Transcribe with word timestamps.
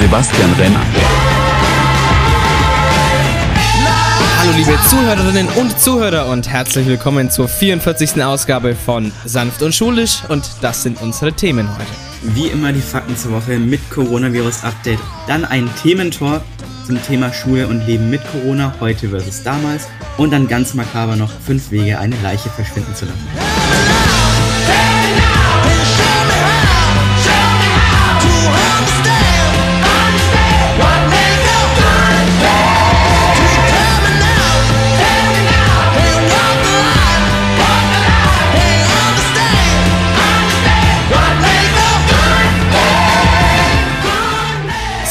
Sebastian 0.00 0.52
Renner. 0.52 0.80
Hallo 4.38 4.52
liebe 4.56 4.78
Zuhörerinnen 4.88 5.48
und 5.56 5.78
Zuhörer 5.80 6.26
und 6.26 6.48
herzlich 6.48 6.86
willkommen 6.86 7.30
zur 7.30 7.48
44. 7.48 8.22
Ausgabe 8.22 8.76
von 8.76 9.10
Sanft 9.24 9.60
und 9.62 9.74
Schulisch 9.74 10.22
und 10.28 10.48
das 10.60 10.84
sind 10.84 11.02
unsere 11.02 11.32
Themen 11.32 11.68
heute. 11.76 11.90
Wie 12.34 12.46
immer 12.46 12.72
die 12.72 12.80
Fakten 12.80 13.16
zur 13.16 13.32
Woche 13.32 13.58
mit 13.58 13.80
Coronavirus-Update. 13.90 15.00
Dann 15.26 15.44
ein 15.44 15.68
Thementor 15.82 16.42
zum 16.86 17.02
Thema 17.02 17.32
Schule 17.32 17.66
und 17.66 17.84
Leben 17.86 18.08
mit 18.08 18.20
Corona, 18.30 18.72
heute 18.80 19.08
versus 19.08 19.42
damals. 19.42 19.88
Und 20.16 20.32
dann 20.32 20.46
ganz 20.46 20.74
makaber 20.74 21.16
noch 21.16 21.30
fünf 21.44 21.72
Wege, 21.72 21.98
eine 21.98 22.16
Leiche 22.22 22.48
verschwinden 22.50 22.94
zu 22.94 23.04
lassen. 23.04 23.28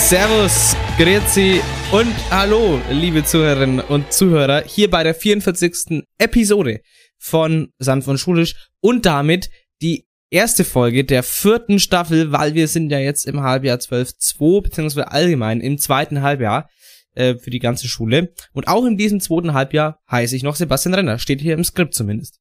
Servus, 0.07 0.73
Grüezi 0.97 1.59
und 1.91 2.15
hallo, 2.31 2.79
liebe 2.89 3.25
Zuhörerinnen 3.25 3.81
und 3.81 4.13
Zuhörer, 4.13 4.63
hier 4.65 4.89
bei 4.89 5.03
der 5.03 5.13
44. 5.13 6.05
Episode 6.17 6.79
von 7.17 7.73
Sanft 7.77 8.07
und 8.07 8.17
Schulisch 8.17 8.69
und 8.79 9.05
damit 9.05 9.49
die 9.81 10.07
erste 10.29 10.63
Folge 10.63 11.03
der 11.03 11.23
vierten 11.23 11.77
Staffel, 11.77 12.31
weil 12.31 12.53
wir 12.53 12.69
sind 12.69 12.89
ja 12.89 12.99
jetzt 12.99 13.27
im 13.27 13.41
Halbjahr 13.41 13.79
12.2, 13.79 14.61
beziehungsweise 14.63 15.11
allgemein 15.11 15.59
im 15.59 15.77
zweiten 15.77 16.21
Halbjahr 16.21 16.69
äh, 17.15 17.35
für 17.35 17.49
die 17.49 17.59
ganze 17.59 17.89
Schule. 17.89 18.33
Und 18.53 18.69
auch 18.69 18.85
in 18.85 18.95
diesem 18.95 19.19
zweiten 19.19 19.53
Halbjahr 19.53 19.99
heiße 20.09 20.37
ich 20.37 20.43
noch 20.43 20.55
Sebastian 20.55 20.95
Renner, 20.95 21.19
steht 21.19 21.41
hier 21.41 21.53
im 21.53 21.65
Skript 21.65 21.93
zumindest. 21.93 22.39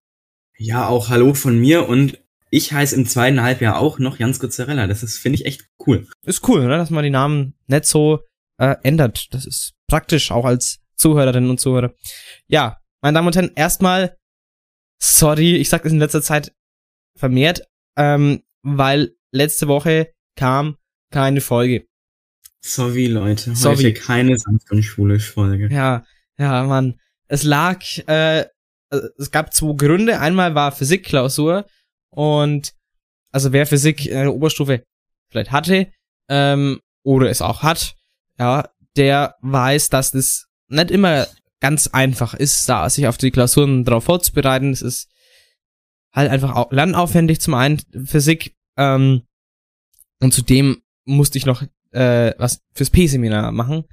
Ja, 0.57 0.87
auch 0.87 1.09
Hallo 1.09 1.35
von 1.35 1.59
mir 1.59 1.89
und 1.89 2.17
ich 2.51 2.73
heiße 2.73 2.95
im 2.95 3.07
zweiten 3.07 3.43
Halbjahr 3.43 3.79
auch 3.79 3.99
noch 3.99 4.19
Jans 4.19 4.41
Guzzarella. 4.41 4.87
Das 4.87 5.03
ist, 5.03 5.19
finde 5.19 5.39
ich, 5.39 5.47
echt 5.47 5.69
cool. 5.87 6.07
Ist 6.25 6.47
cool, 6.49 6.67
ne? 6.67 6.77
dass 6.77 6.91
man 6.91 7.05
die 7.05 7.11
Namen 7.11 7.55
nicht 7.67 7.85
so 7.87 8.21
äh, 8.59 8.77
ändert. 8.83 9.29
Das 9.33 9.47
ist 9.47 9.75
praktisch, 9.89 10.31
auch 10.31 10.45
als 10.45 10.79
Zuhörerinnen 10.97 11.51
und 11.51 11.61
Zuhörer. 11.61 11.93
Ja, 12.47 12.79
meine 13.03 13.17
Damen 13.17 13.27
und 13.29 13.37
Herren, 13.37 13.53
erstmal, 13.55 14.17
sorry, 15.01 15.57
ich 15.57 15.69
sag 15.69 15.83
das 15.83 15.93
in 15.93 15.99
letzter 15.99 16.23
Zeit 16.23 16.53
vermehrt, 17.17 17.63
ähm, 17.97 18.43
weil 18.63 19.13
letzte 19.33 19.69
Woche 19.69 20.13
kam 20.37 20.77
keine 21.11 21.41
Folge. 21.41 21.87
Sorry, 22.61 23.07
Leute. 23.07 23.55
Sorry. 23.55 23.77
Heute 23.77 23.95
keine 23.95 24.39
sanft 24.39 24.71
und 24.71 24.83
schulisch 24.83 25.31
Folge. 25.31 25.69
Ja, 25.73 26.05
ja, 26.39 26.65
Mann. 26.65 26.99
Es 27.29 27.43
lag, 27.43 27.81
äh, 28.07 28.47
es 28.91 29.31
gab 29.31 29.53
zwei 29.53 29.75
Gründe. 29.75 30.21
Einmal 30.21 30.55
war 30.55 30.73
Physikklausur 30.73 31.67
und 32.17 32.73
also 33.31 33.53
wer 33.53 33.67
Physik 33.67 34.07
in 34.07 34.15
der 34.15 34.35
Oberstufe 34.35 34.83
vielleicht 35.29 35.53
hatte 35.53 35.93
ähm, 36.31 36.81
oder 37.03 37.29
es 37.29 37.43
auch 37.43 37.63
hat, 37.63 37.95
ja, 38.39 38.71
der 38.97 39.37
weiß, 39.43 39.91
dass 39.91 40.13
das 40.13 40.47
nicht 40.69 40.91
immer 40.91 41.27
ganz 41.61 41.89
einfach 41.89 42.33
ist, 42.33 42.67
da 42.71 42.89
sich 42.89 43.07
auf 43.07 43.19
die 43.19 43.31
Klausuren 43.31 43.85
drauf 43.85 44.05
vorzubereiten. 44.05 44.73
Es 44.73 44.81
ist 44.81 45.09
halt 46.11 46.31
einfach 46.31 46.55
auch 46.57 46.73
lernaufwendig 46.73 47.41
zum 47.41 47.53
einen 47.53 47.83
Physik 48.07 48.57
ähm, 48.79 49.23
und 50.21 50.33
zudem 50.33 50.83
musste 51.05 51.37
ich 51.37 51.45
noch 51.45 51.63
äh, 51.91 52.33
was 52.39 52.63
fürs 52.73 52.91
P-Seminar 52.91 53.53
machen. 53.53 53.85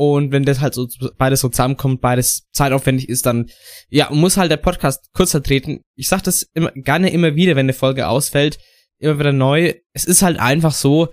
Und 0.00 0.32
wenn 0.32 0.46
das 0.46 0.60
halt 0.60 0.72
so 0.72 0.88
beides 1.18 1.40
so 1.40 1.50
zusammenkommt, 1.50 2.00
beides 2.00 2.48
zeitaufwendig 2.52 3.10
ist, 3.10 3.26
dann 3.26 3.50
ja, 3.90 4.08
muss 4.10 4.38
halt 4.38 4.50
der 4.50 4.56
Podcast 4.56 5.12
kürzer 5.12 5.42
treten. 5.42 5.82
Ich 5.94 6.08
sag 6.08 6.22
das 6.22 6.44
immer, 6.54 6.72
gerne 6.72 7.12
immer 7.12 7.34
wieder, 7.34 7.54
wenn 7.54 7.66
eine 7.66 7.74
Folge 7.74 8.08
ausfällt, 8.08 8.58
immer 8.96 9.18
wieder 9.18 9.34
neu. 9.34 9.74
Es 9.92 10.06
ist 10.06 10.22
halt 10.22 10.40
einfach 10.40 10.72
so, 10.72 11.12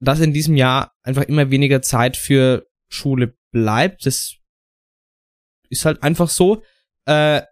dass 0.00 0.20
in 0.20 0.32
diesem 0.32 0.56
Jahr 0.56 0.94
einfach 1.02 1.24
immer 1.24 1.50
weniger 1.50 1.82
Zeit 1.82 2.16
für 2.16 2.66
Schule 2.88 3.36
bleibt. 3.50 4.06
Das 4.06 4.36
ist 5.68 5.84
halt 5.84 6.02
einfach 6.02 6.30
so. 6.30 6.62
Äh, 7.04 7.42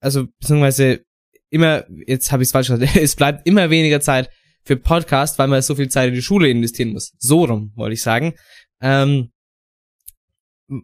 also, 0.00 0.28
beziehungsweise 0.40 1.04
immer, 1.50 1.84
jetzt 2.06 2.32
habe 2.32 2.42
ich 2.42 2.46
es 2.46 2.52
falsch 2.52 2.68
gesagt, 2.68 2.96
es 2.96 3.16
bleibt 3.16 3.46
immer 3.46 3.68
weniger 3.68 4.00
Zeit 4.00 4.30
für 4.64 4.78
Podcast, 4.78 5.38
weil 5.38 5.48
man 5.48 5.60
so 5.60 5.74
viel 5.74 5.90
Zeit 5.90 6.08
in 6.08 6.14
die 6.14 6.22
Schule 6.22 6.48
investieren 6.48 6.94
muss. 6.94 7.12
So 7.18 7.44
rum, 7.44 7.72
wollte 7.74 7.92
ich 7.92 8.02
sagen. 8.02 8.32
Ähm, 8.80 9.31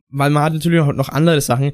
weil 0.09 0.31
man 0.31 0.43
hat 0.43 0.53
natürlich 0.53 0.85
noch 0.85 1.09
andere 1.09 1.41
Sachen 1.41 1.73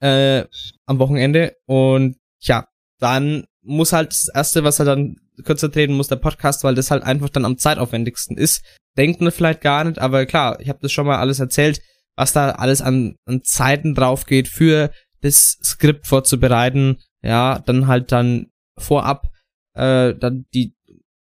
äh, 0.00 0.44
am 0.86 0.98
Wochenende 0.98 1.56
und 1.66 2.16
ja, 2.40 2.66
dann 2.98 3.44
muss 3.62 3.92
halt 3.92 4.10
das 4.10 4.28
erste, 4.32 4.64
was 4.64 4.78
er 4.78 4.84
dann 4.84 5.16
kürzer 5.44 5.70
treten 5.70 5.94
muss, 5.94 6.08
der 6.08 6.16
Podcast, 6.16 6.64
weil 6.64 6.74
das 6.74 6.90
halt 6.90 7.02
einfach 7.02 7.28
dann 7.28 7.44
am 7.44 7.58
zeitaufwendigsten 7.58 8.36
ist. 8.36 8.64
Denkt 8.96 9.20
man 9.20 9.32
vielleicht 9.32 9.60
gar 9.60 9.84
nicht, 9.84 9.98
aber 9.98 10.24
klar, 10.24 10.60
ich 10.60 10.68
habe 10.68 10.78
das 10.80 10.92
schon 10.92 11.06
mal 11.06 11.18
alles 11.18 11.40
erzählt, 11.40 11.80
was 12.16 12.32
da 12.32 12.50
alles 12.52 12.80
an, 12.80 13.16
an 13.26 13.42
Zeiten 13.42 13.94
drauf 13.94 14.26
geht 14.26 14.48
für 14.48 14.90
das 15.20 15.58
Skript 15.62 16.06
vorzubereiten, 16.06 16.98
ja, 17.22 17.58
dann 17.58 17.86
halt 17.86 18.12
dann 18.12 18.46
vorab 18.78 19.28
äh, 19.74 20.14
dann 20.14 20.46
die 20.54 20.74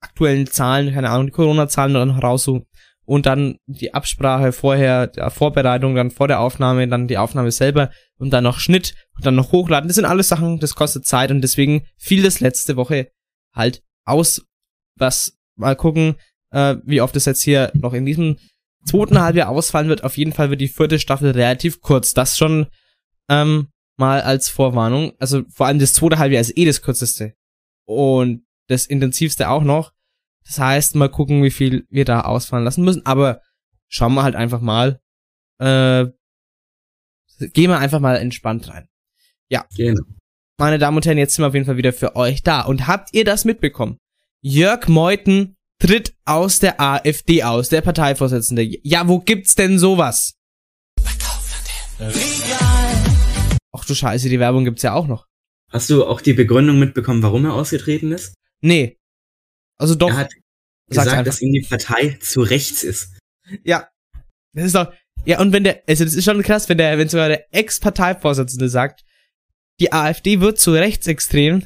aktuellen 0.01 0.47
Zahlen, 0.47 0.93
keine 0.93 1.09
Ahnung, 1.09 1.27
die 1.27 1.33
Corona-Zahlen 1.33 1.93
dann 1.93 2.11
raussuchen 2.11 2.65
und 3.09 3.25
dann 3.25 3.57
die 3.65 3.95
Absprache 3.95 4.51
vorher, 4.51 5.07
der 5.07 5.31
Vorbereitung, 5.31 5.95
dann 5.95 6.11
vor 6.11 6.27
der 6.27 6.39
Aufnahme, 6.39 6.87
dann 6.87 7.07
die 7.07 7.17
Aufnahme 7.17 7.51
selber 7.51 7.89
und 8.19 8.29
dann 8.29 8.43
noch 8.43 8.59
Schnitt 8.59 8.93
und 9.15 9.25
dann 9.25 9.33
noch 9.33 9.51
hochladen. 9.51 9.87
Das 9.87 9.95
sind 9.95 10.05
alles 10.05 10.27
Sachen, 10.27 10.59
das 10.59 10.75
kostet 10.75 11.07
Zeit 11.07 11.31
und 11.31 11.41
deswegen 11.41 11.87
fiel 11.97 12.21
das 12.21 12.39
letzte 12.39 12.75
Woche 12.75 13.09
halt 13.51 13.81
aus. 14.05 14.45
Was 14.95 15.39
mal 15.55 15.75
gucken, 15.75 16.17
äh, 16.51 16.75
wie 16.83 17.01
oft 17.01 17.15
es 17.15 17.25
jetzt 17.25 17.41
hier 17.41 17.71
noch 17.73 17.93
in 17.93 18.05
diesem 18.05 18.37
zweiten 18.85 19.19
Halbjahr 19.19 19.49
ausfallen 19.49 19.89
wird. 19.89 20.03
Auf 20.03 20.15
jeden 20.15 20.31
Fall 20.31 20.51
wird 20.51 20.61
die 20.61 20.67
vierte 20.67 20.99
Staffel 20.99 21.31
relativ 21.31 21.81
kurz. 21.81 22.13
Das 22.13 22.37
schon 22.37 22.67
ähm, 23.27 23.69
mal 23.97 24.21
als 24.21 24.49
Vorwarnung. 24.49 25.13
Also 25.17 25.41
vor 25.49 25.65
allem 25.65 25.79
das 25.79 25.93
zweite 25.93 26.19
Halbjahr 26.19 26.41
ist 26.41 26.55
eh 26.55 26.65
das 26.65 26.83
kürzeste. 26.83 27.33
Und 27.85 28.45
das 28.67 28.85
intensivste 28.85 29.49
auch 29.49 29.63
noch. 29.63 29.93
Das 30.45 30.59
heißt, 30.59 30.95
mal 30.95 31.09
gucken, 31.09 31.43
wie 31.43 31.51
viel 31.51 31.85
wir 31.89 32.05
da 32.05 32.21
ausfallen 32.21 32.65
lassen 32.65 32.83
müssen. 32.83 33.05
Aber 33.05 33.41
schauen 33.87 34.13
wir 34.13 34.23
halt 34.23 34.35
einfach 34.35 34.61
mal. 34.61 34.99
Äh, 35.59 36.07
gehen 37.39 37.69
wir 37.69 37.79
einfach 37.79 37.99
mal 37.99 38.15
entspannt 38.15 38.69
rein. 38.69 38.87
Ja. 39.49 39.65
Genau. 39.75 40.03
Meine 40.57 40.77
Damen 40.77 40.97
und 40.97 41.05
Herren, 41.05 41.17
jetzt 41.17 41.35
sind 41.35 41.43
wir 41.43 41.47
auf 41.47 41.53
jeden 41.53 41.65
Fall 41.65 41.77
wieder 41.77 41.93
für 41.93 42.15
euch 42.15 42.43
da. 42.43 42.61
Und 42.61 42.87
habt 42.87 43.13
ihr 43.13 43.23
das 43.23 43.45
mitbekommen? 43.45 43.97
Jörg 44.41 44.87
Meuthen 44.87 45.55
tritt 45.79 46.15
aus 46.25 46.59
der 46.59 46.79
AfD 46.81 47.43
aus, 47.43 47.69
der 47.69 47.81
Parteivorsitzende. 47.81 48.67
Ja, 48.83 49.07
wo 49.07 49.19
gibt's 49.19 49.55
denn 49.55 49.79
sowas? 49.79 50.33
Ach 53.71 53.85
du 53.85 53.95
Scheiße, 53.95 54.29
die 54.29 54.39
Werbung 54.39 54.65
gibt's 54.65 54.83
ja 54.83 54.93
auch 54.93 55.07
noch. 55.07 55.25
Hast 55.71 55.89
du 55.89 56.05
auch 56.05 56.21
die 56.21 56.33
Begründung 56.33 56.79
mitbekommen, 56.79 57.23
warum 57.23 57.45
er 57.45 57.53
ausgetreten 57.53 58.11
ist? 58.11 58.33
Nee. 58.61 58.98
Also 59.79 59.95
doch. 59.95 60.09
Er 60.09 60.17
hat 60.17 60.33
gesagt, 60.89 61.27
dass 61.27 61.41
ihm 61.41 61.53
die 61.53 61.65
Partei 61.67 62.17
zu 62.21 62.41
rechts 62.41 62.83
ist. 62.83 63.17
Ja. 63.63 63.87
Das 64.53 64.65
ist 64.65 64.75
doch. 64.75 64.93
Ja, 65.25 65.39
und 65.39 65.51
wenn 65.51 65.63
der, 65.63 65.83
also 65.87 66.05
das 66.05 66.13
ist 66.13 66.25
schon 66.25 66.41
krass, 66.43 66.69
wenn 66.69 66.77
der, 66.77 66.97
wenn 66.97 67.09
sogar 67.09 67.27
der 67.27 67.53
Ex-Parteivorsitzende 67.53 68.69
sagt, 68.69 69.03
die 69.79 69.91
AfD 69.91 70.39
wird 70.39 70.59
zu 70.59 70.71
rechtsextrem, 70.71 71.65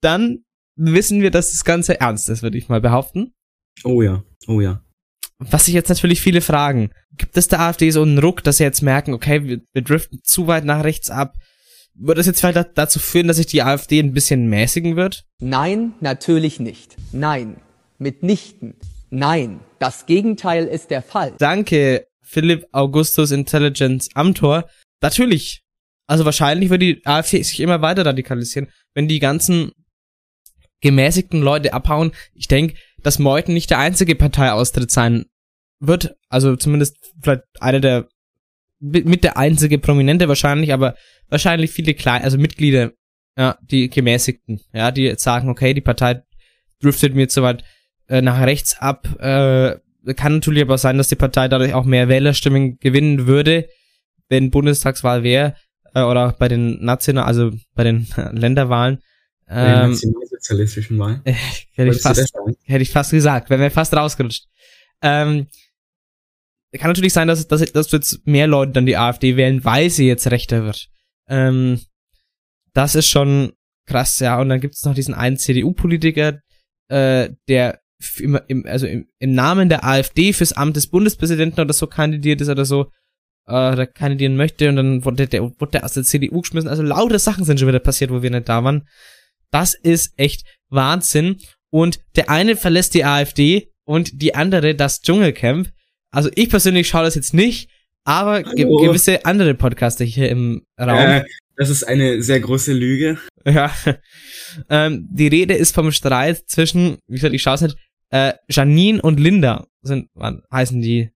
dann 0.00 0.44
wissen 0.76 1.20
wir, 1.20 1.30
dass 1.30 1.50
das 1.50 1.64
Ganze 1.64 2.00
ernst 2.00 2.28
ist, 2.28 2.42
würde 2.42 2.58
ich 2.58 2.68
mal 2.68 2.80
behaupten. 2.80 3.32
Oh 3.84 4.02
ja, 4.02 4.24
oh 4.46 4.60
ja. 4.60 4.82
Was 5.38 5.66
sich 5.66 5.74
jetzt 5.74 5.88
natürlich 5.88 6.20
viele 6.20 6.40
fragen. 6.40 6.90
Gibt 7.16 7.36
es 7.36 7.48
der 7.48 7.60
AfD 7.60 7.90
so 7.90 8.02
einen 8.02 8.18
Ruck, 8.18 8.44
dass 8.44 8.58
sie 8.58 8.64
jetzt 8.64 8.82
merken, 8.82 9.14
okay, 9.14 9.44
wir, 9.44 9.60
wir 9.72 9.82
driften 9.82 10.20
zu 10.22 10.46
weit 10.46 10.64
nach 10.64 10.84
rechts 10.84 11.10
ab? 11.10 11.36
Wird 12.02 12.16
das 12.18 12.26
jetzt 12.26 12.40
vielleicht 12.40 12.56
da- 12.56 12.64
dazu 12.64 12.98
führen, 12.98 13.28
dass 13.28 13.36
sich 13.36 13.46
die 13.46 13.62
AfD 13.62 14.00
ein 14.00 14.14
bisschen 14.14 14.46
mäßigen 14.48 14.96
wird? 14.96 15.24
Nein, 15.38 15.92
natürlich 16.00 16.58
nicht. 16.58 16.96
Nein, 17.12 17.56
mitnichten. 17.98 18.74
Nein, 19.10 19.60
das 19.78 20.06
Gegenteil 20.06 20.64
ist 20.66 20.90
der 20.90 21.02
Fall. 21.02 21.34
Danke, 21.38 22.06
Philipp 22.22 22.66
Augustus 22.72 23.32
Intelligence 23.32 24.08
Amtor. 24.14 24.68
Natürlich. 25.02 25.62
Also 26.06 26.24
wahrscheinlich 26.24 26.70
wird 26.70 26.82
die 26.82 27.02
AfD 27.04 27.42
sich 27.42 27.60
immer 27.60 27.82
weiter 27.82 28.06
radikalisieren, 28.06 28.68
wenn 28.94 29.06
die 29.08 29.18
ganzen 29.18 29.72
gemäßigten 30.80 31.42
Leute 31.42 31.72
abhauen. 31.74 32.12
Ich 32.34 32.48
denke, 32.48 32.74
dass 33.02 33.18
Meuthen 33.18 33.54
nicht 33.54 33.70
der 33.70 33.78
einzige 33.78 34.14
Parteiaustritt 34.14 34.90
sein 34.90 35.26
wird. 35.80 36.16
Also 36.28 36.56
zumindest 36.56 36.96
vielleicht 37.22 37.42
einer 37.60 37.80
der 37.80 38.08
mit 38.82 39.24
der 39.24 39.36
einzige 39.36 39.78
Prominente 39.78 40.26
wahrscheinlich, 40.28 40.72
aber 40.72 40.94
wahrscheinlich 41.30 41.70
viele 41.70 41.94
kleine, 41.94 42.24
also 42.24 42.38
Mitglieder 42.38 42.92
Ja, 43.38 43.56
die 43.62 43.88
Gemäßigten. 43.88 44.60
Ja, 44.72 44.90
die 44.90 45.02
jetzt 45.02 45.22
sagen, 45.22 45.48
okay, 45.48 45.72
die 45.72 45.80
Partei 45.80 46.22
driftet 46.80 47.14
mir 47.14 47.28
zu 47.28 47.42
weit 47.42 47.64
äh, 48.08 48.20
nach 48.20 48.40
rechts 48.42 48.76
ab. 48.78 49.08
Äh, 49.18 49.78
kann 50.14 50.34
natürlich 50.34 50.62
aber 50.62 50.78
sein, 50.78 50.98
dass 50.98 51.08
die 51.08 51.16
Partei 51.16 51.48
dadurch 51.48 51.74
auch 51.74 51.84
mehr 51.84 52.08
Wählerstimmen 52.08 52.78
gewinnen 52.78 53.26
würde, 53.26 53.68
wenn 54.28 54.50
Bundestagswahl 54.50 55.22
wäre 55.22 55.54
äh, 55.94 56.02
oder 56.02 56.32
bei 56.38 56.48
den 56.48 56.84
national, 56.84 57.24
also 57.24 57.52
bei 57.74 57.84
den 57.84 58.06
Länderwahlen. 58.32 58.98
Bei 59.46 59.54
den 59.54 59.84
Ähm, 59.84 59.90
nationalsozialistischen 59.90 60.98
Wahlen. 60.98 61.22
hätte, 61.24 61.90
ich 61.90 62.02
fast, 62.02 62.32
hätte 62.64 62.82
ich 62.82 62.90
fast 62.90 63.10
gesagt, 63.10 63.50
wäre 63.50 63.60
mir 63.60 63.70
fast 63.70 63.94
rausgerutscht. 63.94 64.46
Ähm, 65.02 65.46
kann 66.78 66.90
natürlich 66.90 67.12
sein, 67.12 67.26
dass, 67.26 67.46
dass, 67.48 67.64
dass 67.72 67.90
jetzt 67.90 68.26
mehr 68.26 68.46
Leute 68.46 68.72
dann 68.72 68.86
die 68.86 68.96
AfD 68.96 69.36
wählen, 69.36 69.64
weil 69.64 69.90
sie 69.90 70.06
jetzt 70.06 70.30
rechter 70.30 70.64
wird. 70.64 70.88
Ähm, 71.30 71.80
das 72.74 72.94
ist 72.94 73.08
schon 73.08 73.52
krass, 73.86 74.18
ja. 74.20 74.38
Und 74.40 74.50
dann 74.50 74.60
gibt 74.60 74.74
es 74.74 74.84
noch 74.84 74.94
diesen 74.94 75.14
einen 75.14 75.38
CDU-Politiker, 75.38 76.40
äh, 76.88 77.30
der 77.48 77.80
im, 78.18 78.38
im, 78.48 78.66
also 78.66 78.86
im, 78.86 79.06
im 79.18 79.32
Namen 79.32 79.68
der 79.68 79.84
AfD 79.84 80.32
fürs 80.32 80.52
Amt 80.52 80.76
des 80.76 80.88
Bundespräsidenten 80.88 81.60
oder 81.60 81.72
so 81.72 81.86
kandidiert 81.86 82.40
ist 82.40 82.48
oder 82.48 82.64
so, 82.64 82.90
äh, 83.46 83.76
da 83.76 83.86
kandidieren 83.86 84.36
möchte 84.36 84.68
und 84.68 84.76
dann 84.76 85.04
wurde 85.04 85.26
der, 85.26 85.42
wurde 85.42 85.72
der 85.72 85.84
aus 85.84 85.94
der 85.94 86.04
CDU 86.04 86.40
geschmissen. 86.40 86.68
Also 86.68 86.82
lauter 86.82 87.18
Sachen 87.18 87.44
sind 87.44 87.58
schon 87.58 87.68
wieder 87.68 87.78
passiert, 87.78 88.10
wo 88.10 88.22
wir 88.22 88.30
nicht 88.30 88.48
da 88.48 88.64
waren. 88.64 88.86
Das 89.50 89.74
ist 89.74 90.12
echt 90.16 90.44
Wahnsinn. 90.68 91.38
Und 91.70 92.00
der 92.16 92.30
eine 92.30 92.56
verlässt 92.56 92.94
die 92.94 93.04
AfD 93.04 93.72
und 93.84 94.22
die 94.22 94.34
andere 94.34 94.74
das 94.74 95.02
Dschungelcamp. 95.02 95.70
Also 96.10 96.30
ich 96.34 96.48
persönlich 96.48 96.88
schaue 96.88 97.04
das 97.04 97.14
jetzt 97.14 97.34
nicht, 97.34 97.70
aber 98.04 98.42
ge 98.42 98.64
Hallo. 98.64 98.76
gewisse 98.78 99.24
andere 99.24 99.54
Podcaster 99.54 100.04
hier 100.04 100.28
im 100.28 100.62
Raum. 100.78 100.98
Äh, 100.98 101.24
das 101.56 101.68
ist 101.68 101.84
eine 101.84 102.22
sehr 102.22 102.40
große 102.40 102.72
Lüge. 102.72 103.18
Ja. 103.44 103.70
ähm, 104.70 105.08
die 105.10 105.28
Rede 105.28 105.54
ist 105.54 105.74
vom 105.74 105.92
Streit 105.92 106.42
zwischen, 106.46 106.98
wie 107.06 107.16
gesagt, 107.16 107.34
ich 107.34 107.42
schaue 107.42 107.54
es 107.54 107.60
nicht, 107.60 107.76
äh, 108.10 108.32
Janine 108.48 109.00
und 109.02 109.20
Linda 109.20 109.66
sind, 109.82 110.08
wann 110.14 110.42
heißen 110.52 110.80
die? 110.80 111.10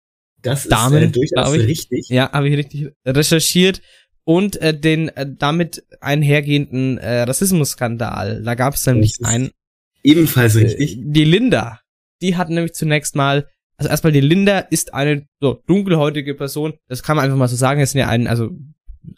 Das 0.42 0.68
Damen, 0.68 1.02
ist 1.04 1.08
äh, 1.10 1.12
durchaus 1.12 1.54
ich. 1.54 1.66
richtig. 1.66 2.08
Ja, 2.08 2.32
habe 2.32 2.48
ich 2.48 2.56
richtig 2.56 2.88
recherchiert. 3.06 3.80
Und 4.24 4.56
äh, 4.56 4.78
den 4.78 5.08
äh, 5.08 5.26
damit 5.28 5.84
einhergehenden 6.00 6.98
äh, 6.98 7.22
Rassismusskandal. 7.22 8.42
Da 8.44 8.54
gab 8.54 8.74
es 8.74 8.86
nämlich 8.86 9.18
einen. 9.22 9.50
Ebenfalls 10.04 10.54
Äh, 10.56 10.64
richtig. 10.64 10.98
Die 11.00 11.24
Linda, 11.24 11.80
die 12.20 12.36
hat 12.36 12.48
nämlich 12.48 12.72
zunächst 12.74 13.16
mal, 13.16 13.48
also 13.82 13.90
erstmal 13.90 14.12
die 14.12 14.20
Linda 14.20 14.60
ist 14.60 14.94
eine 14.94 15.26
so 15.40 15.60
dunkelhäutige 15.66 16.34
Person, 16.34 16.74
das 16.88 17.02
kann 17.02 17.16
man 17.16 17.24
einfach 17.24 17.36
mal 17.36 17.48
so 17.48 17.56
sagen, 17.56 17.80
das 17.80 17.90
sind 17.92 18.00
ja 18.00 18.08
ein, 18.08 18.26
also 18.28 18.50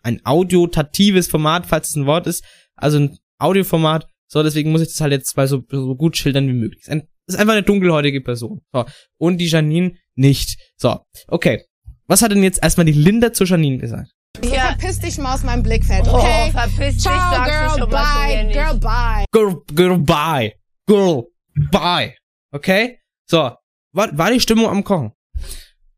ein 0.03 0.21
audiotatives 0.25 1.29
Format, 1.29 1.67
falls 1.67 1.91
es 1.91 1.97
ein 1.97 2.07
Wort 2.07 2.27
ist, 2.27 2.43
also 2.77 2.99
ein 2.99 3.19
Audioformat, 3.39 4.07
so 4.27 4.43
deswegen 4.43 4.73
muss 4.73 4.81
ich 4.81 4.89
das 4.89 5.01
halt 5.03 5.13
jetzt 5.13 5.37
mal 5.37 5.47
so, 5.47 5.63
so 5.71 5.95
gut 5.97 6.17
schildern 6.17 6.49
wie 6.49 6.55
möglich. 6.55 6.81
Es 6.83 6.89
ist 6.89 6.93
ein- 6.93 7.09
ist 7.27 7.37
einfach 7.39 7.53
eine 7.55 7.63
dunkelhäutige 7.63 8.21
Person. 8.23 8.61
So. 8.73 8.85
Und 9.19 9.39
die 9.39 9.47
Janine 9.47 9.93
nicht. 10.15 10.59
So, 10.77 11.01
okay. 11.29 11.65
Was 12.07 12.23
hat 12.23 12.33
denn 12.33 12.43
jetzt 12.43 12.63
erstmal 12.63 12.85
die 12.87 12.93
Linda 12.93 13.33
zu 13.33 13.45
Janine 13.45 13.79
gesagt? 13.79 14.11
Ja. 14.43 14.77
verpiss 14.79 14.99
dich 15.01 15.19
mal 15.19 15.35
aus 15.35 15.43
meinem 15.45 15.63
Blickfeld, 15.63 16.07
Oh, 16.07 16.17
okay? 16.17 16.51
verpiss 16.51 16.95
dich, 16.95 17.03
Ciao, 17.03 17.15
sagst 17.35 17.51
du 17.51 17.51
girl, 17.51 17.71
schon 17.79 17.91
mal 17.91 18.05
zu 18.05 18.21
mir 18.21 18.35
bye, 18.35 18.45
nicht. 18.45 18.55
girl, 18.55 18.79
bye. 18.79 19.25
Girl, 19.33 19.63
girl, 19.75 19.99
bye. 19.99 20.53
Girl, 20.87 21.23
bye. 21.71 22.15
Okay? 22.53 22.99
So, 23.27 23.53
war, 23.95 24.17
war 24.17 24.31
die 24.31 24.41
Stimmung 24.41 24.67
am 24.67 24.85
Kochen. 24.85 25.13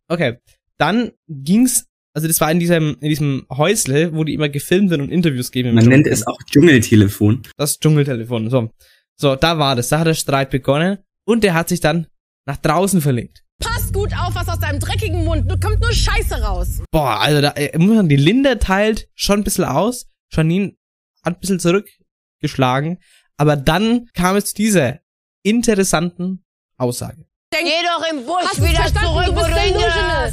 Okay, 0.08 0.38
dann 0.78 1.12
ging's, 1.28 1.87
also 2.14 2.28
das 2.28 2.40
war 2.40 2.50
in 2.52 2.60
diesem, 2.60 2.96
in 3.00 3.08
diesem 3.08 3.46
Häusle, 3.50 4.14
wo 4.14 4.25
die 4.25 4.34
immer 4.34 4.48
gefilmt 4.48 4.90
werden 4.90 5.02
und 5.02 5.10
Interviews 5.10 5.50
geben. 5.50 5.75
Man 5.75 5.87
nennt 5.87 6.06
es 6.06 6.26
auch 6.26 6.38
Dschungeltelefon. 6.48 7.43
Das 7.56 7.78
Dschungeltelefon, 7.78 8.50
so. 8.50 8.70
So, 9.19 9.34
da 9.34 9.58
war 9.58 9.75
das, 9.75 9.88
da 9.88 10.00
hat 10.00 10.06
der 10.06 10.14
Streit 10.14 10.50
begonnen 10.50 10.98
und 11.25 11.43
der 11.43 11.54
hat 11.54 11.70
sich 11.70 11.81
dann 11.81 12.06
nach 12.44 12.58
draußen 12.58 13.00
verlegt. 13.00 13.43
Pass 13.58 13.90
gut 13.90 14.12
auf, 14.12 14.34
was 14.34 14.48
aus 14.48 14.58
deinem 14.58 14.78
dreckigen 14.78 15.25
Mund, 15.25 15.50
da 15.50 15.56
kommt 15.56 15.81
nur 15.81 15.93
Scheiße 15.93 16.43
raus. 16.43 16.82
Boah, 16.90 17.20
also 17.20 17.40
da, 17.40 17.52
äh, 17.52 17.76
muss 17.78 17.96
man, 17.96 18.08
die 18.10 18.16
Linda 18.16 18.56
teilt 18.56 19.08
schon 19.14 19.40
ein 19.40 19.44
bisschen 19.44 19.64
aus, 19.64 20.06
Janine 20.31 20.76
hat 21.25 21.37
ein 21.37 21.40
bisschen 21.40 21.58
zurückgeschlagen, 21.58 22.98
aber 23.38 23.56
dann 23.56 24.08
kam 24.12 24.37
es 24.37 24.46
zu 24.46 24.56
dieser 24.56 25.00
interessanten 25.43 26.44
Aussage. 26.76 27.25
Geh 27.50 27.82
doch 27.84 28.04
im 28.10 28.26
Busch 28.26 28.44
Hast 28.44 28.62
wieder 28.62 28.84
zurück, 28.87 29.26
Du 29.26 29.37
wo 29.37 29.40
du 29.40 29.54
delusional. 29.54 30.32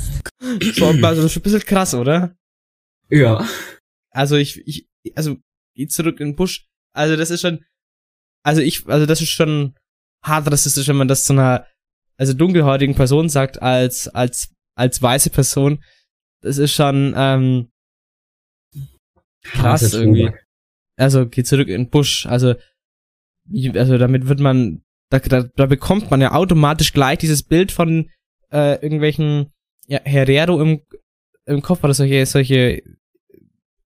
So, 0.74 0.86
also 0.88 1.02
das 1.02 1.26
ist 1.26 1.34
schon 1.34 1.42
ein 1.42 1.44
bisschen 1.44 1.60
krass, 1.62 1.94
oder? 1.94 2.36
Ja. 3.10 3.48
Also 4.12 4.36
ich, 4.36 4.62
ich, 4.68 4.88
also 5.16 5.38
geh 5.76 5.88
zurück 5.88 6.20
in 6.20 6.30
den 6.30 6.36
Busch. 6.36 6.68
Also 6.94 7.16
das 7.16 7.32
ist 7.32 7.42
schon, 7.42 7.64
also 8.44 8.62
ich, 8.62 8.88
also 8.88 9.06
das 9.06 9.22
ist 9.22 9.30
schon 9.30 9.76
hart 10.24 10.52
rassistisch, 10.52 10.88
wenn 10.88 10.96
man 10.96 11.08
das 11.08 11.24
zu 11.24 11.34
einer, 11.34 11.66
also 12.18 12.34
dunkelhäutigen 12.34 12.96
Person 12.96 13.30
sagt 13.30 13.62
als 13.62 14.08
als 14.08 14.54
als 14.76 15.02
weiße 15.02 15.30
Person. 15.30 15.84
Das 16.42 16.58
ist 16.58 16.74
schon 16.74 17.14
ähm, 17.16 17.72
krass 19.44 19.94
irgendwie. 19.94 20.26
Tobak. 20.26 20.46
Also 20.98 21.28
geh 21.28 21.44
zurück 21.44 21.68
in 21.70 21.86
den 21.86 21.90
Busch. 21.90 22.26
Also 22.26 22.56
also 23.76 23.98
damit 23.98 24.28
wird 24.28 24.40
man, 24.40 24.83
da, 25.14 25.20
da, 25.20 25.44
da 25.56 25.66
bekommt 25.68 26.10
man 26.10 26.22
ja 26.22 26.32
automatisch 26.32 26.92
gleich 26.92 27.20
dieses 27.20 27.44
Bild 27.44 27.72
von 27.72 28.10
äh, 28.52 28.82
irgendwelchen 28.82 29.52
ja, 29.88 30.00
Herero 30.04 30.60
im 30.60 30.82
im 31.46 31.62
Kopf 31.62 31.84
oder 31.84 31.94
solche 31.94 32.26
solche 32.26 32.82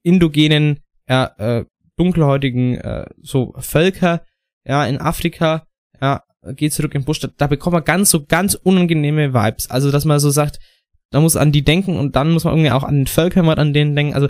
indogenen, 0.03 0.79
ja, 1.09 1.33
äh, 1.37 1.65
dunkelhäutigen 1.97 2.75
äh, 2.75 3.07
so 3.21 3.53
Völker, 3.57 4.23
ja, 4.63 4.85
in 4.85 4.99
Afrika, 5.01 5.65
ja, 5.99 6.23
geht 6.55 6.71
zurück 6.71 6.95
in 6.95 7.01
den 7.01 7.05
Busch, 7.05 7.19
da, 7.19 7.27
da 7.35 7.47
bekommt 7.47 7.73
man 7.73 7.83
ganz 7.83 8.11
so 8.11 8.25
ganz 8.25 8.53
unangenehme 8.53 9.33
Vibes. 9.33 9.69
Also, 9.69 9.91
dass 9.91 10.05
man 10.05 10.19
so 10.19 10.29
sagt, 10.29 10.59
da 11.09 11.19
muss 11.19 11.35
an 11.35 11.51
die 11.51 11.63
denken 11.63 11.97
und 11.97 12.15
dann 12.15 12.31
muss 12.31 12.43
man 12.43 12.53
irgendwie 12.53 12.71
auch 12.71 12.83
an 12.83 12.95
den 12.95 13.07
Völkermord 13.07 13.59
an 13.59 13.73
denen 13.73 13.95
denken. 13.95 14.13
Also, 14.13 14.29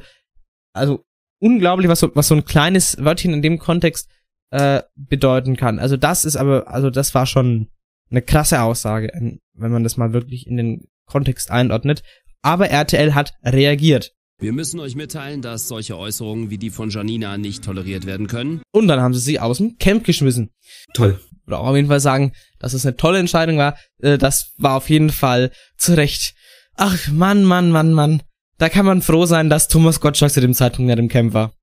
also 0.74 1.04
unglaublich, 1.40 1.90
was 1.90 2.00
so, 2.00 2.10
was 2.16 2.28
so 2.28 2.36
ein 2.36 2.46
kleines 2.46 2.98
Wörtchen 3.04 3.34
in 3.34 3.42
dem 3.42 3.60
Kontext 3.60 4.10
äh, 4.52 4.82
bedeuten 4.96 5.56
kann. 5.56 5.80
Also 5.80 5.98
das 5.98 6.26
ist 6.26 6.36
aber, 6.36 6.68
also 6.68 6.90
das 6.90 7.14
war 7.14 7.26
schon 7.26 7.68
eine 8.10 8.22
krasse 8.22 8.62
Aussage, 8.62 9.12
ähm, 9.14 9.40
wenn 9.54 9.72
man 9.72 9.84
das 9.84 9.98
mal 9.98 10.14
wirklich 10.14 10.48
in 10.48 10.58
den 10.58 10.88
Kontext 11.06 11.52
einordnet. 11.52 12.04
Aber 12.42 12.70
RTL 12.70 13.14
hat 13.16 13.34
reagiert. 13.44 14.14
Wir 14.40 14.54
müssen 14.54 14.80
euch 14.80 14.96
mitteilen, 14.96 15.42
dass 15.42 15.68
solche 15.68 15.98
Äußerungen 15.98 16.52
wie 16.52 16.60
die 16.60 16.70
von 16.70 16.92
Janina 16.92 17.38
nicht 17.38 17.64
toleriert 17.64 18.06
werden 18.06 18.28
können. 18.28 18.62
Und 18.72 18.88
dann 18.88 19.02
haben 19.02 19.16
sie 19.16 19.20
sie 19.20 19.40
aus 19.40 19.58
dem 19.58 19.78
Camp 19.80 20.04
geschmissen. 20.04 20.52
Toll. 20.94 21.20
Oder 21.48 21.60
auch 21.60 21.68
auf 21.68 21.76
jeden 21.76 21.88
Fall 21.88 22.00
sagen, 22.00 22.34
dass 22.60 22.74
es 22.74 22.86
eine 22.86 22.98
tolle 22.98 23.18
Entscheidung 23.20 23.58
war. 23.58 23.78
Äh, 24.00 24.18
das 24.18 24.54
war 24.58 24.76
auf 24.76 24.90
jeden 24.90 25.10
Fall 25.10 25.52
zu 25.78 25.96
Recht. 25.96 26.36
Ach, 26.76 27.08
Mann, 27.08 27.44
Mann, 27.44 27.72
Mann, 27.72 27.94
Mann. 27.94 28.22
Da 28.60 28.70
kann 28.70 28.86
man 28.86 29.02
froh 29.02 29.26
sein, 29.26 29.50
dass 29.50 29.68
Thomas 29.68 30.00
Gottschalk 30.00 30.32
zu 30.32 30.42
dem 30.42 30.54
Zeitpunkt 30.54 30.88
nicht 30.88 31.00
im 31.00 31.10
Camp 31.10 31.34
war. 31.34 31.54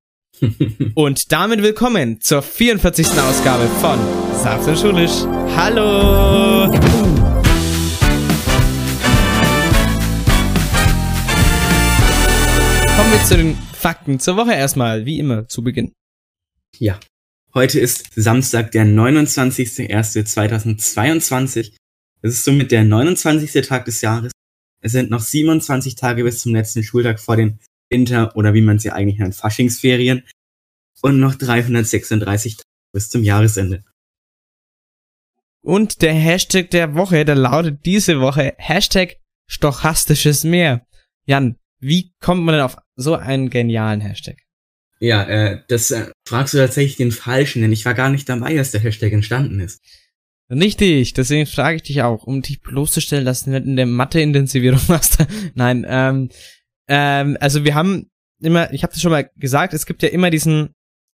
Und 0.94 1.32
damit 1.32 1.62
willkommen 1.62 2.20
zur 2.20 2.42
44. 2.42 3.06
Ausgabe 3.06 3.66
von 3.80 3.98
Saft 4.42 4.68
und 4.68 4.78
Schulisch. 4.78 5.22
Hallo! 5.56 6.66
Kommen 12.96 13.12
wir 13.12 13.24
zu 13.24 13.36
den 13.36 13.56
Fakten 13.74 14.18
zur 14.18 14.36
Woche 14.36 14.54
erstmal, 14.54 15.06
wie 15.06 15.20
immer, 15.20 15.46
zu 15.48 15.62
Beginn. 15.62 15.92
Ja. 16.78 16.98
Heute 17.54 17.78
ist 17.78 18.10
Samstag, 18.16 18.72
der 18.72 18.86
29.01.2022. 18.86 21.76
Es 22.22 22.32
ist 22.32 22.44
somit 22.44 22.72
der 22.72 22.82
29. 22.82 23.64
Tag 23.66 23.84
des 23.84 24.00
Jahres. 24.00 24.32
Es 24.80 24.90
sind 24.92 25.10
noch 25.10 25.20
27 25.20 25.94
Tage 25.94 26.24
bis 26.24 26.40
zum 26.40 26.54
letzten 26.54 26.82
Schultag 26.82 27.20
vor 27.20 27.36
den 27.36 27.60
Winter- 27.94 28.36
oder 28.36 28.54
wie 28.54 28.60
man 28.60 28.78
sie 28.78 28.90
eigentlich 28.90 29.18
nennt, 29.18 29.34
Faschingsferien. 29.34 30.24
Und 31.00 31.20
noch 31.20 31.34
336 31.34 32.56
Tage 32.56 32.68
bis 32.92 33.10
zum 33.10 33.22
Jahresende. 33.22 33.84
Und 35.62 36.02
der 36.02 36.14
Hashtag 36.14 36.70
der 36.70 36.94
Woche, 36.94 37.24
der 37.24 37.36
lautet 37.36 37.84
diese 37.86 38.20
Woche 38.20 38.54
Hashtag 38.58 39.16
stochastisches 39.46 40.44
Meer. 40.44 40.86
Jan, 41.26 41.56
wie 41.80 42.12
kommt 42.20 42.42
man 42.42 42.54
denn 42.54 42.64
auf 42.64 42.78
so 42.96 43.14
einen 43.14 43.50
genialen 43.50 44.00
Hashtag? 44.00 44.38
Ja, 45.00 45.24
äh, 45.24 45.62
das 45.68 45.90
äh, 45.90 46.10
fragst 46.26 46.54
du 46.54 46.58
tatsächlich 46.58 46.96
den 46.96 47.12
Falschen, 47.12 47.62
denn 47.62 47.72
ich 47.72 47.84
war 47.84 47.94
gar 47.94 48.10
nicht 48.10 48.28
dabei, 48.28 48.58
als 48.58 48.70
der 48.70 48.80
Hashtag 48.80 49.12
entstanden 49.12 49.60
ist. 49.60 49.82
Richtig, 50.50 51.14
deswegen 51.14 51.46
frage 51.46 51.76
ich 51.76 51.82
dich 51.82 52.02
auch, 52.02 52.24
um 52.24 52.42
dich 52.42 52.60
bloßzustellen, 52.60 53.24
dass 53.24 53.44
du 53.44 53.50
nicht 53.50 53.66
in 53.66 53.76
der 53.76 53.86
Mathe-Intensivierung 53.86 54.80
warst. 54.88 55.18
Nein, 55.54 55.84
ähm, 55.88 56.28
ähm, 56.88 57.36
also 57.40 57.64
wir 57.64 57.74
haben 57.74 58.10
immer, 58.40 58.72
ich 58.72 58.82
habe 58.82 58.92
das 58.92 59.02
schon 59.02 59.12
mal 59.12 59.30
gesagt, 59.36 59.74
es 59.74 59.86
gibt 59.86 60.02
ja 60.02 60.08
immer 60.08 60.30
diesen, 60.30 60.74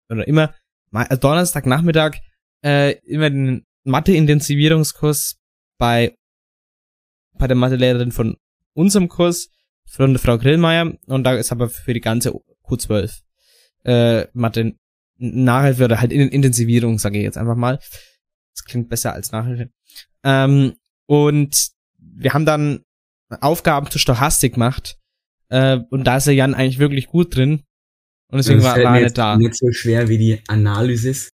oder 0.10 0.28
immer, 0.28 0.54
äh, 0.94 1.18
Donnerstagnachmittag, 1.18 2.18
äh, 2.64 2.98
immer 3.06 3.30
den 3.30 3.66
Mathe-Intensivierungskurs 3.84 5.38
bei, 5.78 6.16
bei 7.38 7.48
der 7.48 7.56
Mathelehrerin 7.56 8.12
von 8.12 8.38
unserem 8.74 9.08
Kurs, 9.08 9.50
von 9.86 10.18
Frau 10.20 10.38
Grillmeier, 10.38 10.94
und 11.08 11.24
da 11.24 11.34
ist 11.34 11.52
aber 11.52 11.70
für 11.70 11.94
die 11.94 12.02
ganze 12.02 12.32
Q12 12.64 13.22
äh, 13.86 14.28
Mathe 14.34 14.76
Nachhilfe 15.18 15.86
oder 15.86 16.00
halt 16.00 16.14
in 16.14 16.30
Intensivierung, 16.30 16.98
sage 16.98 17.18
ich 17.18 17.24
jetzt 17.24 17.38
einfach 17.38 17.56
mal. 17.56 17.80
Das 18.56 18.64
klingt 18.66 18.90
besser 18.90 19.14
als 19.14 19.32
Nachhilfe. 19.32 19.70
Ähm, 20.24 20.76
und 21.08 21.72
wir 21.98 22.34
haben 22.34 22.46
dann 22.46 22.84
Aufgaben 23.42 23.92
zur 23.92 24.00
Stochastik 24.00 24.54
gemacht. 24.54 24.98
Äh, 25.50 25.80
und 25.90 26.04
da 26.06 26.18
ist 26.18 26.28
der 26.28 26.36
Jan 26.36 26.54
eigentlich 26.54 26.80
wirklich 26.80 27.08
gut 27.08 27.36
drin. 27.36 27.64
Und 28.32 28.38
deswegen 28.38 28.60
Das 28.62 28.68
war, 28.68 28.78
er 28.78 28.96
jetzt 28.96 29.04
nicht 29.04 29.18
da. 29.18 29.38
nicht 29.38 29.56
so 29.56 29.72
schwer 29.72 30.08
wie 30.08 30.18
die 30.18 30.42
Analysis. 30.48 31.30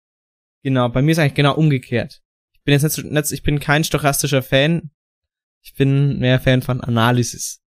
Genau, 0.64 0.90
bei 0.90 1.02
mir 1.02 1.12
ist 1.12 1.20
eigentlich 1.20 1.34
genau 1.36 1.56
umgekehrt. 1.56 2.20
Ich 2.54 2.62
bin 2.64 2.74
jetzt 2.74 2.84
nicht, 2.84 2.94
so- 2.94 3.02
nicht 3.02 3.32
ich 3.32 3.44
bin 3.44 3.60
kein 3.60 3.84
stochastischer 3.84 4.44
Fan. 4.44 4.92
Ich 5.64 5.74
bin 5.76 6.20
mehr 6.20 6.40
Fan 6.40 6.62
von 6.62 6.82
Analysis. 6.82 7.60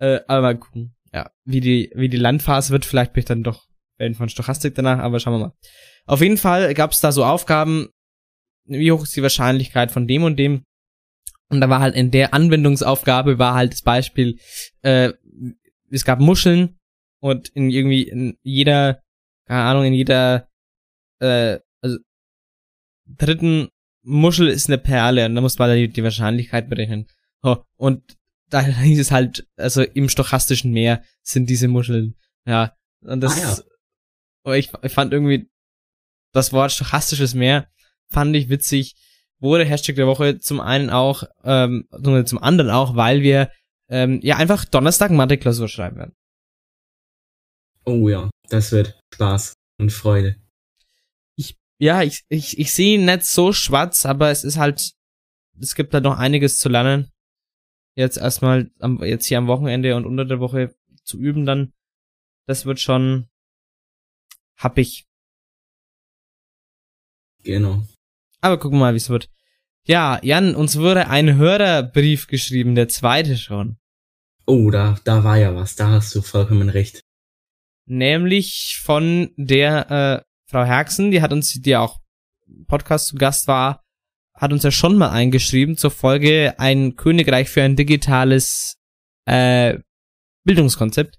Äh, 0.00 0.20
aber 0.28 0.42
mal 0.42 0.58
gucken. 0.58 0.94
Ja, 1.14 1.30
wie 1.44 1.60
die, 1.60 1.90
wie 1.94 2.08
die 2.10 2.16
Landphase 2.18 2.70
wird, 2.72 2.84
vielleicht 2.84 3.14
bin 3.14 3.20
ich 3.20 3.24
dann 3.26 3.42
doch 3.42 3.66
Fan 3.98 4.14
von 4.14 4.28
Stochastik 4.28 4.74
danach, 4.74 4.98
aber 4.98 5.18
schauen 5.20 5.34
wir 5.34 5.46
mal. 5.46 5.52
Auf 6.04 6.20
jeden 6.20 6.36
Fall 6.36 6.74
gab 6.74 6.92
es 6.92 7.00
da 7.00 7.10
so 7.12 7.24
Aufgaben, 7.24 7.88
wie 8.66 8.92
hoch 8.92 9.02
ist 9.04 9.16
die 9.16 9.22
Wahrscheinlichkeit 9.22 9.90
von 9.90 10.06
dem 10.06 10.24
und 10.24 10.36
dem. 10.36 10.64
Und 11.48 11.60
da 11.60 11.68
war 11.70 11.80
halt 11.80 11.94
in 11.94 12.10
der 12.10 12.34
Anwendungsaufgabe 12.34 13.38
war 13.38 13.54
halt 13.54 13.72
das 13.72 13.82
Beispiel, 13.82 14.38
äh, 14.82 15.12
es 15.90 16.04
gab 16.04 16.20
Muscheln 16.20 16.78
und 17.20 17.48
in 17.48 17.70
irgendwie 17.70 18.02
in 18.02 18.38
jeder, 18.42 19.02
keine 19.46 19.62
Ahnung, 19.62 19.84
in 19.84 19.94
jeder 19.94 20.48
äh, 21.20 21.58
also 21.80 21.98
dritten 23.06 23.68
Muschel 24.02 24.48
ist 24.48 24.68
eine 24.68 24.78
Perle 24.78 25.26
und 25.26 25.34
da 25.34 25.40
muss 25.40 25.58
man 25.58 25.76
die, 25.76 25.88
die 25.88 26.02
Wahrscheinlichkeit 26.02 26.68
berechnen. 26.68 27.06
Oh, 27.42 27.56
und 27.76 28.16
da 28.48 28.60
hieß 28.64 28.98
es 28.98 29.10
halt, 29.10 29.46
also 29.56 29.82
im 29.82 30.08
stochastischen 30.08 30.72
Meer 30.72 31.02
sind 31.22 31.50
diese 31.50 31.68
Muscheln. 31.68 32.16
Ja. 32.44 32.76
Und 33.00 33.20
das, 33.20 33.36
Ah, 33.36 33.40
ja. 33.40 33.58
oh, 34.44 34.52
ich, 34.52 34.70
ich 34.82 34.92
fand 34.92 35.12
irgendwie 35.12 35.48
das 36.32 36.52
Wort 36.52 36.72
stochastisches 36.72 37.34
Meer 37.34 37.68
fand 38.08 38.36
ich 38.36 38.48
witzig. 38.48 38.94
Wurde 39.38 39.64
Hashtag 39.64 39.96
der 39.96 40.06
Woche 40.06 40.38
zum 40.38 40.60
einen 40.60 40.90
auch, 40.90 41.24
ähm, 41.44 41.88
zum 42.24 42.38
anderen 42.38 42.70
auch, 42.70 42.96
weil 42.96 43.22
wir 43.22 43.50
ähm, 43.88 44.20
ja 44.22 44.36
einfach 44.36 44.64
Donnerstag 44.64 45.10
Mathe-Klausur 45.10 45.68
schreiben 45.68 45.96
werden. 45.96 46.16
Oh 47.84 48.08
ja, 48.08 48.30
das 48.48 48.72
wird 48.72 48.98
Spaß 49.14 49.54
und 49.78 49.90
Freude. 49.90 50.36
ja, 51.78 52.02
ich, 52.02 52.24
ich, 52.28 52.58
ich 52.58 52.72
sehe 52.72 52.94
ihn 52.96 53.04
nicht 53.04 53.24
so 53.24 53.52
schwarz, 53.52 54.06
aber 54.06 54.30
es 54.30 54.44
ist 54.44 54.56
halt, 54.56 54.92
es 55.60 55.74
gibt 55.74 55.92
halt 55.94 56.04
noch 56.04 56.18
einiges 56.18 56.58
zu 56.58 56.68
lernen. 56.68 57.10
Jetzt 57.94 58.16
erstmal 58.16 58.70
am, 58.78 59.02
jetzt 59.02 59.26
hier 59.26 59.38
am 59.38 59.46
Wochenende 59.46 59.96
und 59.96 60.06
unter 60.06 60.24
der 60.24 60.40
Woche 60.40 60.74
zu 61.04 61.18
üben 61.18 61.46
dann. 61.46 61.72
Das 62.46 62.66
wird 62.66 62.80
schon 62.80 63.28
happig. 64.56 65.06
Genau. 67.42 67.82
Aber 68.40 68.58
gucken 68.58 68.78
wir 68.78 68.86
mal, 68.86 68.92
wie 68.94 68.98
es 68.98 69.08
wird. 69.08 69.30
Ja, 69.88 70.18
Jan, 70.22 70.56
uns 70.56 70.78
wurde 70.78 71.08
ein 71.08 71.36
Hörerbrief 71.36 72.26
geschrieben, 72.26 72.74
der 72.74 72.88
zweite 72.88 73.36
schon. 73.36 73.76
Oh, 74.44 74.70
da, 74.70 74.98
da 75.04 75.22
war 75.22 75.38
ja 75.38 75.54
was, 75.54 75.76
da 75.76 75.90
hast 75.90 76.12
du 76.12 76.22
vollkommen 76.22 76.68
recht. 76.68 77.02
Nämlich 77.86 78.80
von 78.82 79.30
der 79.36 79.90
äh, 79.90 80.50
Frau 80.50 80.64
Herxen, 80.64 81.12
die 81.12 81.22
hat 81.22 81.32
uns, 81.32 81.52
die 81.52 81.76
auch 81.76 82.00
Podcast 82.66 83.06
zu 83.06 83.14
Gast 83.14 83.46
war, 83.46 83.84
hat 84.34 84.52
uns 84.52 84.64
ja 84.64 84.72
schon 84.72 84.96
mal 84.96 85.10
eingeschrieben 85.10 85.76
zur 85.76 85.92
Folge 85.92 86.54
ein 86.58 86.96
Königreich 86.96 87.48
für 87.48 87.62
ein 87.62 87.76
digitales 87.76 88.78
äh, 89.24 89.78
Bildungskonzept. 90.42 91.16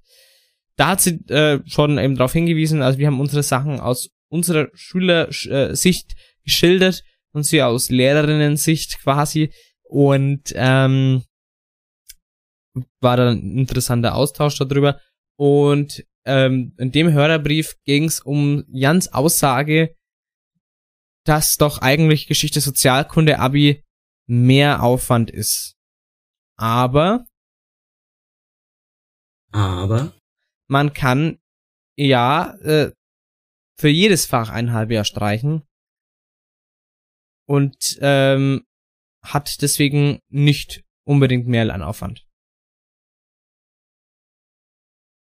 Da 0.76 0.90
hat 0.90 1.02
sie 1.02 1.26
äh, 1.30 1.62
schon 1.66 1.98
eben 1.98 2.16
darauf 2.16 2.34
hingewiesen, 2.34 2.82
also 2.82 3.00
wir 3.00 3.08
haben 3.08 3.22
unsere 3.22 3.44
Sachen 3.44 3.80
aus 3.80 4.10
unserer 4.28 4.68
Schülersicht 4.74 6.16
geschildert 6.44 7.04
und 7.34 7.44
sie 7.44 7.62
aus 7.62 7.90
Lehrerinnen-Sicht 7.90 9.00
quasi. 9.02 9.54
Und 9.84 10.52
ähm, 10.56 11.24
war 13.00 13.18
dann 13.18 13.38
ein 13.38 13.58
interessanter 13.58 14.16
Austausch 14.16 14.58
darüber. 14.58 15.00
Und 15.38 16.06
ähm, 16.26 16.74
in 16.78 16.92
dem 16.92 17.12
Hörerbrief 17.12 17.76
ging 17.86 18.06
es 18.06 18.20
um 18.20 18.66
Jans 18.68 19.14
Aussage, 19.14 19.96
dass 21.26 21.58
doch 21.58 21.80
eigentlich 21.80 22.28
Geschichte 22.28 22.62
Sozialkunde 22.62 23.40
Abi 23.40 23.84
mehr 24.28 24.84
Aufwand 24.84 25.32
ist. 25.32 25.76
Aber 26.58 27.26
Aber, 29.52 30.14
man 30.68 30.94
kann 30.94 31.40
ja 31.96 32.54
äh, 32.62 32.92
für 33.80 33.90
jedes 33.90 34.26
Fach 34.26 34.50
ein 34.50 34.74
halbes 34.74 34.96
Jahr 34.96 35.06
streichen 35.06 35.64
und 37.48 37.98
ähm, 38.02 38.64
hat 39.24 39.62
deswegen 39.62 40.20
nicht 40.30 40.84
unbedingt 41.06 41.48
mehr 41.48 41.66
Lernaufwand. 41.66 42.28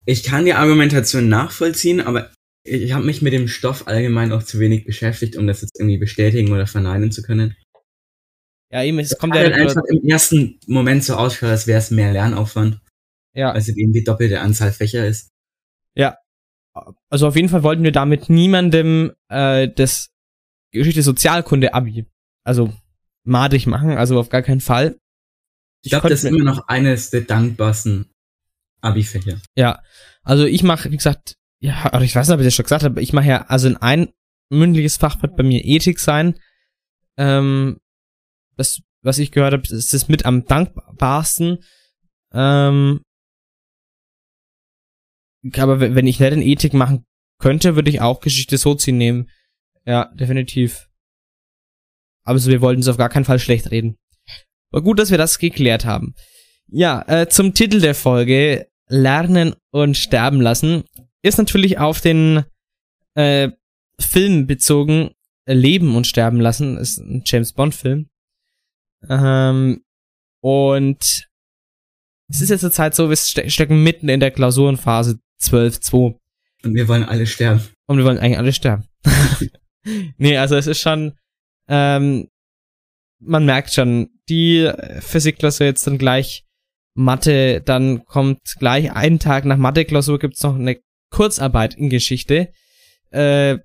ich 0.05 0.25
kann 0.25 0.45
die 0.45 0.55
Argumentation 0.55 1.29
nachvollziehen, 1.29 2.01
aber 2.01 2.31
ich 2.65 2.93
habe 2.93 3.05
mich 3.05 3.23
mit 3.23 3.33
dem 3.33 3.49
Stoff 3.49 3.87
allgemein 3.89 4.33
auch 4.33 4.43
zu 4.43 4.59
wenig 4.59 4.85
beschäftigt, 4.85 5.37
um 5.37 5.47
das 5.47 5.63
jetzt 5.63 5.79
irgendwie 5.79 5.99
bestätigen 5.99 6.53
oder 6.53 6.67
verneinen 6.67 7.11
zu 7.11 7.23
können. 7.23 7.57
Ja, 8.71 8.83
eben, 8.83 8.99
es 8.99 9.19
kommt 9.19 9.35
Hat 9.35 9.43
ja, 9.43 9.51
halt 9.51 9.61
einfach 9.61 9.83
im 9.89 10.09
ersten 10.09 10.59
Moment 10.67 11.05
so 11.05 11.15
ausgeschaut, 11.15 11.51
als 11.51 11.67
wäre 11.67 11.79
es 11.79 11.91
mehr 11.91 12.13
Lernaufwand, 12.13 12.81
ja, 13.35 13.53
als 13.53 13.69
es 13.69 13.77
eben 13.77 13.93
die 13.93 14.05
doppelte 14.05 14.41
Anzahl 14.41 14.73
Fächer 14.73 15.07
ist. 15.07 15.31
Ja. 15.95 16.17
Also 17.11 17.27
auf 17.27 17.37
jeden 17.37 17.51
Fall 17.51 17.63
wollten 17.63 17.83
wir 17.83 17.93
damit 17.93 18.31
niemandem 18.31 19.13
äh, 19.29 19.69
das 19.69 20.09
Geschichte 20.71 21.03
Sozialkunde 21.03 21.75
Abi, 21.75 22.07
also 22.45 22.73
madig 23.25 23.67
machen, 23.67 23.91
also 23.91 24.19
auf 24.19 24.29
gar 24.29 24.43
keinen 24.43 24.61
Fall. 24.61 24.99
Ich 25.83 25.91
glaube, 25.91 26.03
könnte 26.03 26.15
das 26.15 26.25
ist 26.25 26.31
immer 26.31 26.45
noch 26.45 26.69
eines 26.69 27.11
der 27.11 27.23
dankbarsten 27.23 28.13
Abi-Fächer. 28.81 29.41
Ja, 29.57 29.83
also 30.23 30.45
ich 30.45 30.63
mache, 30.63 30.91
wie 30.91 30.97
gesagt, 30.97 31.37
ja, 31.61 31.87
oder 31.87 32.03
ich 32.03 32.15
weiß 32.15 32.29
nicht, 32.29 32.35
ob 32.35 32.41
ich 32.41 32.47
das 32.47 32.55
schon 32.55 32.65
gesagt 32.65 32.85
habe, 32.85 33.01
ich 33.01 33.13
mache 33.13 33.29
ja, 33.29 33.47
also 33.47 33.69
in 33.69 33.77
ein 33.77 34.13
mündliches 34.51 34.97
Fach 34.97 35.21
wird 35.23 35.37
bei 35.37 35.43
mir 35.43 35.65
Ethik 35.65 35.99
sein. 35.99 36.39
Ähm, 37.17 37.79
das, 38.57 38.81
was 39.03 39.19
ich 39.19 39.33
gehört 39.33 39.53
habe, 39.53 39.63
ist 39.63 39.95
das 39.95 40.09
mit 40.09 40.25
am 40.25 40.45
dankbarsten. 40.45 41.59
Ähm, 42.33 43.03
aber 45.57 45.81
wenn 45.81 45.95
wenn 45.95 46.07
ich 46.07 46.21
nicht 46.21 46.33
in 46.33 46.43
Ethik 46.43 46.75
machen 46.75 47.05
könnte, 47.39 47.75
würde 47.75 47.91
ich 47.91 48.01
auch 48.01 48.21
Geschichte 48.21 48.59
Sozi 48.59 48.93
nehmen. 48.93 49.29
Ja, 49.85 50.13
definitiv. 50.15 50.89
Aber 52.25 52.39
so, 52.39 52.51
wir 52.51 52.61
wollten 52.61 52.81
es 52.81 52.89
auf 52.89 52.97
gar 52.97 53.09
keinen 53.09 53.25
Fall 53.25 53.39
schlecht 53.39 53.71
reden. 53.71 53.97
Aber 54.71 54.83
gut, 54.83 54.99
dass 54.99 55.11
wir 55.11 55.19
das 55.19 55.39
geklärt 55.39 55.85
haben. 55.85 56.15
Ja, 56.69 57.05
äh, 57.07 57.29
zum 57.29 57.55
Titel 57.55 57.81
der 57.81 57.95
Folge 57.95 58.67
Lernen 58.89 59.55
und 59.71 59.97
Sterben 59.97 60.41
lassen 60.41 60.85
ist 61.23 61.39
natürlich 61.39 61.79
auf 61.79 62.01
den 62.01 62.45
äh, 63.15 63.51
Film 64.01 64.47
bezogen 64.47 65.11
Leben 65.47 65.97
und 65.97 66.07
Sterben 66.07 66.41
lassen 66.41 66.77
ist 66.77 66.99
ein 66.99 67.23
James 67.27 67.53
Bond 67.53 67.75
Film 67.75 68.09
ähm, 69.09 69.83
und 70.41 71.29
es 72.29 72.41
ist 72.41 72.51
jetzt 72.51 72.61
zur 72.61 72.73
Zeit 72.73 72.95
so, 72.95 73.09
wir 73.09 73.17
ste 73.17 73.51
stecken 73.51 73.83
mitten 73.83 74.09
in 74.09 74.21
der 74.21 74.31
Klausurenphase 74.31 75.19
12.2 75.43 76.19
Und 76.65 76.75
wir 76.75 76.89
wollen 76.89 77.05
alle 77.05 77.27
sterben. 77.27 77.63
und 77.87 77.99
wir 77.99 78.05
wollen 78.05 78.19
eigentlich 78.19 78.39
alle 78.39 78.53
sterben. 78.53 78.87
nee, 80.17 80.37
also 80.37 80.57
es 80.57 80.67
ist 80.67 80.81
schon, 80.81 81.15
ähm, 81.73 82.29
man 83.19 83.47
merkt 83.47 83.73
schon, 83.73 84.11
die 84.29 84.71
Physikklausur 85.01 85.67
jetzt 85.67 85.87
dann 85.87 85.97
gleich 85.97 86.45
Mathe, 86.95 87.63
dann 87.63 88.05
kommt 88.05 88.41
gleich 88.59 88.93
einen 88.93 89.19
Tag 89.19 89.47
nach 89.47 89.57
Mathe-Klausur 89.57 90.19
gibt's 90.19 90.43
noch 90.43 90.55
eine 90.55 90.79
Kurzarbeit 91.11 91.75
in 91.75 91.89
Geschichte. 91.89 92.53
Äh, 93.11 93.59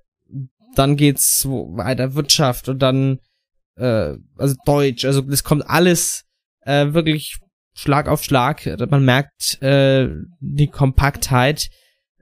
dann 0.74 0.96
geht's 0.96 1.46
weiter 1.46 2.14
Wirtschaft 2.14 2.70
und 2.70 2.78
dann 2.78 3.18
äh, 3.76 4.14
also 4.38 4.54
Deutsch. 4.64 5.04
Also 5.04 5.20
das 5.20 5.44
kommt 5.44 5.68
alles 5.68 6.24
äh, 6.62 6.94
wirklich 6.94 7.36
Schlag 7.74 8.08
auf 8.08 8.24
Schlag. 8.24 8.64
Man 8.90 9.04
merkt 9.04 9.60
äh, 9.60 10.08
die 10.40 10.68
Kompaktheit 10.68 11.68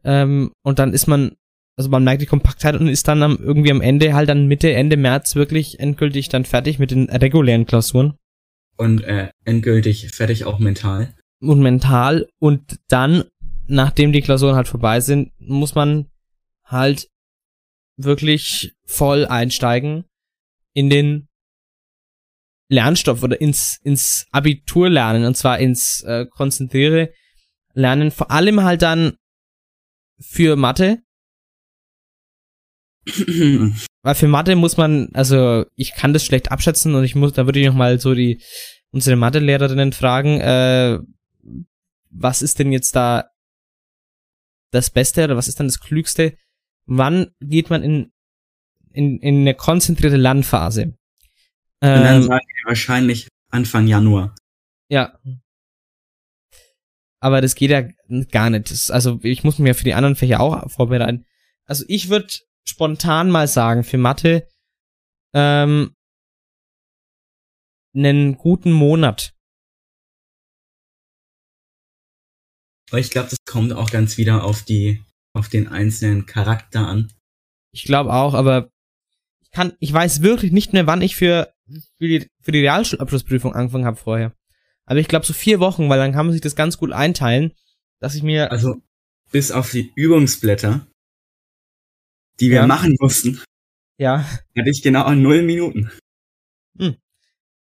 ähm, 0.03 0.51
und 0.63 0.81
dann 0.81 0.93
ist 0.93 1.07
man 1.07 1.37
also 1.77 1.91
man 1.91 2.05
merkt 2.05 2.23
die 2.23 2.27
Kompaktheit 2.27 2.75
und 2.75 2.89
ist 2.89 3.07
dann 3.07 3.23
am, 3.23 3.37
irgendwie 3.37 3.71
am 3.71 3.83
Ende 3.83 4.15
halt 4.15 4.29
dann 4.29 4.47
Mitte, 4.47 4.73
Ende 4.73 4.97
März 4.97 5.35
wirklich 5.37 5.79
endgültig 5.79 6.29
dann 6.31 6.45
fertig 6.45 6.79
mit 6.79 6.91
den 6.91 7.11
regulären 7.11 7.67
Klausuren. 7.67 8.15
Und 8.79 9.03
äh, 9.05 9.31
endgültig 9.45 10.11
fertig 10.11 10.45
auch 10.45 10.59
mental. 10.59 11.15
und 11.41 11.61
mental. 11.61 12.29
Und 12.39 12.79
dann, 12.89 13.25
nachdem 13.67 14.13
die 14.13 14.23
Klausuren 14.23 14.57
halt 14.57 14.69
vorbei 14.69 15.01
sind, 15.01 15.33
muss 15.39 15.75
man 15.75 16.09
halt 16.65 17.09
wirklich 17.97 18.75
voll 18.85 19.27
einsteigen 19.27 20.05
in 20.73 20.91
den 20.91 21.29
Lernstoff 22.69 23.23
oder 23.23 23.41
ins, 23.41 23.79
ins 23.83 24.27
Abitur 24.33 24.91
lernen 24.91 25.25
und 25.25 25.37
zwar 25.37 25.59
ins 25.59 26.03
äh, 26.03 26.27
konzentriere 26.27 27.13
Lernen, 27.75 28.11
vor 28.11 28.31
allem 28.31 28.63
halt 28.63 28.83
dann 28.83 29.17
für 30.19 30.57
Mathe 30.57 31.03
Weil 34.03 34.15
für 34.15 34.29
Mathe 34.29 34.57
muss 34.57 34.77
man, 34.77 35.09
also 35.15 35.65
ich 35.75 35.95
kann 35.95 36.13
das 36.13 36.25
schlecht 36.25 36.51
abschätzen 36.53 36.95
und 36.95 37.05
ich 37.05 37.15
muss, 37.15 37.33
da 37.33 37.47
würde 37.47 37.61
ich 37.61 37.67
noch 37.67 37.75
mal 37.75 38.01
so 38.01 38.15
die 38.15 38.43
unsere 38.91 39.17
Mathe-Lehrerinnen 39.17 39.93
fragen, 39.93 40.41
äh, 40.41 40.99
was 42.11 42.43
ist 42.43 42.59
denn 42.59 42.73
jetzt 42.73 42.97
da 42.97 43.29
das 44.71 44.91
Beste 44.91 45.25
oder 45.25 45.37
was 45.37 45.49
ist 45.49 45.61
dann 45.61 45.69
das 45.69 45.81
Klügste? 45.81 46.37
Wann 46.87 47.33
geht 47.41 47.71
man 47.71 47.83
in 47.83 48.13
in, 48.93 49.19
in 49.21 49.41
eine 49.41 49.55
konzentrierte 49.55 50.17
Lernphase? 50.17 50.83
Und 50.83 50.97
dann 51.81 52.17
Ähm, 52.17 52.23
sagen 52.23 52.47
wir 52.47 52.69
wahrscheinlich 52.71 53.29
Anfang 53.51 53.87
Januar. 53.87 54.35
ja. 54.89 55.19
Aber 57.21 57.41
das 57.41 57.55
geht 57.55 57.71
ja 57.71 57.83
gar 58.31 58.51
nicht. 58.51 58.71
Das, 58.71 58.91
also 58.91 59.19
ich 59.23 59.43
muss 59.43 59.59
mich 59.59 59.69
ja 59.69 59.75
für 59.75 59.85
die 59.85 59.95
anderen 59.95 60.17
Fächer 60.17 60.41
auch 60.41 60.71
vorbereiten. 60.71 61.25
Also 61.65 61.85
ich 61.89 62.09
würde 62.09 62.29
spontan 62.69 63.31
mal 63.31 63.49
sagen, 63.49 63.85
für 63.85 63.99
Mathe 63.99 64.49
ähm, 65.35 65.95
einen 67.95 68.37
guten 68.37 68.73
Monat. 68.73 69.33
Aber 72.91 73.01
ich 73.01 73.11
glaube, 73.11 73.31
das 73.31 73.39
kommt 73.45 73.73
auch 73.73 73.91
ganz 73.91 74.17
wieder 74.17 74.45
auf 74.45 74.63
die, 74.63 75.03
auf 75.33 75.49
den 75.49 75.69
einzelnen 75.69 76.27
Charakter 76.27 76.87
an. 76.87 77.13
Ich 77.73 77.85
glaube 77.85 78.13
auch, 78.13 78.35
aber 78.35 78.71
ich 79.43 79.51
kann, 79.51 79.73
ich 79.81 79.93
weiß 79.93 80.23
wirklich 80.23 80.53
nicht 80.53 80.73
mehr, 80.73 80.87
wann 80.87 81.03
ich 81.03 81.17
für, 81.17 81.53
für 81.99 82.09
die, 82.09 82.31
für 82.41 82.53
die 82.53 82.61
Realschulabschlussprüfung 82.61 83.55
angefangen 83.55 83.87
habe 83.87 83.97
vorher. 83.97 84.33
Aber 84.85 85.01
ich 85.01 85.09
glaube 85.09 85.27
so 85.27 85.33
vier 85.33 85.59
Wochen, 85.59 85.89
weil 85.89 85.99
dann 85.99 86.13
kann 86.13 86.27
man 86.27 86.33
sich 86.33 86.43
das 86.43 86.55
ganz 86.55 86.79
gut 86.79 86.93
einteilen, 86.93 87.53
dass 87.99 88.15
ich 88.15 88.23
mir, 88.23 88.53
Also, 88.53 88.77
bis 89.33 89.51
auf 89.51 89.73
die 89.73 89.93
Übungsblätter, 89.97 90.87
die 92.41 92.51
wir 92.51 92.57
Ja. 92.59 92.67
machen 92.67 92.97
mussten, 93.01 93.41
ja, 93.99 94.25
hatte 94.57 94.71
ich 94.71 94.83
genau 94.83 95.11
null 95.15 95.43
Minuten. 95.43 95.91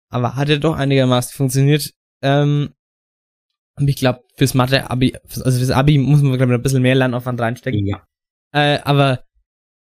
aber 0.09 0.36
hat 0.36 0.50
ja 0.50 0.57
doch 0.57 0.75
einigermaßen 0.75 1.36
funktioniert. 1.36 1.91
Ähm, 2.21 2.74
ich 3.79 3.97
glaube, 3.97 4.21
fürs 4.36 4.53
Mathe-Abi, 4.53 5.15
also 5.43 5.51
fürs 5.59 5.69
Abi 5.71 5.97
muss 5.97 6.21
man, 6.21 6.38
glaube 6.38 6.53
ich, 6.53 6.59
ein 6.59 6.63
bisschen 6.63 6.81
mehr 6.81 6.95
Lernaufwand 6.95 7.39
reinstecken. 7.39 7.86
Ja. 7.86 8.05
Äh, 8.53 8.79
aber 8.83 9.24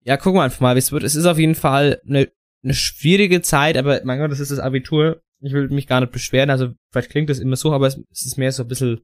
ja, 0.04 0.16
gucken 0.16 0.38
wir 0.40 0.44
einfach 0.44 0.60
mal, 0.60 0.74
wie 0.74 0.80
es 0.80 0.90
wird. 0.92 1.02
Es 1.04 1.14
ist 1.14 1.26
auf 1.26 1.38
jeden 1.38 1.54
Fall 1.54 2.00
eine, 2.08 2.28
eine 2.64 2.74
schwierige 2.74 3.42
Zeit, 3.42 3.76
aber 3.76 4.00
mein 4.04 4.18
Gott, 4.18 4.30
das 4.32 4.40
ist 4.40 4.50
das 4.50 4.58
Abitur. 4.58 5.22
Ich 5.40 5.52
will 5.52 5.68
mich 5.68 5.86
gar 5.86 6.00
nicht 6.00 6.12
beschweren. 6.12 6.50
Also 6.50 6.70
vielleicht 6.90 7.10
klingt 7.10 7.30
das 7.30 7.38
immer 7.38 7.56
so, 7.56 7.72
aber 7.72 7.86
es, 7.86 8.00
es 8.10 8.24
ist 8.26 8.38
mehr 8.38 8.50
so 8.50 8.64
ein 8.64 8.68
bisschen 8.68 9.00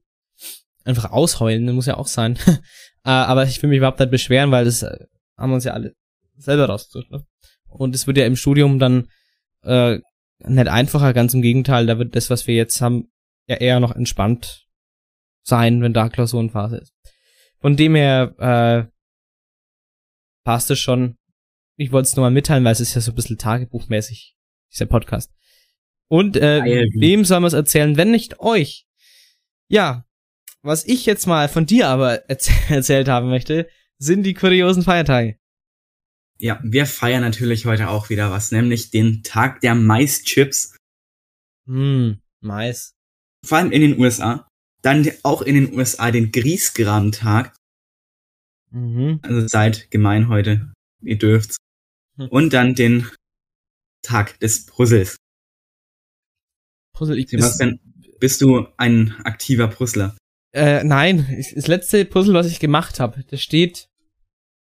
einfach 0.83 1.11
ausheulen. 1.11 1.65
Das 1.67 1.75
muss 1.75 1.85
ja 1.85 1.95
auch 1.97 2.07
sein. 2.07 2.37
äh, 3.05 3.09
aber 3.09 3.43
ich 3.45 3.61
will 3.63 3.69
mich 3.69 3.77
überhaupt 3.77 3.99
nicht 3.99 4.11
beschweren, 4.11 4.51
weil 4.51 4.65
das 4.65 4.83
äh, 4.83 5.05
haben 5.37 5.49
wir 5.49 5.55
uns 5.55 5.63
ja 5.63 5.73
alle 5.73 5.95
selber 6.37 6.65
rausgesucht. 6.65 7.11
Ne? 7.11 7.25
Und 7.67 7.95
es 7.95 8.07
wird 8.07 8.17
ja 8.17 8.25
im 8.25 8.35
Studium 8.35 8.79
dann 8.79 9.09
äh, 9.63 9.99
nicht 10.39 10.67
einfacher, 10.67 11.13
ganz 11.13 11.33
im 11.33 11.41
Gegenteil. 11.41 11.85
Da 11.85 11.97
wird 11.97 12.15
das, 12.15 12.29
was 12.29 12.47
wir 12.47 12.55
jetzt 12.55 12.81
haben, 12.81 13.09
ja 13.47 13.57
eher 13.57 13.79
noch 13.79 13.95
entspannt 13.95 14.67
sein, 15.43 15.81
wenn 15.81 15.93
da 15.93 16.09
Klausurenphase 16.09 16.77
ist. 16.77 16.93
Von 17.59 17.75
dem 17.77 17.95
her 17.95 18.35
äh, 18.39 18.91
passt 20.43 20.71
es 20.71 20.79
schon. 20.79 21.17
Ich 21.77 21.91
wollte 21.91 22.07
es 22.07 22.15
nur 22.15 22.25
mal 22.25 22.31
mitteilen, 22.31 22.63
weil 22.63 22.71
es 22.71 22.79
ist 22.79 22.95
ja 22.95 23.01
so 23.01 23.11
ein 23.11 23.15
bisschen 23.15 23.37
tagebuchmäßig, 23.37 24.35
dieser 24.71 24.85
Podcast. 24.85 25.31
Und 26.07 26.37
äh, 26.37 26.61
wem 26.95 27.25
soll 27.25 27.39
man 27.39 27.47
es 27.47 27.53
erzählen, 27.53 27.97
wenn 27.97 28.11
nicht 28.11 28.39
euch? 28.39 28.85
Ja, 29.67 30.05
was 30.61 30.85
ich 30.85 31.05
jetzt 31.05 31.25
mal 31.27 31.49
von 31.49 31.65
dir 31.65 31.89
aber 31.89 32.29
erz 32.29 32.49
erzählt 32.69 33.07
haben 33.07 33.29
möchte, 33.29 33.67
sind 33.99 34.23
die 34.23 34.33
kuriosen 34.33 34.83
Feiertage. 34.83 35.37
Ja, 36.37 36.59
wir 36.63 36.85
feiern 36.85 37.21
natürlich 37.21 37.65
heute 37.65 37.89
auch 37.89 38.09
wieder 38.09 38.29
was, 38.31 38.51
nämlich 38.51 38.91
den 38.91 39.23
Tag 39.23 39.61
der 39.61 39.73
Maischips, 39.75 40.75
Hm, 41.65 42.19
Mais. 42.41 42.93
vor 43.45 43.57
allem 43.57 43.71
in 43.71 43.81
den 43.81 43.99
USA. 43.99 44.47
Dann 44.81 45.09
auch 45.23 45.41
in 45.41 45.55
den 45.55 45.73
USA 45.73 46.11
den 46.11 46.31
Griesgram-Tag, 46.31 47.55
Mhm. 48.71 49.19
also 49.23 49.47
seid 49.47 49.89
gemein 49.89 50.27
heute, 50.27 50.73
ihr 51.01 51.17
dürft's. 51.17 51.57
Hm. 52.17 52.27
Und 52.29 52.53
dann 52.53 52.75
den 52.75 53.09
Tag 54.03 54.39
des 54.41 54.65
Puzzles. 54.65 55.15
Puzzle, 56.93 57.17
ich, 57.17 57.29
Sebastian, 57.29 57.79
bist 58.19 58.41
du 58.41 58.67
ein 58.77 59.11
aktiver 59.23 59.67
Puzzler? 59.69 60.15
Äh, 60.55 60.83
nein, 60.83 61.27
das 61.53 61.67
letzte 61.67 62.05
Puzzle, 62.05 62.33
was 62.33 62.47
ich 62.47 62.59
gemacht 62.59 62.99
habe, 62.99 63.23
das 63.29 63.41
steht 63.41 63.89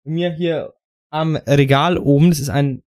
mir 0.04 0.32
hier 0.32 0.72
am 1.10 1.36
Regal 1.36 1.98
oben. 1.98 2.30
Das 2.30 2.38
ist 2.38 2.48
ein 2.48 2.82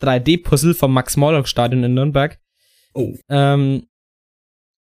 3D-Puzzle 0.00 0.74
vom 0.74 0.92
Max-Morlock-Stadion 0.92 1.82
in 1.84 1.94
Nürnberg. 1.94 2.38
Oh, 2.94 3.14
Ähm, 3.28 3.86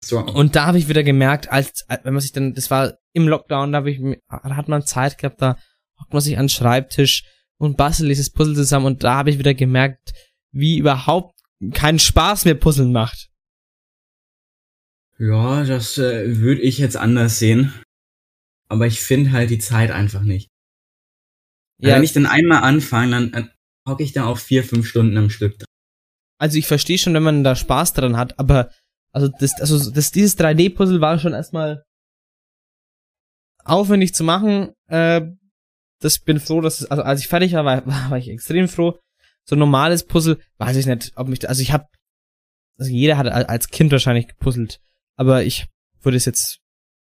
so. 0.03 0.19
und 0.19 0.55
da 0.55 0.65
habe 0.67 0.77
ich 0.77 0.87
wieder 0.89 1.03
gemerkt, 1.03 1.49
als, 1.51 1.85
wenn 2.03 2.13
man 2.13 2.21
sich 2.21 2.31
dann, 2.31 2.53
das 2.53 2.69
war 2.69 2.97
im 3.13 3.27
Lockdown, 3.27 3.71
da, 3.71 3.83
ich, 3.85 3.99
mir- 3.99 4.19
da 4.29 4.55
hat 4.55 4.67
man 4.67 4.85
Zeit 4.85 5.17
gehabt, 5.17 5.41
da 5.41 5.57
hockt 5.99 6.13
man 6.13 6.21
sich 6.21 6.37
an 6.37 6.45
den 6.45 6.49
Schreibtisch 6.49 7.23
und 7.57 7.77
bastelt 7.77 8.09
dieses 8.11 8.31
Puzzle 8.31 8.55
zusammen 8.55 8.85
und 8.85 9.03
da 9.03 9.15
habe 9.15 9.29
ich 9.31 9.39
wieder 9.39 9.53
gemerkt, 9.55 10.13
wie 10.51 10.77
überhaupt 10.77 11.39
keinen 11.73 11.99
Spaß 11.99 12.45
mehr 12.45 12.55
Puzzeln 12.55 12.91
macht. 12.91 13.29
Ja, 15.25 15.63
das 15.63 15.97
äh, 15.97 16.37
würde 16.39 16.61
ich 16.61 16.77
jetzt 16.79 16.97
anders 16.97 17.39
sehen. 17.39 17.73
Aber 18.67 18.87
ich 18.87 19.01
finde 19.01 19.31
halt 19.31 19.49
die 19.51 19.59
Zeit 19.59 19.91
einfach 19.91 20.21
nicht. 20.23 20.49
Ja, 21.79 21.95
Wenn 21.95 22.03
ich 22.03 22.13
dann 22.13 22.25
einmal 22.25 22.63
anfange, 22.63 23.11
dann, 23.11 23.31
dann 23.31 23.51
hocke 23.87 24.03
ich 24.03 24.13
da 24.13 24.25
auch 24.25 24.37
vier, 24.37 24.63
fünf 24.63 24.87
Stunden 24.87 25.17
am 25.17 25.29
Stück 25.29 25.57
dran. 25.59 25.65
also 26.39 26.57
ich 26.57 26.67
verstehe 26.67 26.97
schon, 26.97 27.13
wenn 27.13 27.23
man 27.23 27.43
da 27.43 27.55
Spaß 27.55 27.93
dran 27.93 28.17
hat, 28.17 28.37
aber 28.39 28.71
also 29.13 29.27
das, 29.39 29.53
also 29.59 29.91
das, 29.91 30.11
dieses 30.11 30.37
3D-Puzzle 30.37 30.99
war 31.01 31.19
schon 31.19 31.33
erstmal 31.33 31.83
aufwendig 33.63 34.13
zu 34.13 34.23
machen. 34.23 34.73
Äh, 34.87 35.21
das 36.01 36.19
bin 36.19 36.39
froh, 36.39 36.61
dass 36.61 36.81
es, 36.81 36.85
also 36.91 37.03
als 37.03 37.21
ich 37.21 37.27
fertig 37.27 37.53
war, 37.53 37.63
war, 37.65 37.85
war 37.85 38.17
ich 38.17 38.29
extrem 38.29 38.67
froh. 38.67 38.99
So 39.45 39.55
ein 39.55 39.59
normales 39.59 40.05
Puzzle, 40.05 40.39
weiß 40.57 40.75
ich 40.77 40.85
nicht, 40.85 41.11
ob 41.15 41.27
mich, 41.27 41.47
also 41.47 41.61
ich 41.61 41.71
habe, 41.71 41.85
also 42.77 42.91
jeder 42.91 43.17
hat 43.17 43.27
al- 43.27 43.45
als 43.45 43.67
Kind 43.69 43.91
wahrscheinlich 43.91 44.27
gepuzzelt, 44.27 44.79
aber 45.15 45.43
ich 45.43 45.67
würde 46.01 46.17
es 46.17 46.25
jetzt, 46.25 46.59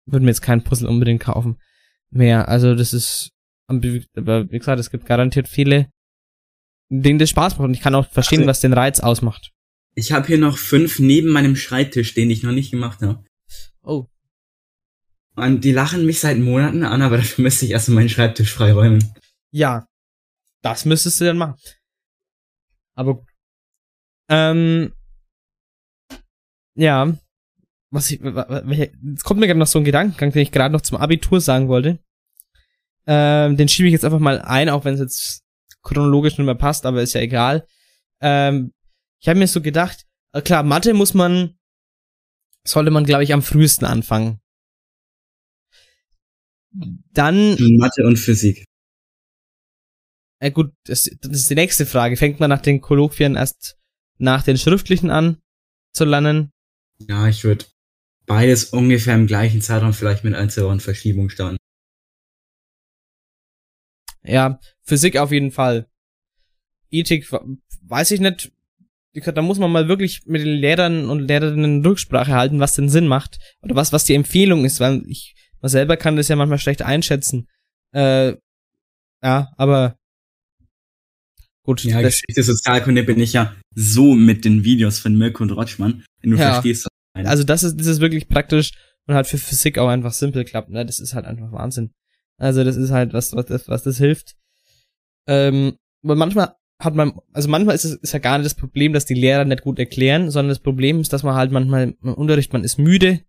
würde 0.05 0.25
mir 0.25 0.31
jetzt 0.31 0.41
kein 0.41 0.63
Puzzle 0.63 0.87
unbedingt 0.87 1.21
kaufen 1.21 1.59
mehr. 2.09 2.47
Also 2.47 2.75
das 2.75 2.93
ist, 2.93 3.29
aber 3.67 3.81
wie 4.51 4.59
gesagt, 4.59 4.79
es 4.79 4.91
gibt 4.91 5.05
garantiert 5.05 5.47
viele, 5.47 5.89
denen 6.89 7.19
das 7.19 7.29
Spaß 7.29 7.53
macht 7.57 7.65
und 7.67 7.73
ich 7.73 7.81
kann 7.81 7.95
auch 7.95 8.07
verstehen, 8.09 8.39
Also- 8.41 8.49
was 8.49 8.61
den 8.61 8.73
Reiz 8.73 8.99
ausmacht. 8.99 9.51
Ich 9.95 10.11
habe 10.11 10.25
hier 10.25 10.39
noch 10.39 10.57
fünf 10.57 10.97
neben 10.99 11.29
meinem 11.29 11.55
Schreibtisch 11.55 12.15
die 12.15 12.31
ich 12.31 12.41
noch 12.43 12.51
nicht 12.51 12.71
gemacht 12.71 13.01
habe. 13.01 13.23
Oh. 13.83 14.07
Und 15.35 15.63
die 15.63 15.71
lachen 15.71 16.05
mich 16.05 16.19
seit 16.19 16.37
Monaten 16.39 16.83
an, 16.83 17.01
aber 17.01 17.17
dafür 17.17 17.43
müsste 17.43 17.65
ich 17.65 17.71
erstmal 17.71 17.95
meinen 17.97 18.09
Schreibtisch 18.09 18.51
freiräumen. 18.53 19.13
Ja, 19.51 19.87
das 20.61 20.85
müsstest 20.85 21.21
du 21.21 21.25
dann 21.25 21.37
machen. 21.37 21.55
Aber. 22.95 23.23
Ähm, 24.29 24.93
ja, 26.75 27.15
was 27.93 28.09
ich, 28.09 28.19
jetzt 28.19 29.23
kommt 29.23 29.39
mir 29.39 29.45
gerade 29.45 29.59
noch 29.59 29.67
so 29.67 29.77
ein 29.77 29.85
Gedankengang, 29.85 30.31
den 30.31 30.41
ich 30.41 30.51
gerade 30.51 30.73
noch 30.73 30.81
zum 30.81 30.97
Abitur 30.97 31.39
sagen 31.39 31.67
wollte. 31.67 31.99
Ähm, 33.05 33.55
den 33.55 33.69
schiebe 33.69 33.87
ich 33.87 33.93
jetzt 33.93 34.03
einfach 34.03 34.19
mal 34.19 34.41
ein, 34.41 34.69
auch 34.69 34.83
wenn 34.83 34.95
es 34.95 34.99
jetzt 34.99 35.43
chronologisch 35.83 36.37
nicht 36.37 36.45
mehr 36.45 36.55
passt, 36.55 36.87
aber 36.87 37.03
ist 37.03 37.13
ja 37.13 37.21
egal. 37.21 37.67
Ähm, 38.19 38.73
ich 39.21 39.27
habe 39.27 39.37
mir 39.37 39.47
so 39.47 39.61
gedacht, 39.61 40.05
äh, 40.31 40.41
klar, 40.41 40.63
Mathe 40.63 40.95
muss 40.95 41.13
man, 41.13 41.55
sollte 42.65 42.89
man, 42.89 43.05
glaube 43.05 43.23
ich, 43.25 43.33
am 43.33 43.43
frühesten 43.43 43.85
anfangen. 43.85 44.39
Dann 46.71 47.55
Mathe 47.77 48.03
und 48.05 48.17
Physik. 48.17 48.65
äh, 50.39 50.49
gut, 50.49 50.73
das, 50.85 51.03
das 51.21 51.31
ist 51.31 51.49
die 51.49 51.55
nächste 51.55 51.85
Frage. 51.85 52.17
Fängt 52.17 52.39
man 52.39 52.49
nach 52.49 52.61
den 52.61 52.81
Kolloquien 52.81 53.35
erst 53.35 53.77
nach 54.17 54.41
den 54.41 54.57
schriftlichen 54.57 55.11
an 55.11 55.37
zu 55.93 56.05
lernen? 56.05 56.51
Ja, 57.07 57.27
ich 57.27 57.43
würde 57.43 57.65
beides 58.25 58.65
ungefähr 58.65 59.15
im 59.15 59.27
gleichen 59.27 59.61
Zeitraum 59.61 59.93
vielleicht 59.93 60.23
mit 60.23 60.35
ein, 60.35 60.49
zwei 60.49 60.63
Wochen 60.63 60.79
Verschiebung 60.79 61.29
starten. 61.29 61.57
Ja, 64.23 64.59
Physik 64.83 65.17
auf 65.17 65.31
jeden 65.31 65.51
Fall. 65.51 65.87
Ethik, 66.89 67.29
weiß 67.81 68.11
ich 68.11 68.19
nicht. 68.19 68.51
Da 69.13 69.41
muss 69.41 69.59
man 69.59 69.71
mal 69.71 69.87
wirklich 69.87 70.25
mit 70.25 70.41
den 70.41 70.55
Lehrern 70.57 71.09
und 71.09 71.27
Lehrerinnen 71.27 71.85
Rücksprache 71.85 72.33
halten, 72.33 72.59
was 72.59 72.73
den 72.73 72.89
Sinn 72.89 73.07
macht. 73.07 73.37
Oder 73.61 73.75
was, 73.75 73.93
was 73.93 74.05
die 74.05 74.15
Empfehlung 74.15 74.65
ist, 74.65 74.79
weil 74.79 75.03
ich, 75.07 75.35
man 75.61 75.69
selber 75.69 75.97
kann 75.97 76.15
das 76.15 76.29
ja 76.29 76.35
manchmal 76.35 76.57
schlecht 76.57 76.81
einschätzen. 76.81 77.47
Äh, 77.91 78.33
ja, 79.21 79.51
aber 79.57 79.97
gut, 81.63 81.83
Ja, 81.83 82.01
Geschichte, 82.01 82.41
Sozialkunde 82.41 83.03
bin 83.03 83.19
ich 83.19 83.33
ja 83.33 83.55
so 83.75 84.15
mit 84.15 84.45
den 84.45 84.63
Videos 84.63 84.99
von 84.99 85.15
Mirko 85.17 85.43
und 85.43 85.51
Rotschmann, 85.51 86.03
wenn 86.21 86.31
du 86.31 86.37
Ja. 86.37 86.53
verstehst. 86.53 86.87
Also 87.13 87.43
das 87.43 87.63
ist, 87.63 87.79
das 87.79 87.87
ist 87.87 88.01
wirklich 88.01 88.27
praktisch 88.27 88.71
und 89.07 89.15
halt 89.15 89.27
für 89.27 89.37
Physik 89.37 89.77
auch 89.77 89.87
einfach 89.87 90.13
simpel 90.13 90.45
klappt. 90.45 90.69
Ne? 90.69 90.85
Das 90.85 90.99
ist 90.99 91.13
halt 91.13 91.25
einfach 91.25 91.51
Wahnsinn. 91.51 91.93
Also 92.37 92.63
das 92.63 92.75
ist 92.75 92.91
halt 92.91 93.13
was, 93.13 93.35
was 93.35 93.45
das, 93.45 93.67
was 93.67 93.83
das 93.83 93.97
hilft. 93.97 94.35
Ähm, 95.27 95.77
aber 96.03 96.15
manchmal 96.15 96.55
hat 96.79 96.95
man, 96.95 97.19
also 97.31 97.49
manchmal 97.49 97.75
ist 97.75 97.85
es 97.85 97.95
ist 97.95 98.13
ja 98.13 98.19
gar 98.19 98.37
nicht 98.37 98.45
das 98.45 98.55
Problem, 98.55 98.93
dass 98.93 99.05
die 99.05 99.13
Lehrer 99.13 99.45
nicht 99.45 99.61
gut 99.61 99.79
erklären, 99.79 100.31
sondern 100.31 100.49
das 100.49 100.59
Problem 100.59 100.99
ist, 100.99 101.13
dass 101.13 101.23
man 101.23 101.35
halt 101.35 101.51
manchmal 101.51 101.95
im 102.01 102.13
Unterricht, 102.13 102.51
man 102.51 102.63
ist 102.63 102.77
müde, 102.77 103.21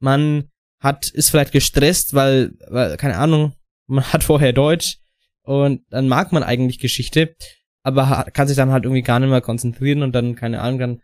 man 0.00 0.50
hat, 0.80 1.08
ist 1.08 1.30
vielleicht 1.30 1.52
gestresst, 1.52 2.14
weil, 2.14 2.52
weil, 2.68 2.96
keine 2.96 3.16
Ahnung, 3.16 3.52
man 3.86 4.04
hat 4.12 4.24
vorher 4.24 4.52
Deutsch 4.52 4.98
und 5.42 5.82
dann 5.90 6.08
mag 6.08 6.32
man 6.32 6.42
eigentlich 6.42 6.78
Geschichte, 6.78 7.34
aber 7.82 8.26
kann 8.32 8.48
sich 8.48 8.56
dann 8.56 8.70
halt 8.70 8.84
irgendwie 8.84 9.02
gar 9.02 9.20
nicht 9.20 9.30
mehr 9.30 9.40
konzentrieren 9.40 10.02
und 10.02 10.12
dann, 10.12 10.34
keine 10.34 10.60
Ahnung, 10.60 10.78
dann, 10.78 11.02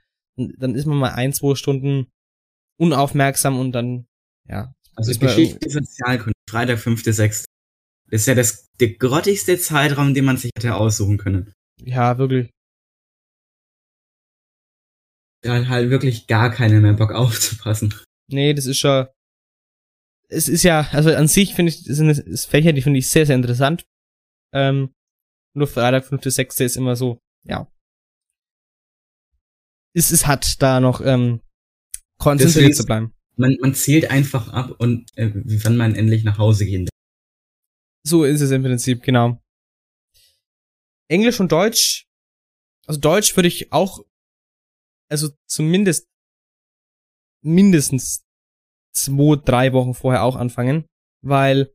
dann 0.58 0.74
ist 0.74 0.86
man 0.86 0.98
mal 0.98 1.12
ein, 1.12 1.32
zwei 1.32 1.54
Stunden 1.54 2.08
unaufmerksam 2.78 3.58
und 3.58 3.72
dann, 3.72 4.06
ja. 4.48 4.72
Also 4.94 5.18
Geschichte, 5.18 5.68
Sozialkunde, 5.68 6.32
Freitag, 6.48 6.78
5.6. 6.78 7.44
Das 8.08 8.20
ist 8.20 8.26
ja 8.26 8.34
das, 8.34 8.68
der 8.80 8.94
grottigste 8.94 9.58
Zeitraum, 9.58 10.14
den 10.14 10.24
man 10.24 10.36
sich 10.38 10.50
hätte 10.56 10.74
aussuchen 10.74 11.18
können. 11.18 11.52
Ja, 11.82 12.16
wirklich. 12.18 12.50
Da 15.42 15.56
hat 15.56 15.68
halt 15.68 15.90
wirklich 15.90 16.26
gar 16.26 16.50
keiner 16.50 16.80
mehr 16.80 16.94
Bock 16.94 17.12
aufzupassen. 17.12 17.94
Nee, 18.28 18.54
das 18.54 18.66
ist 18.66 18.78
schon. 18.78 19.06
Es 20.28 20.48
ist 20.48 20.64
ja, 20.64 20.88
also 20.90 21.14
an 21.14 21.28
sich 21.28 21.54
finde 21.54 21.70
ich, 21.70 21.84
sind 21.84 22.08
es 22.08 22.46
Fächer, 22.46 22.72
die 22.72 22.82
finde 22.82 22.98
ich 22.98 23.08
sehr, 23.08 23.26
sehr 23.26 23.36
interessant. 23.36 23.86
Ähm, 24.52 24.92
nur 25.54 25.68
Freitag, 25.68 26.04
5. 26.04 26.22
6. 26.24 26.60
ist 26.60 26.76
immer 26.76 26.96
so, 26.96 27.20
ja. 27.44 27.70
Es, 29.94 30.10
es 30.10 30.26
hat 30.26 30.60
da 30.60 30.80
noch 30.80 31.00
ähm, 31.00 31.40
konzentriert 32.18 32.74
zu 32.74 32.85
bleiben. 32.85 33.12
Man, 33.37 33.57
man 33.61 33.74
zählt 33.74 34.11
einfach 34.11 34.48
ab 34.48 34.72
und 34.79 35.11
äh, 35.16 35.31
wann 35.35 35.76
man 35.76 35.94
endlich 35.94 36.24
nach 36.24 36.38
Hause 36.38 36.64
gehen 36.64 36.87
darf. 36.87 36.96
So 38.07 38.24
ist 38.24 38.40
es 38.40 38.50
im 38.50 38.62
Prinzip, 38.62 39.02
genau. 39.02 39.42
Englisch 41.09 41.40
und 41.40 41.52
Deutsch, 41.52 42.07
also 42.87 43.00
Deutsch 43.00 43.37
würde 43.37 43.48
ich 43.48 43.72
auch, 43.72 44.05
also 45.11 45.29
zumindest 45.46 46.09
mindestens 47.42 48.24
zwei, 48.92 49.37
drei 49.37 49.72
Wochen 49.72 49.94
vorher 49.94 50.22
auch 50.22 50.37
anfangen, 50.37 50.87
weil 51.22 51.72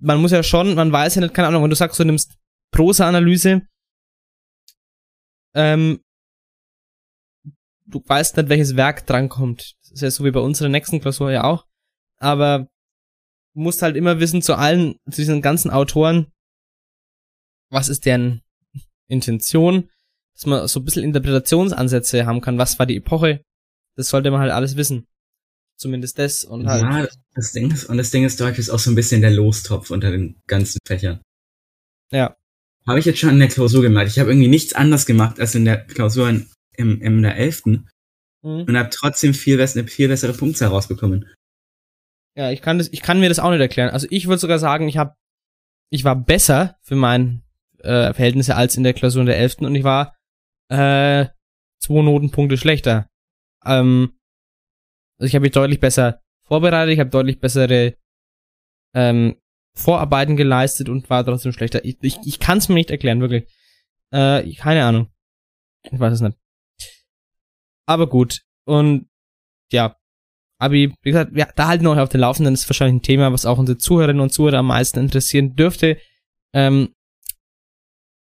man 0.00 0.20
muss 0.20 0.30
ja 0.30 0.42
schon, 0.42 0.74
man 0.74 0.92
weiß 0.92 1.16
ja 1.16 1.22
nicht, 1.22 1.34
keine 1.34 1.48
Ahnung, 1.48 1.62
wenn 1.62 1.70
du 1.70 1.76
sagst, 1.76 1.98
du 1.98 2.04
nimmst 2.04 2.38
Prosa-Analyse, 2.72 3.66
ähm, 5.54 6.04
du 7.88 8.02
weißt 8.04 8.36
nicht, 8.36 8.48
welches 8.48 8.76
Werk 8.76 9.06
drankommt. 9.06 9.74
Das 9.80 9.92
ist 9.92 10.02
ja 10.02 10.10
so 10.10 10.24
wie 10.24 10.30
bei 10.30 10.40
unserer 10.40 10.68
nächsten 10.68 11.00
Klausur 11.00 11.30
ja 11.30 11.44
auch. 11.44 11.66
Aber 12.18 12.68
du 13.54 13.60
musst 13.60 13.82
halt 13.82 13.96
immer 13.96 14.20
wissen, 14.20 14.42
zu 14.42 14.54
allen, 14.54 14.96
zu 15.10 15.16
diesen 15.16 15.42
ganzen 15.42 15.70
Autoren, 15.70 16.32
was 17.70 17.88
ist 17.88 18.06
deren 18.06 18.42
Intention, 19.08 19.90
dass 20.34 20.46
man 20.46 20.68
so 20.68 20.80
ein 20.80 20.84
bisschen 20.84 21.04
Interpretationsansätze 21.04 22.26
haben 22.26 22.40
kann, 22.40 22.58
was 22.58 22.78
war 22.78 22.86
die 22.86 22.96
Epoche. 22.96 23.42
Das 23.96 24.08
sollte 24.08 24.30
man 24.30 24.40
halt 24.40 24.52
alles 24.52 24.76
wissen. 24.76 25.06
Zumindest 25.76 26.18
das 26.18 26.44
und 26.44 26.66
halt. 26.66 26.82
Ja, 26.82 27.08
das 27.34 27.52
Ding 27.52 27.70
ist, 27.70 27.84
und 27.84 27.98
das 27.98 28.10
Ding 28.10 28.24
ist, 28.24 28.40
Deutsch 28.40 28.58
ist 28.58 28.70
auch 28.70 28.78
so 28.78 28.90
ein 28.90 28.96
bisschen 28.96 29.20
der 29.20 29.30
Lostopf 29.30 29.90
unter 29.90 30.10
den 30.10 30.40
ganzen 30.46 30.78
Fächern. 30.86 31.20
Ja. 32.10 32.36
Habe 32.86 32.98
ich 32.98 33.04
jetzt 33.04 33.18
schon 33.18 33.30
in 33.30 33.38
der 33.38 33.48
Klausur 33.48 33.82
gemerkt. 33.82 34.10
Ich 34.10 34.18
habe 34.18 34.30
irgendwie 34.30 34.48
nichts 34.48 34.72
anders 34.72 35.06
gemacht 35.06 35.38
als 35.38 35.54
in 35.54 35.64
der 35.64 35.84
Klausur 35.84 36.28
in, 36.28 36.48
im, 36.78 37.02
in 37.02 37.22
der 37.22 37.36
11. 37.36 37.64
Mhm. 38.42 38.62
und 38.62 38.78
habe 38.78 38.90
trotzdem 38.90 39.34
viel, 39.34 39.56
bess 39.56 39.76
eine 39.76 39.86
viel 39.88 40.08
bessere 40.08 40.32
Punktzahl 40.32 40.68
rausbekommen. 40.68 41.28
Ja, 42.36 42.50
ich 42.50 42.62
kann 42.62 42.78
das, 42.78 42.88
ich 42.92 43.02
kann 43.02 43.18
mir 43.18 43.28
das 43.28 43.40
auch 43.40 43.50
nicht 43.50 43.60
erklären. 43.60 43.90
Also 43.90 44.06
ich 44.10 44.28
würde 44.28 44.38
sogar 44.38 44.60
sagen, 44.60 44.88
ich 44.88 44.96
habe, 44.96 45.14
ich 45.90 46.04
war 46.04 46.14
besser 46.14 46.76
für 46.82 46.94
mein 46.94 47.42
äh, 47.80 48.14
Verhältnisse 48.14 48.54
als 48.54 48.76
in 48.76 48.84
der 48.84 48.94
Klausur 48.94 49.20
in 49.20 49.26
der 49.26 49.38
11. 49.38 49.58
und 49.58 49.74
ich 49.74 49.82
war 49.82 50.16
äh, 50.68 51.26
zwei 51.80 52.02
Notenpunkte 52.02 52.56
schlechter. 52.56 53.08
Ähm, 53.64 54.12
also 55.18 55.26
ich 55.26 55.34
habe 55.34 55.42
mich 55.42 55.52
deutlich 55.52 55.80
besser 55.80 56.20
vorbereitet, 56.44 56.94
ich 56.94 57.00
habe 57.00 57.10
deutlich 57.10 57.40
bessere 57.40 57.96
ähm, 58.94 59.36
Vorarbeiten 59.74 60.36
geleistet 60.36 60.88
und 60.88 61.10
war 61.10 61.24
trotzdem 61.24 61.52
schlechter. 61.52 61.84
Ich, 61.84 61.98
ich, 62.02 62.18
ich 62.24 62.38
kann 62.38 62.58
es 62.58 62.68
mir 62.68 62.76
nicht 62.76 62.90
erklären, 62.90 63.20
wirklich. 63.20 63.44
Äh, 64.12 64.52
keine 64.54 64.84
Ahnung. 64.84 65.08
Ich 65.82 65.98
weiß 65.98 66.14
es 66.14 66.20
nicht. 66.20 66.38
Aber 67.88 68.06
gut. 68.06 68.42
Und 68.66 69.08
ja, 69.72 69.96
Abi, 70.60 70.92
wie 71.02 71.10
gesagt, 71.10 71.34
ja, 71.34 71.48
da 71.56 71.68
halten 71.68 71.84
wir 71.84 71.90
euch 71.90 72.00
auf 72.00 72.10
den 72.10 72.20
Laufenden. 72.20 72.52
Das 72.52 72.62
ist 72.62 72.68
wahrscheinlich 72.68 73.00
ein 73.00 73.02
Thema, 73.02 73.32
was 73.32 73.46
auch 73.46 73.58
unsere 73.58 73.78
Zuhörerinnen 73.78 74.20
und 74.20 74.32
Zuhörer 74.32 74.58
am 74.58 74.66
meisten 74.66 74.98
interessieren 74.98 75.54
dürfte. 75.56 75.96
Ähm, 76.52 76.94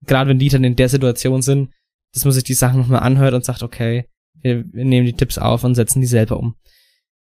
Gerade 0.06 0.30
wenn 0.30 0.40
die 0.40 0.50
dann 0.50 0.64
in 0.64 0.76
der 0.76 0.90
Situation 0.90 1.42
sind, 1.42 1.72
dass 2.14 2.26
man 2.26 2.34
sich 2.34 2.44
die 2.44 2.54
Sachen 2.54 2.80
nochmal 2.80 3.00
anhört 3.00 3.34
und 3.34 3.46
sagt, 3.46 3.64
okay, 3.64 4.10
wir, 4.42 4.66
wir 4.74 4.86
nehmen 4.86 5.06
die 5.06 5.16
Tipps 5.16 5.38
auf 5.38 5.64
und 5.64 5.76
setzen 5.76 6.02
die 6.02 6.08
selber 6.08 6.38
um. 6.38 6.56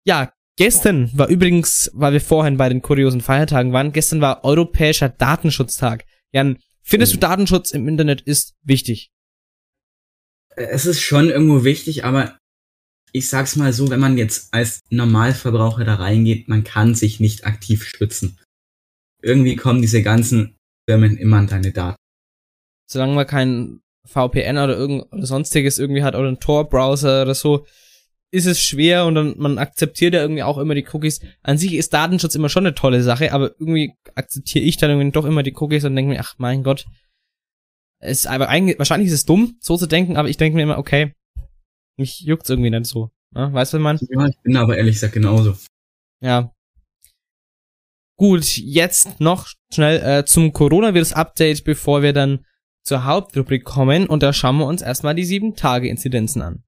Ja, 0.05 0.33
gestern 0.57 1.11
war 1.17 1.29
übrigens, 1.29 1.91
weil 1.95 2.15
wir 2.15 2.21
vorhin 2.21 2.57
bei 2.57 2.69
den 2.69 2.81
kuriosen 2.81 3.21
Feiertagen 3.21 3.73
waren, 3.73 3.93
gestern 3.93 4.21
war 4.21 4.43
Europäischer 4.43 5.11
Datenschutztag. 5.11 6.07
Jan, 6.33 6.59
findest 6.83 7.13
du 7.13 7.19
Datenschutz 7.19 7.73
im 7.73 7.89
Internet 7.89 8.23
ist 8.23 8.57
wichtig? 8.63 9.11
Es 10.57 10.87
ist 10.87 11.03
schon 11.03 11.29
irgendwo 11.29 11.65
wichtig, 11.65 12.05
aber 12.05 12.39
ich 13.13 13.29
sag's 13.29 13.57
mal 13.57 13.73
so, 13.73 13.89
wenn 13.91 14.01
man 14.01 14.19
jetzt 14.19 14.53
als 14.53 14.81
Normalverbraucher 14.91 15.85
da 15.85 15.95
reingeht, 15.95 16.49
man 16.49 16.65
kann 16.65 16.95
sich 16.95 17.21
nicht 17.21 17.47
aktiv 17.47 17.85
schützen. 17.85 18.39
Irgendwie 19.23 19.57
kommen 19.57 19.83
diese 19.83 20.03
ganzen 20.03 20.57
Firmen 20.89 21.17
immer 21.17 21.39
an 21.39 21.47
deine 21.47 21.73
Daten. 21.73 21.97
solange 22.91 23.15
man 23.15 23.27
kein 23.27 23.81
VPN 24.07 24.59
oder 24.59 24.77
irgend 24.77 25.13
oder 25.13 25.27
sonstiges 25.27 25.79
irgendwie 25.79 26.03
hat 26.03 26.15
oder 26.15 26.29
einen 26.29 26.41
Tor-Browser 26.41 27.23
oder 27.23 27.35
so, 27.35 27.67
ist 28.31 28.47
es 28.47 28.61
schwer 28.61 29.07
und 29.07 29.15
dann, 29.15 29.35
man 29.39 29.59
akzeptiert 29.59 30.15
ja 30.15 30.21
irgendwie 30.21 30.43
auch 30.43 30.59
immer 30.59 30.75
die 30.75 30.87
Cookies. 30.93 31.21
An 31.43 31.59
sich 31.59 31.75
ist 31.75 31.93
Datenschutz 31.93 32.35
immer 32.35 32.49
schon 32.49 32.67
eine 32.67 32.75
tolle 32.75 33.03
Sache, 33.03 33.33
aber 33.33 33.53
irgendwie 33.59 33.95
akzeptiere 34.15 34.65
ich 34.65 34.77
dann 34.77 34.91
irgendwie 34.91 35.11
doch 35.11 35.25
immer 35.25 35.43
die 35.43 35.55
Cookies 35.55 35.85
und 35.85 35.97
denke 35.97 36.11
mir, 36.13 36.21
ach 36.21 36.35
mein 36.39 36.63
Gott, 36.63 36.87
ist 38.01 38.27
aber 38.27 38.49
eigentlich, 38.49 38.79
wahrscheinlich 38.79 39.09
ist 39.09 39.15
es 39.15 39.25
dumm, 39.25 39.57
so 39.61 39.77
zu 39.77 39.87
denken, 39.87 40.17
aber 40.17 40.29
ich 40.29 40.37
denke 40.37 40.57
mir 40.57 40.63
immer, 40.63 40.79
okay, 40.79 41.13
mich 41.99 42.21
juckt's 42.21 42.51
irgendwie 42.51 42.71
nicht 42.71 42.87
so. 42.87 43.11
Ne? 43.35 43.53
Weißt 43.53 43.73
du, 43.73 43.79
meine? 43.79 43.99
Ja, 44.09 44.27
ich 44.27 44.37
bin 44.43 44.57
aber 44.57 44.77
ehrlich 44.77 44.95
gesagt 44.95 45.15
genauso. 45.15 45.57
Ja. 46.21 46.53
Gut, 48.19 48.57
jetzt 48.57 49.21
noch 49.21 49.49
schnell 49.73 50.01
äh, 50.03 50.25
zum 50.25 50.53
Coronavirus-Update, 50.53 51.65
bevor 51.65 52.03
wir 52.03 52.13
dann 52.13 52.47
zur 52.83 53.05
Hauptrubrik 53.05 53.65
kommen. 53.65 54.07
Und 54.07 54.23
da 54.23 54.33
schauen 54.33 54.57
wir 54.59 54.67
uns 54.67 54.81
erstmal 54.81 55.15
die 55.15 55.27
7-Tage-Inzidenzen 55.27 56.41
an. 56.41 56.63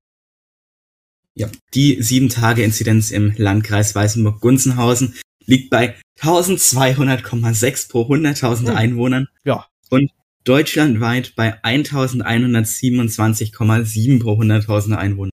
Ja, 1.34 1.48
die 1.72 2.02
7-Tage-Inzidenz 2.02 3.10
im 3.10 3.32
Landkreis 3.36 3.94
Weißenburg-Gunzenhausen 3.94 5.14
liegt 5.46 5.70
bei 5.70 5.94
1200,6 6.20 7.88
pro 7.90 8.02
100.000 8.02 8.68
Hm. 8.68 8.76
Einwohnern. 8.76 9.28
Ja. 9.44 9.66
Und 9.88 10.10
deutschlandweit 10.44 11.35
bei 11.37 11.62
1127,7 11.62 14.20
pro 14.20 14.40
100.000 14.40 14.96
Einwohner. 14.96 15.31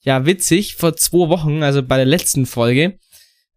Ja, 0.00 0.26
witzig, 0.26 0.74
vor 0.76 0.96
zwei 0.96 1.28
Wochen, 1.28 1.62
also 1.62 1.82
bei 1.82 1.96
der 1.96 2.06
letzten 2.06 2.46
Folge, 2.46 2.98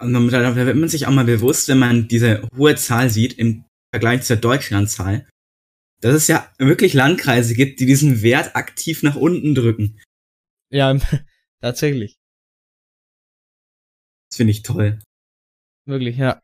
Man- 0.00 0.28
da 0.28 0.56
wird 0.56 0.76
man 0.76 0.88
sich 0.88 1.06
auch 1.06 1.12
mal 1.12 1.24
bewusst, 1.24 1.68
wenn 1.68 1.78
man 1.78 2.08
diese 2.08 2.42
hohe 2.56 2.74
Zahl 2.76 3.10
sieht 3.10 3.34
im 3.34 3.64
Vergleich 3.92 4.22
zur 4.22 4.36
Deutschlandzahl, 4.36 5.28
dass 6.00 6.14
es 6.14 6.26
ja 6.26 6.50
wirklich 6.58 6.94
Landkreise 6.94 7.54
gibt, 7.54 7.80
die 7.80 7.86
diesen 7.86 8.22
Wert 8.22 8.56
aktiv 8.56 9.02
nach 9.02 9.16
unten 9.16 9.54
drücken. 9.54 10.00
Ja, 10.70 10.98
tatsächlich. 11.62 12.16
Das 14.30 14.38
finde 14.38 14.50
ich 14.50 14.62
toll. 14.62 14.98
Wirklich, 15.86 16.16
ja. 16.16 16.40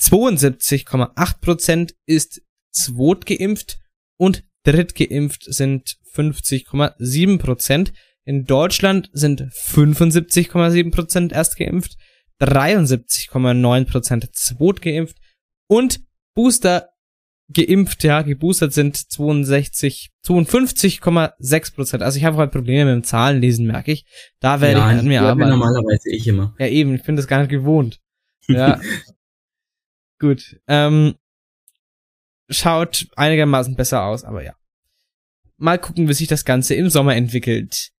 72,8% 0.00 1.94
ist 2.06 2.42
zweitgeimpft 2.70 3.78
und 4.16 4.44
drittgeimpft 4.64 5.44
sind 5.44 5.96
50,7%. 6.14 7.92
In 8.24 8.44
Deutschland 8.44 9.08
sind 9.12 9.42
75,7% 9.42 11.32
erstgeimpft, 11.32 11.96
73,9% 12.40 14.32
zweitgeimpft 14.32 15.16
und 15.68 16.00
Booster 16.36 16.90
geimpft, 17.52 18.04
ja, 18.04 18.22
geboostert 18.22 18.72
sind 18.72 18.96
62, 18.96 20.10
52,6%. 20.24 22.02
Also 22.02 22.18
ich 22.18 22.24
habe 22.24 22.36
halt 22.36 22.52
Probleme 22.52 22.84
mit 22.84 23.02
dem 23.02 23.04
Zahlenlesen, 23.04 23.66
merke 23.66 23.92
ich. 23.92 24.04
Da 24.40 24.60
werde 24.60 24.78
ich 24.78 24.84
an 24.84 25.06
mir 25.06 25.22
arbeiten. 25.22 25.50
normalerweise 25.50 26.10
ich 26.10 26.26
immer. 26.26 26.54
Ja, 26.58 26.66
eben, 26.66 26.94
ich 26.94 27.02
bin 27.02 27.16
das 27.16 27.26
gar 27.26 27.40
nicht 27.40 27.50
gewohnt. 27.50 28.00
Ja. 28.48 28.80
Gut. 30.18 30.60
Ähm, 30.66 31.14
schaut 32.48 33.06
einigermaßen 33.16 33.76
besser 33.76 34.04
aus, 34.04 34.24
aber 34.24 34.44
ja. 34.44 34.54
Mal 35.56 35.78
gucken, 35.78 36.08
wie 36.08 36.14
sich 36.14 36.28
das 36.28 36.44
Ganze 36.44 36.74
im 36.74 36.90
Sommer 36.90 37.16
entwickelt. 37.16 37.90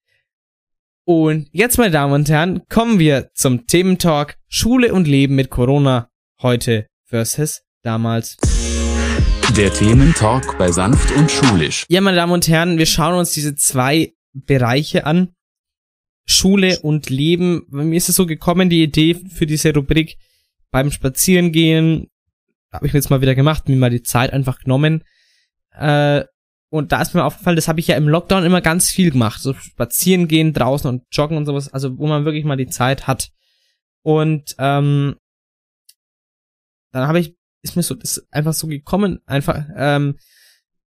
Und 1.05 1.47
jetzt, 1.53 1.77
meine 1.77 1.91
Damen 1.91 2.13
und 2.13 2.29
Herren, 2.29 2.67
kommen 2.67 2.99
wir 2.99 3.31
zum 3.33 3.65
Thementalk 3.65 4.37
Schule 4.47 4.93
und 4.93 5.07
Leben 5.07 5.35
mit 5.35 5.49
Corona 5.49 6.09
heute 6.41 6.87
versus 7.05 7.66
damals. 7.87 8.35
Der 9.55 9.71
Thementalk 9.71 10.57
bei 10.57 10.69
Sanft 10.73 11.09
und 11.15 11.31
Schulisch. 11.31 11.85
Ja, 11.87 12.01
meine 12.01 12.17
Damen 12.17 12.33
und 12.33 12.45
Herren, 12.49 12.77
wir 12.77 12.85
schauen 12.85 13.17
uns 13.17 13.31
diese 13.31 13.55
zwei 13.55 14.13
Bereiche 14.33 15.05
an. 15.05 15.29
Schule 16.25 16.79
und 16.81 17.09
Leben. 17.09 17.65
Mir 17.69 17.95
ist 17.95 18.09
es 18.09 18.17
so 18.17 18.25
gekommen, 18.25 18.69
die 18.69 18.83
Idee 18.83 19.15
für 19.15 19.45
diese 19.45 19.73
Rubrik 19.73 20.17
beim 20.69 20.91
Spazierengehen. 20.91 22.09
Habe 22.73 22.87
ich 22.87 22.93
mir 22.93 22.99
jetzt 22.99 23.09
mal 23.09 23.21
wieder 23.21 23.35
gemacht, 23.35 23.69
mir 23.69 23.77
mal 23.77 23.89
die 23.89 24.03
Zeit 24.03 24.33
einfach 24.33 24.59
genommen. 24.59 25.05
Äh, 25.71 26.25
und 26.69 26.91
da 26.91 27.01
ist 27.01 27.13
mir 27.13 27.23
aufgefallen, 27.23 27.55
das 27.55 27.69
habe 27.69 27.79
ich 27.79 27.87
ja 27.87 27.95
im 27.95 28.09
Lockdown 28.09 28.43
immer 28.43 28.59
ganz 28.59 28.89
viel 28.89 29.11
gemacht. 29.11 29.41
So 29.41 29.53
spazieren 29.53 30.27
gehen 30.27 30.51
draußen 30.51 30.89
und 30.89 31.03
joggen 31.13 31.37
und 31.37 31.45
sowas. 31.45 31.71
Also 31.73 31.97
wo 31.97 32.05
man 32.07 32.25
wirklich 32.25 32.43
mal 32.43 32.57
die 32.57 32.67
Zeit 32.67 33.07
hat. 33.07 33.29
Und 34.03 34.57
ähm, 34.59 35.15
dann 36.91 37.07
habe 37.07 37.19
ich, 37.19 37.37
ist 37.69 37.75
mir 37.75 37.83
so, 37.83 37.95
ist 37.95 38.27
einfach 38.31 38.53
so 38.53 38.67
gekommen, 38.67 39.19
einfach, 39.25 39.63
ähm, 39.75 40.15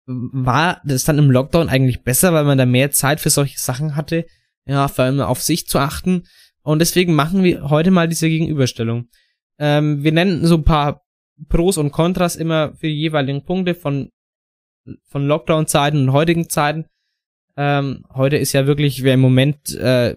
war 0.06 0.82
das 0.86 1.04
dann 1.04 1.20
im 1.20 1.30
Lockdown 1.30 1.70
eigentlich 1.70 2.04
besser, 2.04 2.34
weil 2.34 2.44
man 2.44 2.58
da 2.58 2.66
mehr 2.66 2.92
Zeit 2.92 3.20
für 3.20 3.30
solche 3.30 3.60
Sachen 3.60 3.96
hatte, 3.96 4.26
ja, 4.66 4.88
vor 4.88 5.06
allem 5.06 5.22
auf 5.22 5.42
sich 5.42 5.68
zu 5.68 5.78
achten. 5.80 6.24
Und 6.62 6.80
deswegen 6.80 7.14
machen 7.14 7.44
wir 7.44 7.70
heute 7.70 7.92
mal 7.92 8.08
diese 8.08 8.28
Gegenüberstellung. 8.28 9.08
Ähm, 9.60 10.04
wir 10.04 10.12
nennen 10.12 10.46
so 10.46 10.56
ein 10.56 10.64
paar 10.64 11.04
Pros 11.48 11.78
und 11.78 11.92
Kontras 11.92 12.36
immer 12.36 12.74
für 12.74 12.88
die 12.88 13.00
jeweiligen 13.00 13.46
Punkte 13.46 13.76
von, 13.76 14.10
von 15.06 15.28
Lockdown-Zeiten 15.28 15.98
und 15.98 16.14
heutigen 16.14 16.50
Zeiten. 16.50 16.86
Ähm, 17.56 18.04
heute 18.14 18.38
ist 18.38 18.54
ja 18.54 18.68
wirklich, 18.68 19.04
wer 19.04 19.14
im 19.14 19.20
Moment 19.20 19.76
äh, 19.76 20.16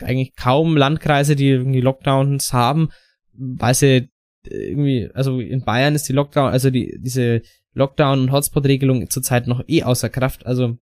eigentlich 0.00 0.34
kaum 0.36 0.76
Landkreise, 0.76 1.36
die 1.36 1.48
irgendwie 1.48 1.80
Lockdowns 1.80 2.52
haben, 2.52 2.90
weil 3.32 3.74
sie 3.74 4.11
irgendwie, 4.44 5.10
also 5.14 5.40
in 5.40 5.64
Bayern 5.64 5.94
ist 5.94 6.08
die 6.08 6.12
Lockdown, 6.12 6.50
also 6.52 6.70
die, 6.70 6.98
diese 7.00 7.42
Lockdown- 7.74 8.20
und 8.20 8.32
Hotspot-Regelung 8.32 9.08
zurzeit 9.10 9.46
noch 9.46 9.62
eh 9.66 9.82
außer 9.82 10.08
Kraft, 10.08 10.46
also 10.46 10.78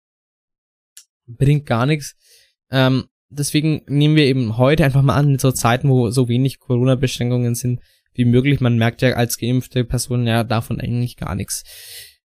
bringt 1.26 1.66
gar 1.66 1.86
nichts. 1.86 2.16
Ähm, 2.70 3.04
deswegen 3.28 3.82
nehmen 3.86 4.16
wir 4.16 4.24
eben 4.24 4.56
heute 4.56 4.84
einfach 4.84 5.02
mal 5.02 5.16
an, 5.16 5.38
so 5.38 5.52
Zeiten, 5.52 5.88
wo 5.88 6.10
so 6.10 6.28
wenig 6.28 6.58
Corona-Beschränkungen 6.58 7.54
sind 7.54 7.80
wie 8.14 8.24
möglich. 8.24 8.60
Man 8.60 8.78
merkt 8.78 9.02
ja 9.02 9.12
als 9.12 9.38
geimpfte 9.38 9.84
Person 9.84 10.26
ja 10.26 10.44
davon 10.44 10.80
eigentlich 10.80 11.16
gar 11.16 11.34
nichts. 11.34 11.64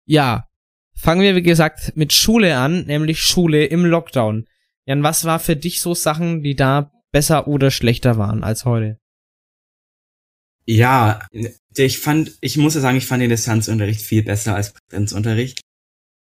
Ja, 0.05 0.47
fangen 0.93 1.21
wir 1.21 1.35
wie 1.35 1.41
gesagt 1.41 1.93
mit 1.95 2.13
Schule 2.13 2.57
an, 2.57 2.85
nämlich 2.85 3.19
Schule 3.19 3.65
im 3.65 3.85
Lockdown. 3.85 4.45
Jan, 4.85 5.03
was 5.03 5.25
war 5.25 5.39
für 5.39 5.55
dich 5.55 5.81
so 5.81 5.93
Sachen, 5.93 6.41
die 6.41 6.55
da 6.55 6.91
besser 7.11 7.47
oder 7.47 7.71
schlechter 7.71 8.17
waren 8.17 8.43
als 8.43 8.65
heute? 8.65 9.00
Ja, 10.75 11.27
ich 11.75 11.99
fand, 11.99 12.37
ich 12.39 12.55
muss 12.57 12.75
ja 12.75 12.81
sagen, 12.81 12.97
ich 12.97 13.05
fand 13.05 13.21
den 13.21 13.29
Distanzunterricht 13.29 14.01
viel 14.01 14.23
besser 14.23 14.55
als 14.55 14.73
Präsenzunterricht. 14.73 15.59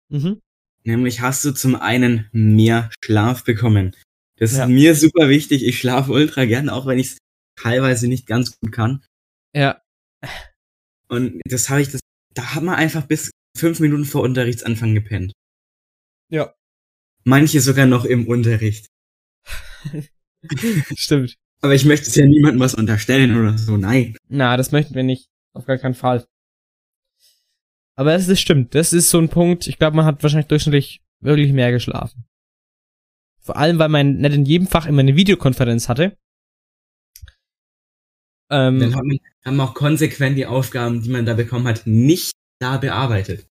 Mhm. 0.10 0.40
Nämlich 0.84 1.22
hast 1.22 1.46
du 1.46 1.52
zum 1.52 1.76
einen 1.76 2.28
mehr 2.32 2.90
Schlaf 3.06 3.44
bekommen. 3.44 3.96
Das 4.38 4.54
Ja. 4.58 4.64
ist 4.64 4.70
mir 4.70 4.96
super 4.96 5.30
wichtig. 5.30 5.64
Ich 5.64 5.78
schlafe 5.80 6.12
ultra 6.12 6.46
gern, 6.46 6.70
auch 6.70 6.88
wenn 6.88 6.98
ich 6.98 7.12
es 7.12 7.18
teilweise 7.56 8.08
nicht 8.08 8.26
ganz 8.26 8.58
gut 8.60 8.72
kann. 8.72 9.06
Ja, 9.56 9.82
Und 11.08 11.40
das 11.46 11.70
habe 11.70 11.82
ich, 11.82 11.90
das, 11.90 12.02
da 12.34 12.56
hat 12.56 12.64
man 12.64 12.76
einfach 12.76 13.06
bis 13.06 13.30
fünf 13.56 13.80
Minuten 13.80 14.06
vor 14.06 14.24
Unterrichtsanfang 14.24 14.96
gepennt. 14.96 15.34
Ja. 16.32 16.56
Manche 17.26 17.62
sogar 17.62 17.86
noch 17.86 18.06
im 18.06 18.28
Unterricht. 18.28 18.88
stimmt. 20.96 21.36
Aber 21.62 21.76
ich 21.76 21.86
möchte 21.86 22.08
es 22.08 22.16
ja 22.16 22.26
niemandem 22.26 22.60
was 22.60 22.74
unterstellen 22.74 23.38
oder 23.40 23.58
so, 23.58 23.78
nein. 23.78 24.18
Na, 24.28 24.58
das 24.58 24.72
möchten 24.72 24.96
wir 24.96 25.04
nicht. 25.04 25.30
Auf 25.54 25.66
gar 25.66 25.78
keinen 25.78 25.94
Fall. 25.94 26.26
Aber 27.96 28.14
es 28.16 28.28
ist 28.28 28.40
stimmt. 28.42 28.74
Das 28.74 28.94
ist 28.94 29.10
so 29.10 29.20
ein 29.20 29.30
Punkt. 29.30 29.68
Ich 29.68 29.78
glaube, 29.78 29.96
man 29.96 30.06
hat 30.06 30.24
wahrscheinlich 30.24 30.48
durchschnittlich 30.48 31.02
wirklich 31.20 31.52
mehr 31.54 31.72
geschlafen. 31.72 32.26
Vor 33.42 33.58
allem, 33.58 33.78
weil 33.80 33.90
man 33.90 34.18
nicht 34.18 34.34
in 34.34 34.46
jedem 34.46 34.68
Fach 34.68 34.86
immer 34.88 35.02
eine 35.02 35.16
Videokonferenz 35.16 35.88
hatte. 35.90 36.18
Dann 38.50 38.82
Ähm, 38.82 38.96
hat 38.96 39.04
man, 39.04 39.20
haben 39.46 39.60
auch 39.62 39.74
konsequent 39.74 40.38
die 40.38 40.46
Aufgaben, 40.46 41.02
die 41.02 41.10
man 41.10 41.26
da 41.26 41.36
bekommen 41.36 41.68
hat, 41.68 41.86
nicht 41.86 42.32
da 42.60 42.78
bearbeitet. 42.78 43.48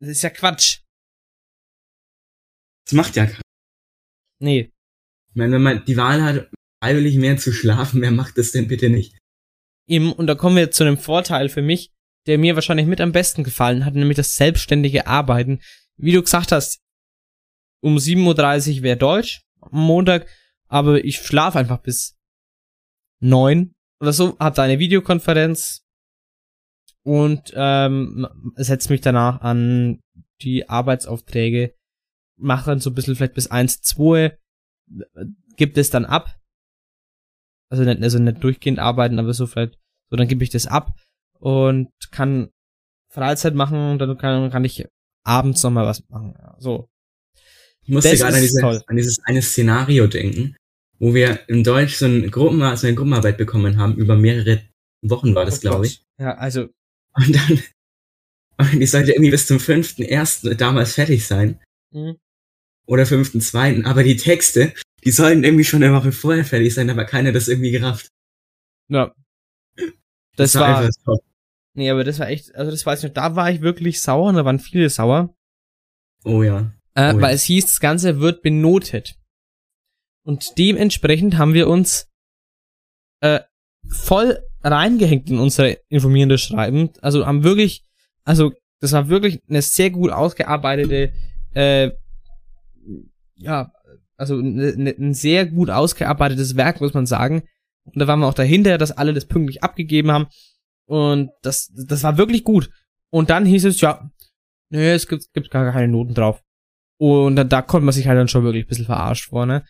das 0.00 0.10
ist 0.10 0.22
ja 0.22 0.28
Quatsch. 0.30 0.80
Das 2.84 2.92
macht 2.92 3.16
ja 3.16 3.24
keiner. 3.26 3.40
Nee. 4.42 4.70
Ich 5.34 5.38
meine, 5.38 5.54
wenn 5.54 5.62
man 5.62 5.84
die 5.84 5.96
Wahl 5.96 6.22
hat, 6.22 6.48
freiwillig 6.80 7.16
mehr 7.16 7.36
zu 7.36 7.52
schlafen, 7.52 8.00
wer 8.00 8.12
macht 8.12 8.38
das 8.38 8.52
denn 8.52 8.68
bitte 8.68 8.88
nicht? 8.88 9.18
Eben, 9.88 10.12
und 10.12 10.28
da 10.28 10.36
kommen 10.36 10.56
wir 10.56 10.70
zu 10.70 10.84
einem 10.84 10.96
Vorteil 10.96 11.48
für 11.48 11.60
mich, 11.60 11.90
der 12.26 12.38
mir 12.38 12.54
wahrscheinlich 12.54 12.86
mit 12.86 13.00
am 13.00 13.10
besten 13.10 13.42
gefallen 13.42 13.84
hat, 13.84 13.94
nämlich 13.94 14.16
das 14.16 14.36
selbstständige 14.36 15.08
Arbeiten. 15.08 15.60
Wie 15.96 16.12
du 16.12 16.22
gesagt 16.22 16.52
hast, 16.52 16.80
um 17.82 17.96
7.30 17.96 18.76
Uhr 18.76 18.82
wäre 18.82 18.96
Deutsch 18.96 19.42
am 19.60 19.80
Montag, 19.80 20.28
aber 20.68 21.04
ich 21.04 21.18
schlafe 21.18 21.58
einfach 21.58 21.82
bis 21.82 22.16
neun 23.20 23.74
oder 24.00 24.12
so, 24.12 24.38
hab 24.38 24.54
da 24.54 24.62
eine 24.62 24.78
Videokonferenz 24.78 25.84
und 27.02 27.52
ähm, 27.56 28.28
setze 28.54 28.92
mich 28.92 29.00
danach 29.00 29.40
an 29.40 30.00
die 30.42 30.68
Arbeitsaufträge, 30.68 31.74
mache 32.36 32.70
dann 32.70 32.78
so 32.78 32.90
ein 32.90 32.94
bisschen 32.94 33.16
vielleicht 33.16 33.34
bis 33.34 33.50
eins, 33.50 33.80
zwei, 33.80 34.38
gibt 35.56 35.78
es 35.78 35.90
dann 35.90 36.04
ab. 36.04 36.40
Also 37.70 37.84
nicht, 37.84 38.02
also 38.02 38.18
nicht 38.18 38.42
durchgehend 38.42 38.78
arbeiten, 38.78 39.18
aber 39.18 39.32
so 39.32 39.46
vielleicht, 39.46 39.78
so 40.10 40.16
dann 40.16 40.28
gebe 40.28 40.44
ich 40.44 40.50
das 40.50 40.66
ab 40.66 40.98
und 41.38 41.90
kann 42.10 42.50
Freizeit 43.10 43.54
machen 43.54 43.92
und 43.92 43.98
dann 43.98 44.18
kann, 44.18 44.50
kann 44.50 44.64
ich 44.64 44.86
abends 45.24 45.62
nochmal 45.62 45.86
was 45.86 46.08
machen. 46.08 46.34
Ja, 46.38 46.56
so. 46.58 46.88
Ich 47.82 47.90
musste 47.90 48.10
Das 48.10 48.20
gerade 48.20 48.36
an, 48.36 48.42
diese, 48.42 48.84
an 48.86 48.96
dieses 48.96 49.18
eine 49.24 49.42
Szenario 49.42 50.06
denken, 50.06 50.56
wo 50.98 51.14
wir 51.14 51.48
in 51.48 51.64
Deutsch 51.64 51.96
so, 51.96 52.06
ein 52.06 52.30
Gruppen, 52.30 52.60
so 52.76 52.86
eine 52.86 52.96
Gruppenarbeit 52.96 53.36
bekommen 53.36 53.78
haben, 53.78 53.96
über 53.96 54.16
mehrere 54.16 54.62
Wochen 55.02 55.34
war 55.34 55.44
das, 55.44 55.58
Oh 55.58 55.60
glaube 55.60 55.86
ich. 55.86 56.02
Ja, 56.18 56.34
also, 56.36 56.68
Und 57.14 57.34
dann, 57.34 57.62
und 58.58 58.80
die 58.80 58.86
sollte 58.86 59.12
irgendwie 59.12 59.30
bis 59.30 59.46
zum 59.46 59.60
fünften 59.60 60.02
ersten 60.02 60.56
damals 60.56 60.94
fertig 60.94 61.26
sein. 61.26 61.60
Mhm. 61.90 62.16
Oder 62.86 63.06
fünften, 63.06 63.40
zweiten, 63.40 63.84
aber 63.86 64.02
die 64.02 64.16
Texte, 64.16 64.74
die 65.04 65.10
sollen 65.10 65.44
irgendwie 65.44 65.64
schon 65.64 65.82
eine 65.82 65.94
Woche 65.94 66.12
vorher 66.12 66.44
fertig 66.44 66.74
sein, 66.74 66.90
aber 66.90 67.04
keiner 67.04 67.32
das 67.32 67.48
irgendwie 67.48 67.70
gerafft. 67.70 68.08
Ja. 68.88 69.14
Das, 70.36 70.54
war, 70.56 70.78
einfach 70.78 70.90
top. 71.04 71.22
nee, 71.74 71.88
aber 71.90 72.04
das 72.04 72.18
war 72.18 72.28
echt, 72.28 72.54
also 72.54 72.70
das 72.70 72.84
weiß 72.84 73.00
ich 73.00 73.08
noch, 73.10 73.14
da 73.14 73.36
war 73.36 73.50
ich 73.50 73.60
wirklich 73.60 74.02
sauer 74.02 74.28
und 74.28 74.34
da 74.34 74.44
waren 74.44 74.58
viele 74.58 74.90
sauer, 74.90 75.34
Oh 76.24 76.42
ja. 76.42 76.72
äh, 76.94 77.12
Oh 77.12 77.16
ja. 77.16 77.20
weil 77.20 77.34
es 77.34 77.44
hieß, 77.44 77.66
das 77.66 77.80
Ganze 77.80 78.20
wird 78.20 78.42
benotet. 78.42 79.16
Und 80.26 80.58
dementsprechend 80.58 81.36
haben 81.36 81.52
wir 81.54 81.68
uns 81.68 82.08
äh, 83.20 83.40
voll 83.88 84.42
reingehängt 84.62 85.28
in 85.30 85.38
unsere 85.38 85.78
informierende 85.88 86.38
Schreiben. 86.38 86.90
Also 87.02 87.26
haben 87.26 87.44
wirklich, 87.44 87.84
also 88.24 88.52
das 88.80 88.92
war 88.92 89.08
wirklich 89.08 89.42
eine 89.48 89.60
sehr 89.62 89.90
gut 89.90 90.10
ausgearbeitete, 90.10 91.12
äh, 91.54 91.90
ja, 93.36 93.72
also 94.16 94.36
ne, 94.36 94.74
ne, 94.76 94.94
ein 94.98 95.14
sehr 95.14 95.46
gut 95.46 95.70
ausgearbeitetes 95.70 96.56
Werk, 96.56 96.80
muss 96.80 96.94
man 96.94 97.06
sagen. 97.06 97.42
Und 97.84 98.00
da 98.00 98.06
waren 98.06 98.20
wir 98.20 98.26
auch 98.26 98.34
dahinter, 98.34 98.78
dass 98.78 98.92
alle 98.92 99.12
das 99.12 99.26
pünktlich 99.26 99.62
abgegeben 99.62 100.10
haben. 100.10 100.26
Und 100.86 101.30
das, 101.42 101.72
das 101.74 102.02
war 102.02 102.18
wirklich 102.18 102.44
gut. 102.44 102.70
Und 103.10 103.30
dann 103.30 103.46
hieß 103.46 103.64
es, 103.64 103.80
ja, 103.80 104.10
nee, 104.70 104.92
es 104.92 105.08
gibt, 105.08 105.32
gibt 105.32 105.50
gar 105.50 105.70
keine 105.72 105.88
Noten 105.88 106.14
drauf. 106.14 106.42
Und 106.98 107.36
da, 107.36 107.44
da 107.44 107.62
konnte 107.62 107.84
man 107.84 107.92
sich 107.92 108.06
halt 108.06 108.18
dann 108.18 108.28
schon 108.28 108.44
wirklich 108.44 108.64
ein 108.64 108.68
bisschen 108.68 108.86
verarscht 108.86 109.28
vor, 109.28 109.46
ne? 109.46 109.64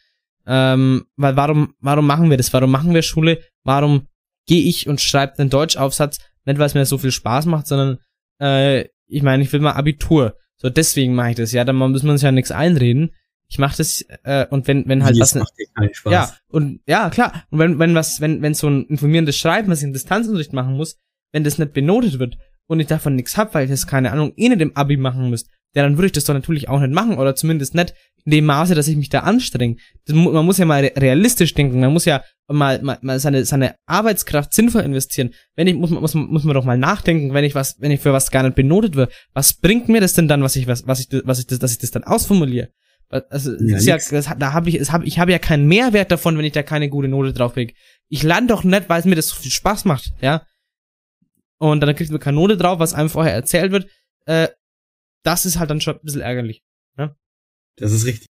Ähm, 0.46 1.06
weil 1.16 1.36
warum, 1.36 1.74
warum 1.80 2.06
machen 2.06 2.28
wir 2.28 2.36
das? 2.36 2.52
Warum 2.52 2.70
machen 2.70 2.92
wir 2.92 3.02
Schule? 3.02 3.40
Warum 3.62 4.08
gehe 4.46 4.62
ich 4.62 4.88
und 4.88 5.00
schreibe 5.00 5.38
einen 5.38 5.50
Deutschaufsatz? 5.50 6.18
Nicht, 6.44 6.58
weil 6.58 6.66
es 6.66 6.74
mir 6.74 6.84
so 6.84 6.98
viel 6.98 7.12
Spaß 7.12 7.46
macht, 7.46 7.66
sondern 7.66 7.98
äh, 8.40 8.88
ich 9.06 9.22
meine, 9.22 9.42
ich 9.42 9.52
will 9.52 9.60
mal 9.60 9.72
Abitur. 9.72 10.36
So, 10.56 10.68
deswegen 10.68 11.14
mache 11.14 11.30
ich 11.30 11.36
das, 11.36 11.52
ja. 11.52 11.64
Dann 11.64 11.76
muss 11.76 12.02
man 12.02 12.18
sich 12.18 12.24
ja 12.24 12.32
nichts 12.32 12.50
einreden. 12.50 13.10
Ich 13.54 13.58
mache 13.60 13.76
das, 13.76 14.04
äh, 14.24 14.46
und 14.50 14.66
wenn, 14.66 14.88
wenn 14.88 15.04
halt 15.04 15.14
Wie, 15.14 15.20
was. 15.20 15.36
es 15.36 15.40
macht 15.40 15.52
dir 15.56 15.66
keinen 15.76 15.94
Spaß. 15.94 16.12
Ja, 16.12 16.34
und 16.48 16.80
ja, 16.88 17.08
klar. 17.08 17.44
Und 17.50 17.60
wenn, 17.60 17.78
wenn 17.78 17.94
was, 17.94 18.20
wenn, 18.20 18.42
wenn 18.42 18.52
so 18.52 18.68
ein 18.68 18.84
informierendes 18.86 19.38
Schreiben, 19.38 19.68
was 19.68 19.78
ich 19.78 19.84
im 19.84 19.92
Distanzunterricht 19.92 20.52
machen 20.52 20.74
muss, 20.74 20.96
wenn 21.30 21.44
das 21.44 21.58
nicht 21.58 21.72
benotet 21.72 22.18
wird 22.18 22.36
und 22.66 22.80
ich 22.80 22.88
davon 22.88 23.14
nichts 23.14 23.36
hab, 23.36 23.54
weil 23.54 23.66
ich 23.66 23.70
das, 23.70 23.86
keine 23.86 24.10
Ahnung, 24.10 24.32
eh 24.34 24.48
nicht 24.48 24.60
im 24.60 24.76
Abi 24.76 24.96
machen 24.96 25.30
müsst, 25.30 25.50
ja, 25.72 25.84
dann 25.84 25.96
würde 25.96 26.06
ich 26.06 26.12
das 26.12 26.24
doch 26.24 26.34
natürlich 26.34 26.68
auch 26.68 26.80
nicht 26.80 26.92
machen 26.92 27.16
oder 27.16 27.36
zumindest 27.36 27.76
nicht 27.76 27.94
in 28.24 28.32
dem 28.32 28.44
Maße, 28.46 28.74
dass 28.74 28.88
ich 28.88 28.96
mich 28.96 29.08
da 29.08 29.20
anstrenge. 29.20 29.76
Das, 30.04 30.16
man 30.16 30.44
muss 30.44 30.58
ja 30.58 30.64
mal 30.64 30.84
re- 30.84 30.92
realistisch 30.96 31.54
denken, 31.54 31.78
man 31.78 31.92
muss 31.92 32.06
ja 32.06 32.24
mal, 32.48 32.82
mal, 32.82 32.98
mal 33.02 33.20
seine, 33.20 33.44
seine 33.44 33.76
Arbeitskraft 33.86 34.52
sinnvoll 34.52 34.82
investieren. 34.82 35.30
Wenn 35.54 35.68
ich, 35.68 35.74
muss 35.76 35.90
man, 35.90 36.00
muss 36.00 36.14
man, 36.14 36.26
muss 36.26 36.42
man 36.42 36.54
doch 36.54 36.64
mal 36.64 36.76
nachdenken, 36.78 37.34
wenn 37.34 37.44
ich 37.44 37.54
was, 37.54 37.80
wenn 37.80 37.92
ich 37.92 38.00
für 38.00 38.12
was 38.12 38.32
gar 38.32 38.42
nicht 38.42 38.56
benotet 38.56 38.96
wird, 38.96 39.12
was 39.32 39.52
bringt 39.54 39.88
mir 39.88 40.00
das 40.00 40.14
denn 40.14 40.26
dann, 40.26 40.42
was 40.42 40.56
ich, 40.56 40.66
was, 40.66 40.88
was 40.88 40.98
ich, 40.98 41.08
was 41.24 41.38
ich, 41.38 41.46
das, 41.46 41.60
dass 41.60 41.70
ich 41.72 41.78
das 41.78 41.92
dann 41.92 42.02
ausformuliere? 42.02 42.70
Also, 43.30 43.52
Ja, 43.60 43.76
ist 43.76 43.86
ja, 43.86 43.96
das, 43.96 44.28
da 44.38 44.52
habe 44.52 44.68
ich, 44.68 44.76
es 44.76 44.90
hab, 44.92 45.04
ich 45.04 45.18
habe 45.18 45.30
ja 45.32 45.38
keinen 45.38 45.66
Mehrwert 45.66 46.10
davon, 46.10 46.36
wenn 46.36 46.44
ich 46.44 46.52
da 46.52 46.62
keine 46.62 46.88
gute 46.88 47.08
Note 47.08 47.32
drauf 47.32 47.54
krieg. 47.54 47.76
Ich 48.08 48.22
lerne 48.22 48.46
doch 48.48 48.64
nicht, 48.64 48.88
weil 48.88 49.00
es 49.00 49.04
mir 49.06 49.14
das 49.14 49.28
so 49.28 49.36
viel 49.36 49.50
Spaß 49.52 49.84
macht, 49.84 50.12
ja. 50.20 50.46
Und 51.58 51.80
dann 51.80 51.94
kriegt 51.94 52.10
man 52.10 52.20
keine 52.20 52.36
Note 52.36 52.56
drauf, 52.56 52.78
was 52.78 52.92
einem 52.94 53.08
vorher 53.08 53.32
erzählt 53.32 53.72
wird. 53.72 53.88
Äh, 54.26 54.48
das 55.22 55.46
ist 55.46 55.58
halt 55.58 55.70
dann 55.70 55.80
schon 55.80 55.94
ein 55.96 56.02
bisschen 56.02 56.20
ärgerlich. 56.20 56.62
Das 57.76 57.90
ist 57.90 58.06
richtig. 58.06 58.28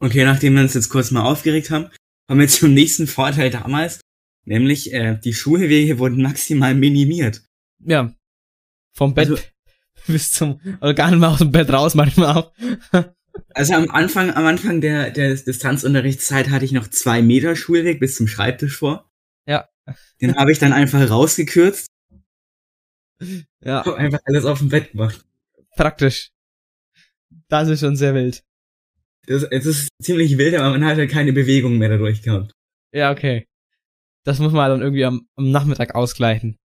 Okay, 0.00 0.24
nachdem 0.24 0.54
wir 0.54 0.62
uns 0.62 0.74
jetzt 0.74 0.88
kurz 0.88 1.10
mal 1.12 1.22
aufgeregt 1.22 1.70
haben, 1.70 1.90
kommen 2.26 2.40
wir 2.40 2.48
zum 2.48 2.74
nächsten 2.74 3.06
Vorteil 3.06 3.50
damals, 3.50 4.00
nämlich 4.44 4.92
äh, 4.92 5.16
die 5.22 5.32
Schulwege 5.32 5.98
wurden 6.00 6.20
maximal 6.22 6.74
minimiert. 6.74 7.42
Ja. 7.78 8.12
Vom 8.96 9.14
Bett 9.14 9.30
Also- 9.30 9.42
bis 10.06 10.32
zum, 10.32 10.60
oder 10.80 10.94
gar 10.94 11.10
nicht 11.10 11.20
mal 11.20 11.28
aus 11.28 11.38
dem 11.38 11.52
Bett 11.52 11.70
raus 11.72 11.94
manchmal 11.94 12.36
auch. 12.36 12.52
Also 13.54 13.74
am 13.74 13.90
Anfang, 13.90 14.30
am 14.30 14.46
Anfang 14.46 14.80
der, 14.80 15.10
der 15.10 15.34
Distanzunterrichtszeit 15.34 16.50
hatte 16.50 16.64
ich 16.64 16.72
noch 16.72 16.88
zwei 16.88 17.20
Meter 17.22 17.56
Schulweg 17.56 17.98
bis 18.00 18.16
zum 18.16 18.28
Schreibtisch 18.28 18.76
vor. 18.76 19.10
Ja. 19.46 19.68
Den 20.20 20.36
habe 20.36 20.52
ich 20.52 20.58
dann 20.58 20.72
einfach 20.72 21.10
rausgekürzt, 21.10 21.88
Ja, 23.60 23.84
hab 23.84 23.94
einfach 23.94 24.20
alles 24.24 24.44
auf 24.44 24.58
dem 24.60 24.68
Bett 24.68 24.92
gemacht. 24.92 25.24
praktisch. 25.76 26.30
Das 27.48 27.68
ist 27.68 27.80
schon 27.80 27.96
sehr 27.96 28.14
wild. 28.14 28.42
Das, 29.26 29.42
es 29.42 29.66
ist 29.66 29.88
ziemlich 30.02 30.38
wild, 30.38 30.54
aber 30.54 30.70
man 30.70 30.84
hat 30.84 30.96
halt 30.96 31.10
keine 31.10 31.32
Bewegung 31.32 31.78
mehr 31.78 31.88
dadurch 31.88 32.22
gehabt. 32.22 32.52
Ja, 32.92 33.10
okay. 33.10 33.46
Das 34.24 34.38
muss 34.38 34.52
man 34.52 34.70
dann 34.70 34.80
irgendwie 34.80 35.04
am, 35.04 35.26
am 35.36 35.50
Nachmittag 35.50 35.94
ausgleichen. 35.94 36.56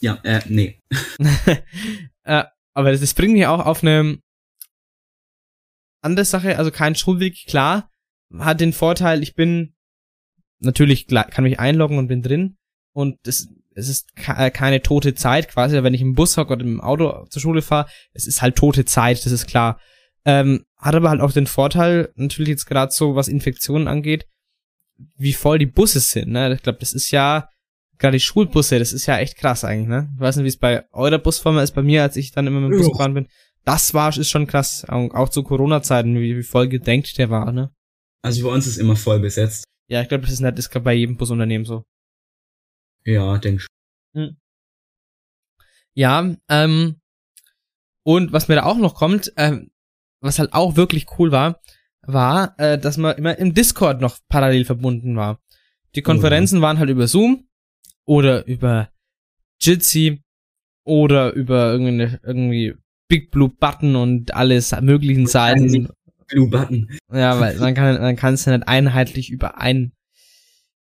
Ja, 0.00 0.18
äh, 0.24 0.40
nee. 0.48 0.80
äh, 2.24 2.44
aber 2.74 2.90
das, 2.92 3.00
das 3.00 3.14
bringt 3.14 3.34
mich 3.34 3.46
auch 3.46 3.64
auf 3.64 3.82
eine 3.82 4.18
andere 6.02 6.24
Sache, 6.24 6.58
also 6.58 6.70
kein 6.70 6.94
Schulweg, 6.94 7.46
klar, 7.46 7.90
hat 8.38 8.60
den 8.60 8.72
Vorteil, 8.72 9.22
ich 9.22 9.34
bin 9.34 9.74
natürlich 10.60 11.06
kann 11.08 11.44
mich 11.44 11.58
einloggen 11.58 11.98
und 11.98 12.08
bin 12.08 12.22
drin 12.22 12.56
und 12.92 13.18
es, 13.26 13.48
es 13.74 13.88
ist 13.88 14.08
äh, 14.26 14.50
keine 14.50 14.82
tote 14.82 15.14
Zeit 15.14 15.48
quasi, 15.48 15.82
wenn 15.82 15.94
ich 15.94 16.00
im 16.00 16.14
Bus 16.14 16.36
hocke 16.36 16.52
oder 16.52 16.64
im 16.64 16.80
Auto 16.80 17.26
zur 17.26 17.42
Schule 17.42 17.62
fahre, 17.62 17.88
es 18.12 18.26
ist 18.26 18.42
halt 18.42 18.56
tote 18.56 18.84
Zeit, 18.84 19.24
das 19.24 19.32
ist 19.32 19.46
klar. 19.46 19.80
Ähm, 20.24 20.66
hat 20.76 20.94
aber 20.94 21.08
halt 21.08 21.20
auch 21.20 21.32
den 21.32 21.46
Vorteil, 21.46 22.12
natürlich 22.14 22.50
jetzt 22.50 22.66
gerade 22.66 22.92
so, 22.92 23.14
was 23.14 23.28
Infektionen 23.28 23.88
angeht, 23.88 24.26
wie 25.16 25.32
voll 25.32 25.58
die 25.58 25.66
Busse 25.66 26.00
sind, 26.00 26.28
ne? 26.28 26.52
Ich 26.52 26.62
glaube, 26.62 26.78
das 26.78 26.92
ist 26.92 27.10
ja, 27.10 27.48
gerade 28.00 28.16
die 28.16 28.20
Schulbusse, 28.20 28.78
das 28.78 28.92
ist 28.92 29.06
ja 29.06 29.18
echt 29.18 29.36
krass 29.36 29.62
eigentlich, 29.64 29.88
ne? 29.88 30.10
Ich 30.14 30.20
weiß 30.20 30.36
nicht, 30.36 30.44
wie 30.44 30.48
es 30.48 30.56
bei 30.56 30.84
eurer 30.92 31.18
Busfirma 31.18 31.62
ist, 31.62 31.72
bei 31.72 31.82
mir, 31.82 32.02
als 32.02 32.16
ich 32.16 32.32
dann 32.32 32.46
immer 32.46 32.60
mit 32.60 32.72
dem 32.72 32.78
Bus 32.78 32.86
Ja. 32.86 32.92
gefahren 32.92 33.14
bin. 33.14 33.28
Das 33.64 33.94
war, 33.94 34.16
ist 34.16 34.28
schon 34.30 34.46
krass. 34.46 34.84
Auch, 34.88 35.28
zu 35.28 35.42
Corona-Zeiten, 35.42 36.14
wie, 36.18 36.36
wie 36.36 36.42
voll 36.42 36.68
gedenkt 36.68 37.16
der 37.18 37.30
war, 37.30 37.52
ne? 37.52 37.70
Also 38.22 38.42
bei 38.46 38.52
uns 38.52 38.66
ist 38.66 38.78
immer 38.78 38.96
voll 38.96 39.20
besetzt. 39.20 39.64
Ja, 39.88 40.02
ich 40.02 40.08
glaube, 40.08 40.22
das 40.22 40.32
ist 40.32 40.40
nicht, 40.40 40.58
ist 40.58 40.70
grad 40.70 40.84
bei 40.84 40.94
jedem 40.94 41.16
Busunternehmen 41.16 41.64
so. 41.64 41.84
Ja, 43.04 43.38
denk 43.38 43.60
schon. 43.60 44.36
Ja, 45.94 46.34
ähm, 46.48 47.00
und 48.02 48.32
was 48.32 48.48
mir 48.48 48.56
da 48.56 48.64
auch 48.64 48.76
noch 48.78 48.94
kommt, 48.94 49.32
ähm, 49.36 49.70
was 50.20 50.38
halt 50.38 50.52
auch 50.52 50.76
wirklich 50.76 51.06
cool 51.18 51.32
war, 51.32 51.60
war, 52.02 52.54
äh, 52.58 52.78
dass 52.78 52.96
man 52.96 53.16
immer 53.16 53.36
im 53.38 53.54
Discord 53.54 54.00
noch 54.00 54.18
parallel 54.28 54.64
verbunden 54.64 55.16
war. 55.16 55.40
Die 55.94 56.02
Konferenzen 56.02 56.60
waren 56.62 56.78
halt 56.78 56.88
über 56.90 57.06
Zoom 57.08 57.48
oder 58.10 58.44
über 58.48 58.90
Jitsi 59.60 60.20
oder 60.84 61.32
über 61.32 61.70
irgendwie, 61.70 62.18
irgendwie 62.24 62.74
Big 63.06 63.30
Blue 63.30 63.48
Button 63.48 63.94
und 63.94 64.34
alles 64.34 64.74
möglichen 64.80 65.28
Seiten. 65.28 65.88
Blue 66.26 66.48
Button. 66.48 66.90
Ja, 67.12 67.38
weil 67.38 67.56
man 67.58 67.74
kann, 67.74 68.00
man 68.00 68.16
kann 68.16 68.34
es 68.34 68.44
ja 68.46 68.56
nicht 68.56 68.66
einheitlich 68.66 69.30
über 69.30 69.58
ein 69.58 69.92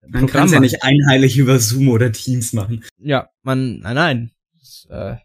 Man 0.06 0.28
kann 0.28 0.48
es 0.48 0.52
ja 0.52 0.60
nicht 0.60 0.84
einheitlich 0.84 1.38
über 1.38 1.60
Zoom 1.60 1.88
oder 1.88 2.12
Teams 2.12 2.52
machen. 2.52 2.84
Ja, 3.00 3.30
man, 3.42 3.80
nein, 3.80 3.96
nein. 3.96 4.32
Das, 4.60 4.88
äh, 4.90 5.16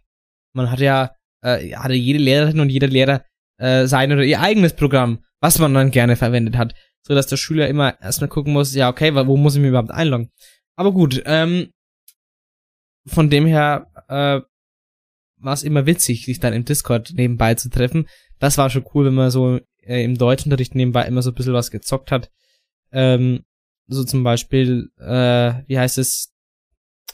man 0.53 0.71
hat 0.71 0.79
ja, 0.79 1.17
äh, 1.43 1.73
hatte 1.75 1.95
jede 1.95 2.21
Lehrerin 2.21 2.61
und 2.61 2.71
jeder 2.71 2.87
Lehrer 2.87 3.25
äh, 3.59 3.87
sein 3.89 4.13
oder 4.13 4.23
ihr 4.23 4.41
eigenes 4.41 4.75
Programm, 4.75 5.25
was 5.41 5.59
man 5.59 5.75
dann 5.75 5.91
gerne 5.91 6.15
verwendet 6.15 6.57
hat. 6.57 6.77
So 7.05 7.17
dass 7.17 7.27
der 7.27 7.39
Schüler 7.39 7.67
immer 7.67 8.01
erstmal 8.01 8.29
gucken 8.29 8.53
muss, 8.53 8.73
ja, 8.73 8.89
okay, 8.89 9.13
wo 9.17 9.37
muss 9.37 9.57
ich 9.57 9.61
mich 9.61 9.71
überhaupt 9.71 9.91
einloggen? 9.91 10.31
Aber 10.77 10.93
gut, 10.93 11.23
ähm, 11.27 11.71
von 13.09 13.31
dem 13.31 13.47
her 13.47 13.87
äh, 14.09 14.41
war 15.41 15.53
es 15.53 15.63
immer 15.63 15.87
witzig, 15.87 16.25
sich 16.25 16.41
dann 16.41 16.53
im 16.53 16.65
Discord 16.65 17.13
nebenbei 17.15 17.55
zu 17.55 17.71
treffen. 17.71 18.09
Das 18.39 18.59
war 18.59 18.71
schon 18.71 18.85
cool, 18.95 19.07
wenn 19.07 19.15
man 19.15 19.31
so 19.31 19.61
äh, 19.83 20.05
im 20.05 20.19
Deutschunterricht 20.19 20.75
nebenbei 20.75 21.07
immer 21.07 21.23
so 21.23 21.31
ein 21.31 21.35
bisschen 21.35 21.55
was 21.55 21.71
gezockt 21.71 22.13
hat. 22.13 22.31
Ähm, 22.93 23.45
so 23.87 24.05
zum 24.05 24.23
Beispiel, 24.23 24.91
äh, 24.99 25.55
wie 25.67 25.79
heißt 25.79 25.99
es, 25.99 26.35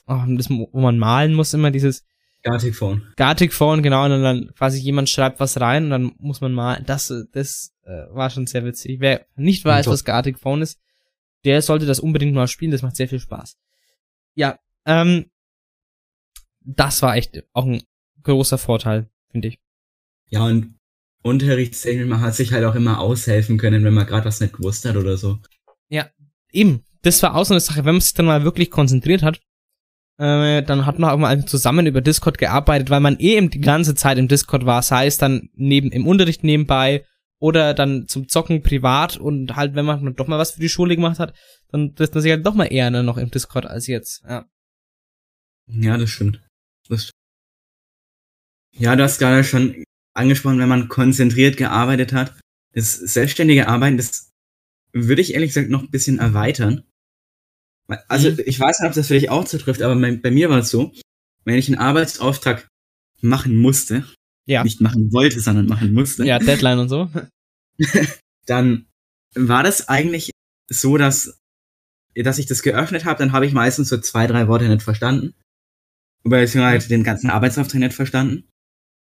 oh, 0.06 0.20
das, 0.28 0.50
wo 0.50 0.80
man 0.80 0.98
malen 0.98 1.34
muss, 1.34 1.54
immer 1.54 1.70
dieses 1.70 2.04
Gartic 2.42 2.74
Phone. 2.74 3.02
Gartic 3.16 3.52
Phone, 3.54 3.82
genau, 3.82 4.04
und 4.04 4.22
dann 4.22 4.52
quasi 4.54 4.78
jemand 4.78 5.08
schreibt 5.08 5.40
was 5.40 5.60
rein 5.60 5.84
und 5.84 5.90
dann 5.90 6.12
muss 6.18 6.40
man 6.40 6.52
malen. 6.52 6.84
Das, 6.84 7.12
das 7.32 7.74
äh, 7.84 8.06
war 8.10 8.28
schon 8.28 8.46
sehr 8.46 8.64
witzig. 8.64 9.00
Wer 9.00 9.26
nicht 9.34 9.64
weiß, 9.64 9.86
was 9.86 10.04
Gartic 10.04 10.38
Phone 10.38 10.60
ist, 10.60 10.78
der 11.44 11.62
sollte 11.62 11.86
das 11.86 12.00
unbedingt 12.00 12.34
mal 12.34 12.48
spielen, 12.48 12.70
das 12.70 12.82
macht 12.82 12.96
sehr 12.96 13.08
viel 13.08 13.20
Spaß. 13.20 13.56
Ja, 14.34 14.58
ähm, 14.84 15.26
das 16.64 17.02
war 17.02 17.16
echt 17.16 17.44
auch 17.52 17.66
ein 17.66 17.82
großer 18.22 18.58
Vorteil, 18.58 19.08
finde 19.30 19.48
ich. 19.48 19.58
Ja, 20.30 20.44
und 20.44 20.78
unterrichtstechnisch, 21.22 22.06
man 22.08 22.20
hat 22.20 22.34
sich 22.34 22.52
halt 22.52 22.64
auch 22.64 22.74
immer 22.74 23.00
aushelfen 23.00 23.58
können, 23.58 23.84
wenn 23.84 23.94
man 23.94 24.06
gerade 24.06 24.26
was 24.26 24.40
nicht 24.40 24.54
gewusst 24.54 24.84
hat 24.84 24.96
oder 24.96 25.16
so. 25.16 25.38
Eben, 26.54 26.84
das 27.02 27.22
war 27.22 27.34
auch 27.34 27.44
so 27.44 27.52
eine 27.52 27.60
Sache, 27.60 27.84
wenn 27.84 27.96
man 27.96 28.00
sich 28.00 28.14
dann 28.14 28.26
mal 28.26 28.44
wirklich 28.44 28.70
konzentriert 28.70 29.22
hat, 29.22 29.40
äh, 30.18 30.62
dann 30.62 30.86
hat 30.86 30.98
man 31.00 31.10
auch 31.10 31.18
mal 31.18 31.44
zusammen 31.44 31.86
über 31.86 32.00
Discord 32.00 32.38
gearbeitet, 32.38 32.90
weil 32.90 33.00
man 33.00 33.18
eh 33.18 33.36
eben 33.36 33.50
die 33.50 33.60
ganze 33.60 33.96
Zeit 33.96 34.16
im 34.18 34.28
Discord 34.28 34.64
war, 34.64 34.80
sei 34.82 35.06
es 35.06 35.18
dann 35.18 35.50
neben 35.54 35.90
im 35.90 36.06
Unterricht 36.06 36.44
nebenbei 36.44 37.04
oder 37.40 37.74
dann 37.74 38.06
zum 38.06 38.28
Zocken 38.28 38.62
privat 38.62 39.16
und 39.16 39.56
halt, 39.56 39.74
wenn 39.74 39.84
man 39.84 40.14
doch 40.14 40.28
mal 40.28 40.38
was 40.38 40.52
für 40.52 40.60
die 40.60 40.68
Schule 40.68 40.94
gemacht 40.94 41.18
hat, 41.18 41.34
dann 41.68 41.96
trifft 41.96 42.14
man 42.14 42.22
sich 42.22 42.30
halt 42.30 42.46
doch 42.46 42.54
mal 42.54 42.66
eher 42.66 42.90
noch 42.90 43.18
im 43.18 43.30
Discord 43.30 43.66
als 43.66 43.88
jetzt. 43.88 44.22
Ja. 44.28 44.46
Ja, 45.66 45.98
das 45.98 46.10
stimmt. 46.10 46.40
Ja, 48.76 48.96
du 48.96 49.02
hast 49.02 49.18
gerade 49.18 49.44
schon 49.44 49.84
angesprochen, 50.14 50.58
wenn 50.58 50.68
man 50.68 50.88
konzentriert 50.88 51.56
gearbeitet 51.56 52.12
hat. 52.12 52.38
Das 52.72 52.94
selbstständige 52.94 53.68
Arbeiten, 53.68 53.96
das 53.96 54.30
würde 54.92 55.22
ich 55.22 55.34
ehrlich 55.34 55.50
gesagt 55.50 55.70
noch 55.70 55.82
ein 55.82 55.90
bisschen 55.90 56.18
erweitern. 56.18 56.84
Also 58.08 58.30
Mhm. 58.30 58.40
ich 58.46 58.58
weiß 58.58 58.80
nicht, 58.80 58.88
ob 58.88 58.94
das 58.94 59.06
für 59.08 59.14
dich 59.14 59.30
auch 59.30 59.44
zutrifft, 59.44 59.82
aber 59.82 59.94
bei, 60.00 60.16
bei 60.16 60.30
mir 60.30 60.50
war 60.50 60.58
es 60.58 60.70
so, 60.70 60.92
wenn 61.44 61.56
ich 61.58 61.68
einen 61.68 61.78
Arbeitsauftrag 61.78 62.66
machen 63.20 63.58
musste, 63.58 64.04
Ja. 64.46 64.64
nicht 64.64 64.80
machen 64.80 65.12
wollte, 65.12 65.40
sondern 65.40 65.66
machen 65.66 65.92
musste, 65.92 66.24
Ja, 66.24 66.38
Deadline 66.38 66.78
und 66.80 66.88
so. 66.88 67.10
dann 68.46 68.86
war 69.34 69.62
das 69.62 69.88
eigentlich 69.88 70.30
so, 70.70 70.96
dass, 70.96 71.38
dass 72.14 72.38
ich 72.38 72.46
das 72.46 72.62
geöffnet 72.62 73.04
habe, 73.04 73.18
dann 73.18 73.32
habe 73.32 73.46
ich 73.46 73.52
meistens 73.52 73.88
so 73.88 73.98
zwei, 73.98 74.26
drei 74.26 74.48
Worte 74.48 74.68
nicht 74.68 74.82
verstanden. 74.82 75.34
Beziehungsweise 76.24 76.88
den 76.88 77.04
ganzen 77.04 77.30
Arbeitsauftrag 77.30 77.80
nicht 77.80 77.94
verstanden. 77.94 78.48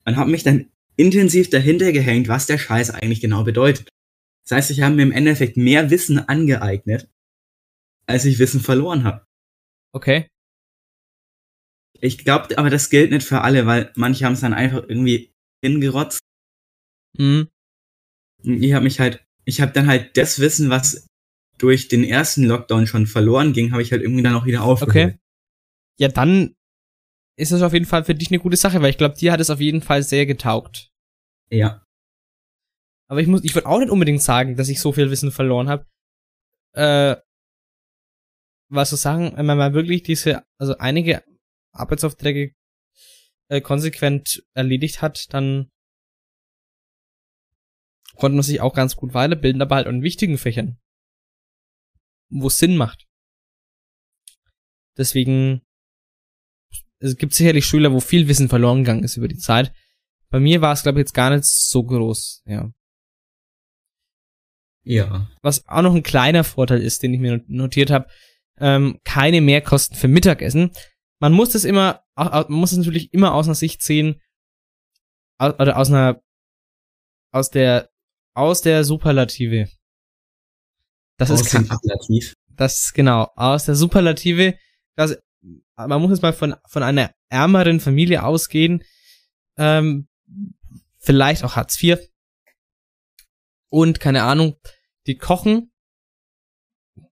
Und 0.07 0.17
habe 0.17 0.31
mich 0.31 0.43
dann 0.43 0.71
intensiv 0.97 1.51
dahinter 1.51 1.93
gehängt, 1.93 2.29
was 2.29 2.47
der 2.47 2.59
Scheiß 2.59 2.91
eigentlich 2.91 3.21
genau 3.21 3.45
bedeutet. 3.45 3.89
Das 4.45 4.57
heißt, 4.57 4.71
ich 4.71 4.81
habe 4.81 4.95
mir 4.95 5.03
im 5.03 5.13
Endeffekt 5.13 5.57
mehr 5.57 5.91
Wissen 5.91 6.19
angeeignet, 6.19 7.09
als 8.07 8.25
ich 8.25 8.39
Wissen 8.39 8.61
verloren 8.61 9.05
habe. 9.05 9.25
Okay. 9.93 10.29
Ich 12.01 12.19
glaube, 12.19 12.57
aber 12.57 12.71
das 12.71 12.91
gilt 12.91 13.11
nicht 13.11 13.27
für 13.27 13.43
alle, 13.43 13.67
weil 13.67 13.93
manche 13.95 14.25
haben 14.25 14.33
es 14.33 14.41
dann 14.41 14.55
einfach 14.55 14.83
irgendwie 14.89 15.33
hingerotzt. 15.63 16.21
Mhm. 17.19 17.49
Ich 18.43 18.73
habe 18.73 18.85
mich 18.85 19.01
halt, 19.01 19.25
ich 19.45 19.61
habe 19.61 19.73
dann 19.73 19.87
halt 19.87 20.17
das 20.17 20.39
Wissen, 20.39 20.71
was 20.71 21.07
durch 21.59 21.89
den 21.89 22.05
ersten 22.05 22.45
Lockdown 22.45 22.87
schon 22.87 23.07
verloren 23.07 23.53
ging, 23.53 23.73
habe 23.73 23.83
ich 23.83 23.93
halt 23.93 24.03
irgendwie 24.03 24.23
dann 24.23 24.35
auch 24.35 24.47
wieder 24.47 24.63
aufgeholt. 24.63 24.97
Okay. 24.97 25.19
Ja, 25.99 26.09
dann 26.09 26.55
ist 27.41 27.53
das 27.53 27.63
auf 27.63 27.73
jeden 27.73 27.87
Fall 27.87 28.05
für 28.05 28.15
dich 28.15 28.31
eine 28.31 28.39
gute 28.39 28.57
Sache, 28.57 28.81
weil 28.83 28.91
ich 28.91 28.99
glaube, 28.99 29.17
dir 29.17 29.33
hat 29.33 29.41
es 29.41 29.51
auf 29.51 29.61
jeden 29.61 29.83
Fall 29.83 30.03
sehr 30.03 30.27
getaugt. 30.27 30.91
Ja. 31.51 31.85
Aber 33.09 33.21
ich 33.21 33.27
muss, 33.27 33.43
ich 33.43 33.55
würde 33.55 33.67
auch 33.67 33.79
nicht 33.79 33.91
unbedingt 33.91 34.23
sagen, 34.23 34.57
dass 34.57 34.69
ich 34.69 34.81
so 34.81 34.93
viel 34.93 35.11
Wissen 35.11 35.33
verloren 35.33 35.69
habe. 35.69 35.87
Äh, 36.75 37.17
was 38.69 38.91
zu 38.91 38.97
sagen, 38.97 39.33
wenn 39.37 39.47
man 39.47 39.59
mal 39.59 39.75
wirklich 39.75 40.03
diese, 40.03 40.45
also 40.59 40.77
einige 40.79 41.25
Arbeitsaufträge 41.73 42.55
äh, 43.49 43.61
konsequent 43.61 44.45
erledigt 44.55 45.03
hat, 45.03 45.33
dann 45.35 45.71
konnte 48.15 48.37
man 48.37 48.45
sich 48.45 48.61
auch 48.61 48.75
ganz 48.75 48.97
gut 48.97 49.15
weiterbilden, 49.15 49.63
aber 49.63 49.77
halt 49.77 49.87
in 49.87 50.03
wichtigen 50.03 50.39
Fächern, 50.39 50.79
wo 52.29 52.47
es 52.47 52.59
Sinn 52.59 52.77
macht. 52.77 53.09
Deswegen, 54.97 55.63
es 57.01 57.17
gibt 57.17 57.35
sicherlich 57.35 57.67
Schüler, 57.67 57.93
wo 57.93 58.01
viel 58.01 58.29
Wissen 58.29 58.49
verloren 58.49 58.79
gegangen 58.85 59.05
ist 59.05 59.17
über 59.17 59.29
die 59.29 59.39
Zeit. 59.39 59.73
Bei 60.31 60.39
mir 60.39 60.61
war 60.61 60.73
es, 60.73 60.83
glaube 60.83 60.99
ich, 61.01 61.05
jetzt 61.05 61.15
gar 61.15 61.31
nicht 61.31 61.45
so 61.45 61.83
groß, 61.83 62.43
ja. 62.47 62.71
Ja. 64.83 65.29
was 65.43 65.67
auch 65.69 65.83
noch 65.83 65.95
ein 65.95 66.03
kleiner 66.03 66.43
Vorteil 66.45 66.81
ist, 66.81 67.03
den 67.03 67.13
ich 67.13 67.21
mir 67.21 67.45
notiert 67.49 67.91
habe, 67.91 68.09
ähm, 68.59 68.99
keine 69.05 69.41
Mehrkosten 69.41 69.97
für 69.97 70.09
Mittagessen. 70.09 70.71
Man 71.19 71.33
muss 71.33 71.51
das 71.51 71.65
immer, 71.65 72.03
man 72.17 72.47
muss 72.49 72.73
es 72.73 72.79
natürlich 72.79 73.13
immer 73.13 73.35
aus 73.35 73.47
einer 73.47 73.55
Sicht 73.55 73.83
sehen, 73.83 74.21
au- 75.39 75.55
oder 75.55 75.77
aus 75.77 75.89
einer, 75.91 76.23
aus 77.33 77.51
der, 77.51 77.91
aus 78.35 78.63
der 78.63 78.85
Superlative. 78.85 79.69
Das 81.19 81.31
Aus 81.31 81.43
ist 81.43 81.51
kein, 81.51 81.71
Ablativ. 81.71 82.35
das, 82.49 82.93
genau, 82.95 83.31
aus 83.37 83.67
der 83.67 83.75
Superlative, 83.75 84.57
das, 84.97 85.19
man 85.89 86.01
muss 86.01 86.11
jetzt 86.11 86.23
mal 86.23 86.33
von, 86.33 86.55
von 86.69 86.83
einer 86.83 87.13
ärmeren 87.29 87.81
Familie 87.81 88.25
ausgehen, 88.25 88.83
ähm, 89.57 90.09
vielleicht 90.99 91.45
auch 91.45 91.57
Hartz 91.57 91.83
IV. 91.83 91.99
Und 93.69 94.01
keine 94.01 94.25
Ahnung, 94.25 94.57
die 95.07 95.17
kochen 95.17 95.73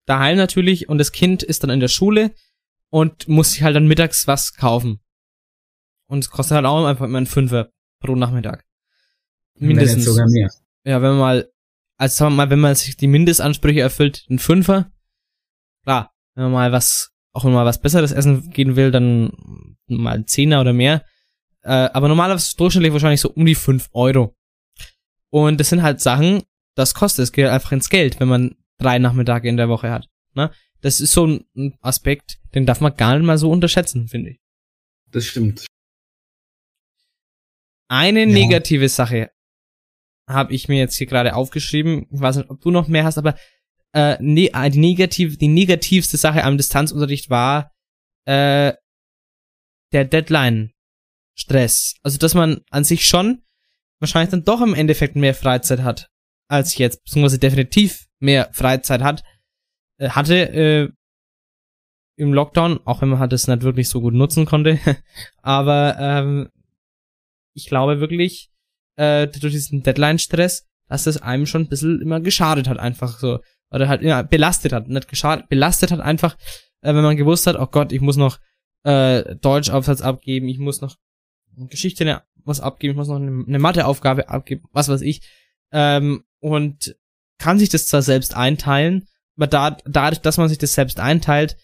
daheim 0.07 0.37
natürlich 0.37 0.89
und 0.89 0.99
das 0.99 1.13
Kind 1.13 1.43
ist 1.43 1.63
dann 1.63 1.71
in 1.71 1.81
der 1.81 1.89
Schule 1.89 2.35
und 2.91 3.29
muss 3.29 3.53
sich 3.53 3.63
halt 3.63 3.77
dann 3.77 3.87
mittags 3.87 4.27
was 4.27 4.55
kaufen. 4.55 5.01
Und 6.09 6.21
es 6.21 6.31
kostet 6.31 6.57
halt 6.57 6.67
auch 6.67 6.87
einfach 6.87 7.05
immer 7.05 7.21
ein 7.21 7.27
Fünfer 7.27 7.71
pro 8.01 8.15
Nachmittag. 8.15 8.65
Mindestens. 9.55 10.07
Wenn 10.07 10.13
sogar 10.13 10.27
mehr. 10.29 10.49
Ja, 10.85 11.03
wenn 11.03 11.11
man 11.11 11.19
mal, 11.19 11.53
also 11.99 12.15
sagen 12.15 12.33
wir 12.33 12.37
mal, 12.37 12.51
wenn 12.51 12.61
man 12.61 12.75
sich 12.75 12.97
die 12.97 13.07
Mindestansprüche 13.07 13.81
erfüllt, 13.81 14.25
ein 14.31 14.39
Fünfer. 14.39 14.91
Klar, 15.83 16.15
wenn 16.35 16.45
man 16.45 16.53
mal 16.53 16.73
was, 16.73 17.13
auch 17.33 17.45
wenn 17.45 17.53
man 17.53 17.63
mal 17.65 17.69
was 17.69 17.81
Besseres 17.81 18.13
essen 18.13 18.51
gehen 18.51 18.77
will, 18.77 18.91
dann 18.91 19.77
mal 19.87 20.15
ein 20.17 20.27
Zehner 20.27 20.61
oder 20.61 20.73
mehr. 20.73 21.05
Äh, 21.63 21.71
aber 21.93 22.09
normalerweise 22.09 22.57
durchschnittlich 22.57 22.93
wahrscheinlich 22.93 23.21
so 23.21 23.31
um 23.31 23.45
die 23.45 23.55
fünf 23.55 23.89
Euro. 23.93 24.35
Und 25.31 25.59
das 25.61 25.69
sind 25.69 25.83
halt 25.83 26.01
Sachen, 26.01 26.43
das 26.75 26.95
kostet, 26.95 27.25
es 27.25 27.33
geht 27.33 27.47
einfach 27.47 27.73
ins 27.73 27.91
Geld, 27.91 28.19
wenn 28.21 28.29
man 28.29 28.55
drei 28.79 28.99
Nachmittage 28.99 29.49
in 29.49 29.57
der 29.57 29.69
Woche 29.69 29.91
hat. 29.91 30.07
Ne? 30.35 30.51
Das 30.81 31.01
ist 31.01 31.13
so 31.13 31.27
ein- 31.27 31.45
ein 31.57 31.77
Aspekt, 31.81 32.39
den 32.55 32.65
darf 32.67 32.81
man 32.81 32.95
gar 32.97 33.17
nicht 33.17 33.27
mal 33.27 33.37
so 33.39 33.51
unterschätzen, 33.51 34.09
finde 34.09 34.31
ich. 34.31 34.41
Das 35.11 35.25
stimmt. 35.27 35.67
Eine 37.89 38.21
Ja. 38.21 38.27
negative 38.27 38.89
Sache 38.89 39.31
habe 40.29 40.53
ich 40.53 40.69
mir 40.69 40.79
jetzt 40.79 40.97
hier 40.97 41.07
gerade 41.07 41.35
aufgeschrieben. 41.35 42.07
Ich 42.11 42.21
weiß 42.21 42.37
nicht, 42.37 42.51
ob 42.51 42.61
du 42.61 42.71
noch 42.71 42.87
mehr 42.89 43.05
hast, 43.05 43.19
aber 43.19 43.35
äh, 43.95 44.17
ne, 44.21 44.51
äh, 44.53 44.71
die, 44.71 44.79
negativ, 44.79 45.39
die 45.39 45.49
negativste 45.49 46.17
Sache 46.17 46.45
am 46.45 46.57
Distanzunterricht 46.57 47.31
war 47.31 47.73
äh, 48.27 48.75
der 49.93 50.05
Deadline-Stress. 50.05 51.97
Also, 52.03 52.19
dass 52.19 52.35
man 52.35 52.61
an 52.71 52.85
sich 52.85 53.07
schon 53.07 53.43
wahrscheinlich 54.01 54.31
dann 54.31 54.45
doch 54.45 54.61
im 54.61 54.75
Endeffekt 54.75 55.17
mehr 55.17 55.35
Freizeit 55.35 55.81
hat 55.81 56.09
als 56.49 56.77
jetzt, 56.79 57.05
beziehungsweise 57.05 57.39
definitiv 57.39 58.07
mehr 58.21 58.51
Freizeit 58.53 59.03
hat, 59.03 59.23
äh, 59.99 60.11
hatte 60.11 60.35
äh, 60.51 60.89
im 62.17 62.33
Lockdown, 62.33 62.81
auch 62.85 63.01
wenn 63.01 63.11
man 63.11 63.21
halt 63.21 63.33
das 63.33 63.47
nicht 63.47 63.63
wirklich 63.63 63.89
so 63.89 64.01
gut 64.01 64.15
nutzen 64.15 64.47
konnte. 64.47 64.79
Aber 65.43 65.97
ähm, 65.99 66.49
ich 67.55 67.67
glaube 67.67 68.01
wirklich, 68.01 68.51
äh, 68.97 69.29
durch 69.29 69.53
diesen 69.53 69.83
Deadline-Stress, 69.83 70.67
dass 70.89 71.05
das 71.05 71.19
einem 71.19 71.47
schon 71.47 71.63
ein 71.63 71.69
bisschen 71.69 72.01
immer 72.01 72.21
geschadet 72.21 72.69
hat, 72.69 72.79
einfach 72.79 73.19
so. 73.19 73.39
Oder 73.71 73.89
halt 73.89 74.03
ja, 74.03 74.23
belastet 74.23 74.73
hat, 74.73 74.89
nicht 74.89 75.09
geschadet, 75.09 75.49
belastet 75.49 75.91
hat 75.93 76.01
einfach, 76.01 76.37
äh, 76.81 76.95
wenn 76.95 77.03
man 77.03 77.17
gewusst 77.17 77.47
hat, 77.47 77.57
oh 77.57 77.67
Gott, 77.67 77.93
ich 77.93 78.01
muss 78.01 78.17
noch 78.17 78.39
äh, 78.85 79.37
Deutschaufsatz 79.37 80.01
abgeben, 80.01 80.49
ich 80.49 80.59
muss 80.59 80.81
noch 80.81 80.97
Geschichte 81.69 82.05
ne- 82.05 82.23
was 82.45 82.61
abgeben, 82.61 82.93
ich 82.93 82.97
muss 82.97 83.09
noch 83.09 83.17
eine, 83.17 83.45
eine 83.47 83.59
Matheaufgabe 83.59 84.29
abgeben, 84.29 84.65
was 84.73 84.89
weiß 84.89 85.03
ich. 85.03 85.21
Ähm, 85.73 86.25
und 86.41 86.97
kann 87.39 87.59
sich 87.59 87.69
das 87.69 87.87
zwar 87.87 88.03
selbst 88.03 88.35
einteilen, 88.35 89.07
aber 89.37 89.47
da, 89.47 89.77
dadurch, 89.85 90.21
dass 90.21 90.39
man 90.39 90.49
sich 90.49 90.59
das 90.59 90.75
selbst 90.75 90.99
einteilt, 90.99 91.57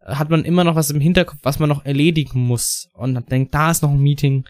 hat 0.00 0.30
man 0.30 0.44
immer 0.44 0.64
noch 0.64 0.74
was 0.74 0.90
im 0.90 1.00
Hinterkopf, 1.00 1.40
was 1.42 1.58
man 1.58 1.68
noch 1.68 1.84
erledigen 1.84 2.40
muss. 2.40 2.88
Und 2.94 3.14
dann 3.14 3.26
denkt, 3.26 3.54
da 3.54 3.70
ist 3.70 3.82
noch 3.82 3.90
ein 3.90 4.00
Meeting. 4.00 4.46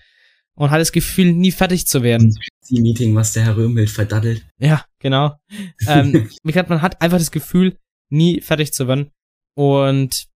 Und 0.56 0.70
hat 0.70 0.80
das 0.80 0.92
Gefühl, 0.92 1.32
nie 1.32 1.52
fertig 1.52 1.86
zu 1.86 2.02
werden. 2.02 2.38
Die 2.68 2.80
Meeting, 2.80 3.14
was 3.14 3.32
der 3.32 3.44
Herr 3.44 3.56
Röhmhild 3.56 3.88
verdaddelt. 3.88 4.46
Ja, 4.58 4.84
genau. 4.98 5.38
ähm, 5.86 6.28
man 6.42 6.82
hat 6.82 7.00
einfach 7.00 7.18
das 7.18 7.30
Gefühl, 7.30 7.78
nie 8.10 8.40
fertig 8.40 8.72
zu 8.72 8.86
werden. 8.86 9.10
Und 9.56 10.26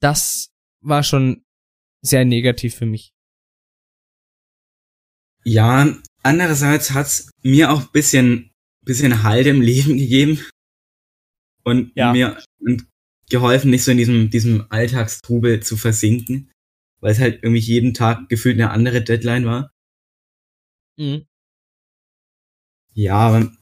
das 0.00 0.50
war 0.80 1.02
schon 1.02 1.44
sehr 2.02 2.24
negativ 2.24 2.74
für 2.76 2.86
mich. 2.86 3.12
Ja, 5.44 5.94
andererseits 6.22 6.92
hat's 6.92 7.30
mir 7.42 7.70
auch 7.70 7.90
bisschen, 7.90 8.50
bisschen 8.82 9.22
Halt 9.22 9.46
im 9.46 9.60
Leben 9.60 9.96
gegeben. 9.98 10.44
Und 11.64 11.92
Ja. 11.94 12.12
mir 12.12 12.42
und 12.60 12.86
geholfen, 13.30 13.70
nicht 13.70 13.84
so 13.84 13.90
in 13.90 13.98
diesem, 13.98 14.30
diesem 14.30 14.66
Alltagstrubel 14.70 15.60
zu 15.62 15.76
versinken. 15.76 16.50
Weil 17.04 17.12
es 17.12 17.20
halt 17.20 17.42
irgendwie 17.42 17.60
jeden 17.60 17.92
Tag 17.92 18.30
gefühlt 18.30 18.54
eine 18.54 18.70
andere 18.70 19.04
Deadline 19.04 19.44
war. 19.44 19.70
Mhm. 20.96 21.26
Ja, 22.94 23.16
aber 23.16 23.52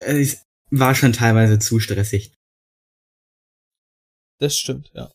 es 0.00 0.44
war 0.70 0.96
schon 0.96 1.12
teilweise 1.12 1.60
zu 1.60 1.78
stressig. 1.78 2.34
Das 4.40 4.56
stimmt, 4.58 4.90
ja. 4.94 5.12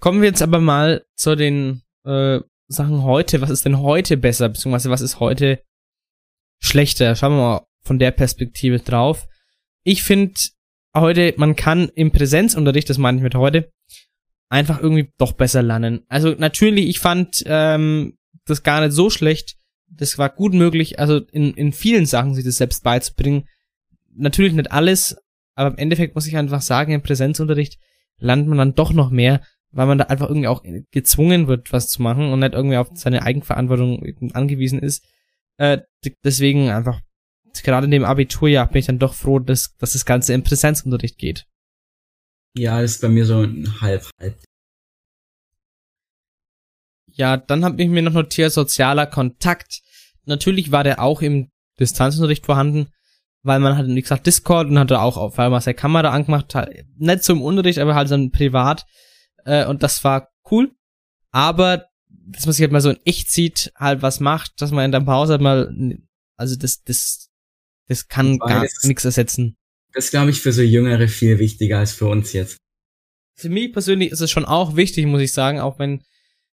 Kommen 0.00 0.20
wir 0.20 0.28
jetzt 0.28 0.42
aber 0.42 0.60
mal 0.60 1.06
zu 1.16 1.34
den 1.34 1.80
äh, 2.04 2.40
Sachen 2.68 3.04
heute. 3.04 3.40
Was 3.40 3.48
ist 3.48 3.64
denn 3.64 3.78
heute 3.78 4.18
besser, 4.18 4.50
beziehungsweise 4.50 4.90
was 4.90 5.00
ist 5.00 5.18
heute 5.18 5.64
schlechter? 6.62 7.16
Schauen 7.16 7.32
wir 7.32 7.38
mal 7.38 7.66
von 7.86 7.98
der 7.98 8.10
Perspektive 8.10 8.80
drauf. 8.80 9.26
Ich 9.82 10.02
finde 10.02 10.34
heute, 10.94 11.32
man 11.38 11.56
kann 11.56 11.88
im 11.94 12.12
Präsenzunterricht, 12.12 12.90
das 12.90 12.98
meine 12.98 13.16
ich 13.16 13.22
mit 13.22 13.34
heute, 13.34 13.72
einfach 14.52 14.80
irgendwie 14.80 15.10
doch 15.16 15.32
besser 15.32 15.62
lernen. 15.62 16.02
Also 16.08 16.34
natürlich, 16.36 16.86
ich 16.86 17.00
fand 17.00 17.42
ähm, 17.46 18.18
das 18.44 18.62
gar 18.62 18.82
nicht 18.82 18.92
so 18.92 19.08
schlecht. 19.08 19.56
Das 19.88 20.18
war 20.18 20.28
gut 20.28 20.52
möglich, 20.52 20.98
also 20.98 21.20
in, 21.32 21.54
in 21.54 21.72
vielen 21.72 22.04
Sachen 22.04 22.34
sich 22.34 22.44
das 22.44 22.58
selbst 22.58 22.84
beizubringen. 22.84 23.48
Natürlich 24.14 24.52
nicht 24.52 24.70
alles, 24.70 25.16
aber 25.54 25.70
im 25.70 25.78
Endeffekt 25.78 26.14
muss 26.14 26.26
ich 26.26 26.36
einfach 26.36 26.60
sagen, 26.60 26.92
im 26.92 27.02
Präsenzunterricht 27.02 27.78
lernt 28.18 28.46
man 28.46 28.58
dann 28.58 28.74
doch 28.74 28.92
noch 28.92 29.10
mehr, 29.10 29.40
weil 29.70 29.86
man 29.86 29.96
da 29.96 30.04
einfach 30.04 30.28
irgendwie 30.28 30.48
auch 30.48 30.62
gezwungen 30.90 31.48
wird, 31.48 31.72
was 31.72 31.88
zu 31.88 32.02
machen 32.02 32.30
und 32.30 32.40
nicht 32.40 32.52
irgendwie 32.52 32.76
auf 32.76 32.90
seine 32.92 33.22
Eigenverantwortung 33.22 34.02
angewiesen 34.34 34.80
ist. 34.80 35.02
Äh, 35.56 35.78
deswegen 36.24 36.68
einfach, 36.68 37.00
gerade 37.62 37.86
in 37.86 37.90
dem 37.90 38.04
Abiturjahr 38.04 38.68
bin 38.68 38.80
ich 38.80 38.86
dann 38.86 38.98
doch 38.98 39.14
froh, 39.14 39.38
dass, 39.38 39.74
dass 39.78 39.94
das 39.94 40.04
Ganze 40.04 40.34
im 40.34 40.42
Präsenzunterricht 40.42 41.16
geht. 41.16 41.46
Ja, 42.54 42.80
das 42.80 42.92
ist 42.92 43.00
bei 43.00 43.08
mir 43.08 43.24
so 43.24 43.40
ein 43.40 43.80
halb, 43.80 44.08
halb. 44.20 44.38
Ja, 47.14 47.36
dann 47.36 47.64
habe 47.64 47.82
ich 47.82 47.88
mir 47.88 48.02
noch 48.02 48.12
notiert, 48.12 48.52
sozialer 48.52 49.06
Kontakt. 49.06 49.80
Natürlich 50.24 50.70
war 50.70 50.84
der 50.84 51.02
auch 51.02 51.22
im 51.22 51.50
Distanzunterricht 51.78 52.46
vorhanden, 52.46 52.88
weil 53.42 53.60
man 53.60 53.76
hat, 53.76 53.86
wie 53.86 54.00
gesagt, 54.00 54.26
Discord 54.26 54.68
und 54.68 54.78
hatte 54.78 55.00
auch 55.00 55.16
auf 55.16 55.38
einmal 55.38 55.60
seine 55.60 55.74
Kamera 55.74 56.10
angemacht, 56.10 56.54
halt, 56.54 56.86
nicht 56.96 57.24
zum 57.24 57.42
Unterricht, 57.42 57.78
aber 57.78 57.94
halt 57.94 58.10
dann 58.10 58.30
privat. 58.30 58.86
Äh, 59.44 59.66
und 59.66 59.82
das 59.82 60.04
war 60.04 60.28
cool. 60.50 60.70
Aber, 61.30 61.86
dass 62.08 62.46
man 62.46 62.52
sich 62.52 62.62
halt 62.62 62.72
mal 62.72 62.80
so 62.80 62.90
in 62.90 63.00
echt 63.04 63.30
sieht, 63.30 63.72
halt 63.76 64.02
was 64.02 64.20
macht, 64.20 64.60
dass 64.60 64.70
man 64.70 64.84
in 64.84 64.92
der 64.92 65.00
Pause 65.00 65.32
halt 65.32 65.42
mal, 65.42 65.74
also 66.36 66.56
das, 66.56 66.82
das, 66.84 67.30
das 67.88 68.08
kann 68.08 68.38
Weil 68.40 68.48
gar 68.48 68.66
nichts 68.84 69.04
ersetzen. 69.04 69.56
Das 69.92 70.10
glaube 70.10 70.30
ich 70.30 70.40
für 70.40 70.52
so 70.52 70.62
Jüngere 70.62 71.08
viel 71.08 71.38
wichtiger 71.38 71.78
als 71.78 71.92
für 71.92 72.06
uns 72.06 72.32
jetzt. 72.32 72.56
Für 73.34 73.48
mich 73.48 73.72
persönlich 73.72 74.10
ist 74.12 74.20
es 74.20 74.30
schon 74.30 74.44
auch 74.44 74.76
wichtig, 74.76 75.06
muss 75.06 75.20
ich 75.22 75.32
sagen, 75.32 75.60
auch 75.60 75.78
wenn, 75.78 76.02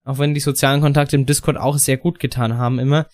auch 0.03 0.17
wenn 0.17 0.33
die 0.33 0.39
sozialen 0.39 0.81
Kontakte 0.81 1.15
im 1.15 1.25
Discord 1.25 1.57
auch 1.57 1.77
sehr 1.77 1.97
gut 1.97 2.19
getan 2.19 2.57
haben 2.57 2.79
immer. 2.79 3.07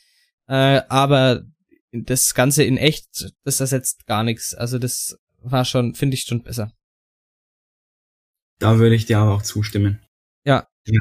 Äh, 0.47 0.81
aber 0.89 1.43
das 1.91 2.33
Ganze 2.33 2.63
in 2.63 2.77
echt, 2.77 3.31
das 3.43 3.59
ersetzt 3.59 4.05
gar 4.07 4.23
nichts. 4.23 4.53
Also 4.53 4.79
das 4.79 5.17
war 5.41 5.65
schon, 5.65 5.95
finde 5.95 6.15
ich 6.15 6.23
schon 6.23 6.43
besser. 6.43 6.71
Da 8.59 8.77
würde 8.77 8.95
ich 8.95 9.05
dir 9.05 9.19
aber 9.19 9.35
auch 9.35 9.41
zustimmen. 9.41 10.03
Ja. 10.45 10.67
ja. 10.85 10.99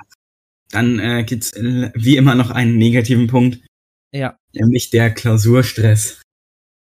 Dann 0.71 0.99
äh, 0.99 1.25
gibt's 1.25 1.53
äh, 1.55 1.91
wie 1.95 2.17
immer 2.17 2.35
noch 2.35 2.51
einen 2.51 2.77
negativen 2.77 3.27
Punkt, 3.27 3.59
Ja, 4.13 4.37
nämlich 4.53 4.91
der 4.91 5.13
Klausurstress. 5.13 6.23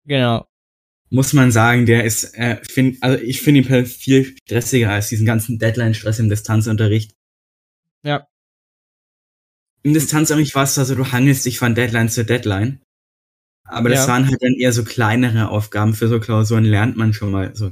genau. 0.05 0.45
Muss 1.13 1.31
man 1.33 1.51
sagen, 1.51 1.85
der 1.85 2.05
ist, 2.05 2.33
äh, 2.33 2.59
find, 2.63 3.03
also 3.03 3.23
ich 3.23 3.39
finde 3.41 3.61
ihn 3.61 3.85
viel 3.85 4.35
stressiger 4.47 4.89
als 4.89 5.09
diesen 5.09 5.27
ganzen 5.27 5.59
Deadline-Stress 5.59 6.17
im 6.17 6.27
Distanzunterricht. 6.27 7.13
Ja. 8.03 8.27
Im 9.83 9.93
Distanzunterricht 9.93 10.55
war 10.55 10.63
es 10.63 10.79
also, 10.79 10.95
du 10.95 11.11
hangelst 11.11 11.45
dich 11.45 11.59
von 11.59 11.75
Deadline 11.75 12.09
zu 12.09 12.25
Deadline. 12.25 12.81
Aber 13.65 13.89
das 13.89 13.99
Ja. 13.99 14.07
waren 14.07 14.27
halt 14.27 14.41
dann 14.41 14.55
eher 14.55 14.73
so 14.73 14.83
kleinere 14.83 15.49
Aufgaben. 15.49 15.93
Für 15.93 16.07
so 16.07 16.19
Klausuren 16.19 16.65
lernt 16.65 16.97
man 16.97 17.13
schon 17.13 17.29
mal 17.31 17.55
so 17.55 17.71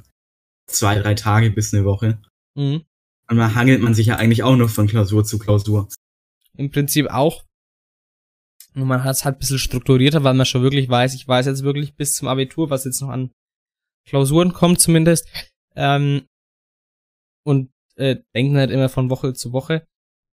zwei, 0.68 1.00
drei 1.00 1.16
Tage 1.16 1.50
bis 1.50 1.74
eine 1.74 1.84
Woche. 1.84 2.22
Mhm. 2.56 2.84
Und 3.28 3.38
da 3.38 3.56
hangelt 3.56 3.82
man 3.82 3.96
sich 3.96 4.06
ja 4.08 4.18
eigentlich 4.18 4.44
auch 4.44 4.56
noch 4.56 4.70
von 4.70 4.88
Klausur 4.88 5.26
zu 5.26 5.40
Klausur. 5.40 5.90
Im 6.58 6.70
Prinzip 6.70 7.08
auch. 7.08 7.44
Und 8.74 8.88
man 8.88 9.04
hat 9.04 9.16
es 9.16 9.26
halt 9.26 9.36
ein 9.36 9.40
bisschen 9.40 9.60
strukturierter, 9.60 10.24
weil 10.24 10.34
man 10.34 10.46
schon 10.46 10.64
wirklich 10.64 10.88
weiß, 10.88 11.14
ich 11.14 11.28
weiß 11.28 11.46
jetzt 11.46 11.64
wirklich 11.64 11.96
bis 11.96 12.14
zum 12.14 12.28
Abitur, 12.28 12.70
was 12.70 12.86
jetzt 12.86 13.02
noch 13.02 13.10
an 13.10 13.32
Klausuren 14.08 14.54
kommt 14.54 14.80
zumindest. 14.80 15.28
Ähm, 15.76 16.28
und 17.44 17.72
äh, 17.96 18.18
denken 18.34 18.58
halt 18.58 18.72
immer 18.72 18.90
von 18.90 19.10
Woche 19.10 19.34
zu 19.34 19.52
Woche. 19.52 19.86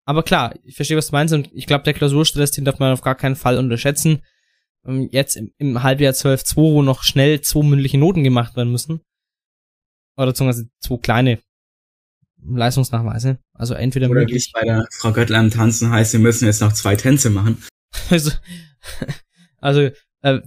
Aber 0.06 0.24
klar, 0.24 0.54
ich 0.64 0.76
verstehe, 0.76 0.98
was 0.98 1.08
du 1.08 1.14
meinst 1.14 1.34
und 1.34 1.50
ich 1.54 1.66
glaube, 1.66 1.84
der 1.84 1.94
Klausurstress, 1.94 2.52
den 2.52 2.66
darf 2.66 2.80
man 2.80 2.94
auf 2.94 3.02
gar 3.02 3.16
keinen 3.16 3.36
Fall 3.36 3.58
unterschätzen. 3.58 4.22
Ähm, 4.86 5.10
jetzt 5.12 5.36
im, 5.36 5.52
im 5.58 5.84
Halbjahr 5.84 6.14
12.2, 6.14 6.56
wo 6.56 6.82
noch 6.82 7.04
schnell 7.04 7.42
zwei 7.42 7.64
mündliche 7.64 7.98
Noten 7.98 8.24
gemacht 8.24 8.56
werden 8.56 8.72
müssen. 8.72 9.02
Oder 10.16 10.28
beziehungsweise 10.28 10.70
zwei 10.80 10.98
kleine 10.98 11.40
Leistungsnachweise. 12.42 13.40
Also 13.54 13.74
entweder 13.74 14.10
Oder 14.10 14.28
wie 14.28 14.36
es 14.36 14.52
bei 14.52 14.62
der 14.62 14.88
Frau 14.92 15.12
Göttler 15.12 15.40
am 15.40 15.52
Tanzen 15.52 15.90
heißt, 15.90 16.14
wir 16.14 16.20
müssen 16.20 16.46
jetzt 16.46 16.62
noch 16.62 16.74
zwei 16.74 16.96
Tänze 16.96 17.30
machen. 17.30 17.64
Also, 18.10 18.32
also 19.58 19.90
äh, 20.22 20.40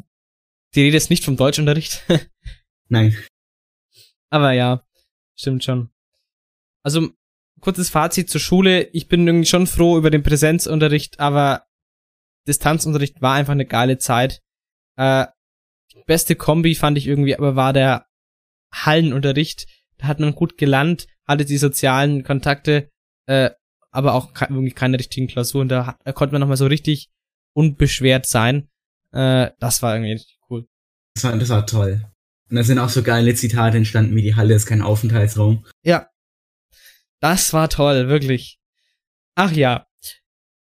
die 0.75 0.83
Rede 0.83 0.97
ist 0.97 1.11
nicht 1.11 1.25
vom 1.25 1.37
Deutschunterricht, 1.37 2.05
Nein. 2.89 3.17
aber 4.31 4.53
ja, 4.53 4.83
stimmt 5.37 5.65
schon. 5.65 5.91
Also, 6.83 7.11
kurzes 7.61 7.91
Fazit 7.91 8.31
zur 8.31 8.41
Schule. 8.41 8.89
Ich 8.93 9.09
bin 9.09 9.27
irgendwie 9.27 9.49
schon 9.49 9.67
froh 9.67 9.99
über 9.99 10.11
den 10.11 10.23
Präsenzunterricht, 10.23 11.21
aber 11.21 11.67
Distanzunterricht 12.49 13.21
war 13.21 13.35
einfach 13.35 13.53
eine 13.53 13.67
geile 13.67 13.99
Zeit. 13.99 14.41
Äh, 14.97 15.27
die 15.93 16.03
beste 16.07 16.37
Kombi 16.37 16.75
fand 16.75 16.97
ich 16.99 17.07
irgendwie, 17.07 17.37
aber 17.37 17.57
war 17.57 17.73
der 17.73 18.07
Hallenunterricht. 18.73 19.67
Da 19.99 20.07
hat 20.07 20.21
man 20.21 20.35
gut 20.35 20.57
gelernt, 20.57 21.07
hatte 21.27 21.45
die 21.45 21.59
sozialen 21.59 22.23
Kontakte, 22.25 22.91
äh, 23.27 23.51
aber 23.91 24.15
auch 24.15 24.33
ke 24.33 24.47
irgendwie 24.49 24.73
keine 24.73 24.99
richtigen 24.99 25.27
Klausuren. 25.27 25.69
Da, 25.69 25.99
da 26.05 26.13
konnte 26.13 26.33
man 26.33 26.41
nochmal 26.41 26.57
so 26.57 26.67
richtig 26.67 27.11
unbeschwert 27.53 28.27
sein. 28.27 28.69
Äh, 29.13 29.51
das 29.59 29.83
war 29.83 29.95
irgendwie 29.95 30.13
richtig 30.13 30.39
cool. 30.49 30.67
Das 31.15 31.25
war, 31.25 31.37
das 31.37 31.49
war 31.49 31.67
toll. 31.67 32.05
Und 32.49 32.57
da 32.57 32.65
sind 32.65 32.79
auch 32.79 32.89
so 32.89 33.03
geile 33.03 33.35
Zitate 33.35 33.77
entstanden, 33.77 34.17
wie 34.17 34.23
die 34.23 34.35
Halle 34.35 34.55
ist 34.55 34.67
kein 34.67 34.83
Aufenthaltsraum. 34.83 35.65
Ja. 35.85 36.09
Das 37.21 37.53
war 37.53 37.69
toll, 37.69 38.09
wirklich. 38.09 38.59
Ach 39.35 39.53
ja. 39.53 39.87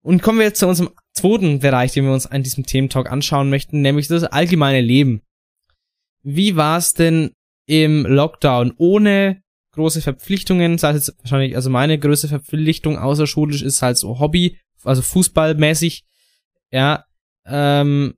Und 0.02 0.22
kommen 0.22 0.38
wir 0.38 0.46
jetzt 0.46 0.60
zu 0.60 0.68
unserem 0.68 0.90
zweiten 1.12 1.58
Bereich, 1.58 1.92
den 1.92 2.04
wir 2.04 2.12
uns 2.12 2.26
an 2.26 2.42
diesem 2.42 2.64
Thementalk 2.64 3.10
anschauen 3.10 3.50
möchten, 3.50 3.82
nämlich 3.82 4.06
das 4.08 4.24
allgemeine 4.24 4.80
Leben. 4.80 5.22
Wie 6.22 6.56
war 6.56 6.78
es 6.78 6.94
denn 6.94 7.32
im 7.66 8.06
Lockdown 8.06 8.72
ohne 8.78 9.42
große 9.72 10.00
Verpflichtungen? 10.00 10.78
Sei 10.78 10.90
es 10.90 11.08
jetzt 11.08 11.18
wahrscheinlich, 11.22 11.56
also 11.56 11.70
meine 11.70 11.98
größte 11.98 12.28
Verpflichtung 12.28 12.98
außerschulisch 12.98 13.62
ist 13.62 13.82
halt 13.82 13.98
so 13.98 14.18
Hobby, 14.18 14.58
also 14.84 15.02
fußballmäßig. 15.02 16.04
Ja, 16.70 17.04
ähm, 17.46 18.14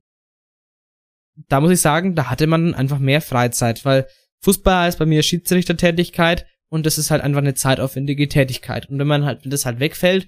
da 1.47 1.61
muss 1.61 1.71
ich 1.71 1.81
sagen, 1.81 2.15
da 2.15 2.29
hatte 2.29 2.47
man 2.47 2.73
einfach 2.73 2.99
mehr 2.99 3.21
Freizeit, 3.21 3.85
weil 3.85 4.07
Fußball 4.41 4.85
heißt 4.85 4.99
bei 4.99 5.05
mir 5.05 5.23
Schiedsrichtertätigkeit 5.23 6.45
und 6.69 6.85
das 6.85 6.97
ist 6.97 7.11
halt 7.11 7.21
einfach 7.23 7.39
eine 7.39 7.55
zeitaufwendige 7.55 8.27
Tätigkeit. 8.27 8.89
Und 8.89 8.99
wenn 8.99 9.07
man 9.07 9.25
halt, 9.25 9.43
wenn 9.43 9.51
das 9.51 9.65
halt 9.65 9.79
wegfällt, 9.79 10.27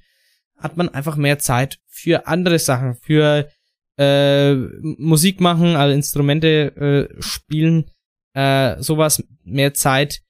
hat 0.58 0.78
man 0.78 0.90
einfach 0.90 1.16
mehr 1.16 1.40
Zeit 1.40 1.80
für 1.88 2.28
andere 2.28 2.60
Sachen, 2.60 2.96
für 2.96 3.50
äh, 3.98 4.56
Musik 4.56 5.42
machen, 5.42 5.76
also 5.76 5.94
Instrumente 5.94 7.10
äh, 7.18 7.22
spielen, 7.22 7.92
äh, 8.34 8.82
sowas, 8.82 9.24
mehr 9.44 9.74
Zeit 9.74 10.22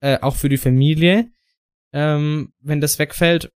äh, 0.00 0.18
auch 0.20 0.36
für 0.36 0.48
die 0.48 0.58
Familie. 0.58 1.30
Ähm, 1.92 2.52
wenn 2.60 2.80
das 2.80 2.98
wegfällt, 2.98 3.52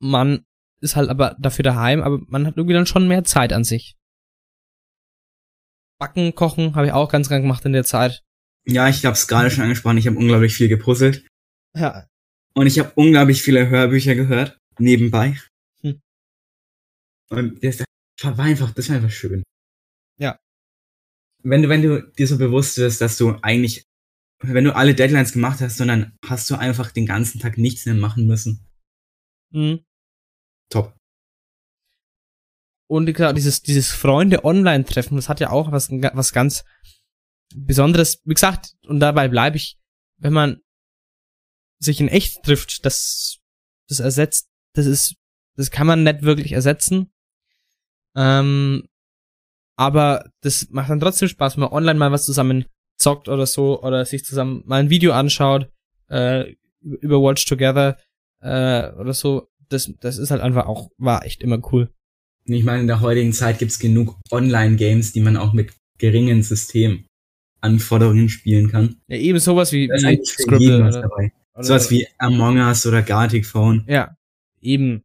man 0.00 0.44
ist 0.80 0.96
halt 0.96 1.08
aber 1.08 1.36
dafür 1.38 1.62
daheim, 1.62 2.02
aber 2.02 2.20
man 2.28 2.46
hat 2.46 2.56
irgendwie 2.56 2.74
dann 2.74 2.86
schon 2.86 3.08
mehr 3.08 3.24
Zeit 3.24 3.52
an 3.52 3.64
sich. 3.64 3.96
Backen, 5.98 6.34
kochen 6.34 6.74
habe 6.74 6.86
ich 6.86 6.92
auch 6.92 7.10
ganz 7.10 7.28
gern 7.28 7.42
gemacht 7.42 7.64
in 7.64 7.72
der 7.72 7.84
Zeit. 7.84 8.22
Ja, 8.64 8.88
ich 8.88 9.04
habe 9.04 9.14
es 9.14 9.26
gerade 9.26 9.50
schon 9.50 9.64
angesprochen, 9.64 9.98
ich 9.98 10.06
habe 10.06 10.18
unglaublich 10.18 10.54
viel 10.54 10.68
gepuzzelt. 10.68 11.26
Ja, 11.74 12.06
Und 12.54 12.66
ich 12.66 12.78
habe 12.78 12.92
unglaublich 12.94 13.42
viele 13.42 13.68
Hörbücher 13.68 14.14
gehört, 14.14 14.58
nebenbei. 14.78 15.36
Hm. 15.82 16.00
Und 17.30 17.62
das 17.64 17.84
war 18.22 18.44
einfach, 18.44 18.72
das 18.72 18.88
war 18.88 18.96
einfach 18.96 19.10
schön. 19.10 19.42
Ja. 20.18 20.38
Wenn 21.42 21.62
du, 21.62 21.68
wenn 21.68 21.82
du 21.82 22.02
dir 22.02 22.26
so 22.26 22.38
bewusst 22.38 22.78
wirst, 22.78 23.00
dass 23.00 23.16
du 23.16 23.36
eigentlich, 23.42 23.84
wenn 24.42 24.64
du 24.64 24.74
alle 24.74 24.94
Deadlines 24.94 25.32
gemacht 25.32 25.60
hast, 25.60 25.76
sondern 25.76 26.16
hast 26.24 26.50
du 26.50 26.56
einfach 26.56 26.90
den 26.90 27.06
ganzen 27.06 27.40
Tag 27.40 27.58
nichts 27.58 27.86
mehr 27.86 27.94
machen 27.94 28.26
müssen. 28.26 28.66
Mhm. 29.50 29.84
Top. 30.70 30.94
Und 32.88 33.12
klar, 33.12 33.34
dieses, 33.34 33.62
dieses 33.62 33.92
Freunde-Online-Treffen, 33.92 35.16
das 35.16 35.28
hat 35.28 35.40
ja 35.40 35.50
auch 35.50 35.72
was, 35.72 35.90
was 35.90 36.32
ganz 36.32 36.64
Besonderes. 37.54 38.20
Wie 38.24 38.34
gesagt, 38.34 38.74
und 38.86 39.00
dabei 39.00 39.28
bleibe 39.28 39.56
ich, 39.56 39.78
wenn 40.16 40.32
man 40.32 40.60
sich 41.78 42.00
in 42.00 42.08
echt 42.08 42.42
trifft, 42.42 42.84
das, 42.84 43.38
das 43.88 44.00
ersetzt, 44.00 44.50
das 44.74 44.86
ist, 44.86 45.16
das 45.54 45.70
kann 45.70 45.86
man 45.86 46.02
nicht 46.02 46.22
wirklich 46.22 46.52
ersetzen. 46.52 47.12
Ähm, 48.16 48.88
aber 49.76 50.30
das 50.40 50.68
macht 50.70 50.90
dann 50.90 51.00
trotzdem 51.00 51.28
Spaß, 51.28 51.56
wenn 51.56 51.62
man 51.62 51.72
online 51.72 51.98
mal 51.98 52.10
was 52.10 52.24
zusammen 52.24 52.64
zockt 52.96 53.28
oder 53.28 53.46
so, 53.46 53.82
oder 53.82 54.04
sich 54.04 54.24
zusammen 54.24 54.62
mal 54.66 54.80
ein 54.80 54.90
Video 54.90 55.12
anschaut, 55.12 55.70
äh, 56.08 56.54
über 56.80 57.22
Watch 57.22 57.44
Together, 57.44 57.96
äh, 58.40 58.90
oder 58.92 59.14
so. 59.14 59.48
Das, 59.68 59.92
das 60.00 60.18
ist 60.18 60.30
halt 60.30 60.40
einfach 60.40 60.66
auch, 60.66 60.90
war 60.98 61.24
echt 61.24 61.42
immer 61.42 61.60
cool. 61.72 61.90
Ich 62.44 62.64
meine, 62.64 62.80
in 62.80 62.86
der 62.86 63.00
heutigen 63.00 63.32
Zeit 63.34 63.58
gibt's 63.58 63.78
genug 63.78 64.16
Online-Games, 64.30 65.12
die 65.12 65.20
man 65.20 65.36
auch 65.36 65.52
mit 65.52 65.72
geringen 65.98 66.42
Systemanforderungen 66.42 68.28
spielen 68.28 68.70
kann. 68.70 68.96
Ja, 69.08 69.16
eben 69.18 69.38
sowas 69.38 69.72
wie, 69.72 69.88
wie 69.88 70.24
Scribble 70.24 70.78
oder, 70.86 71.02
dabei. 71.02 71.32
oder 71.54 71.64
Sowas 71.64 71.90
wie 71.90 72.06
Among 72.18 72.58
Us 72.58 72.86
oder 72.86 73.02
Gartic 73.02 73.44
Phone. 73.46 73.84
Ja, 73.86 74.16
eben. 74.60 75.02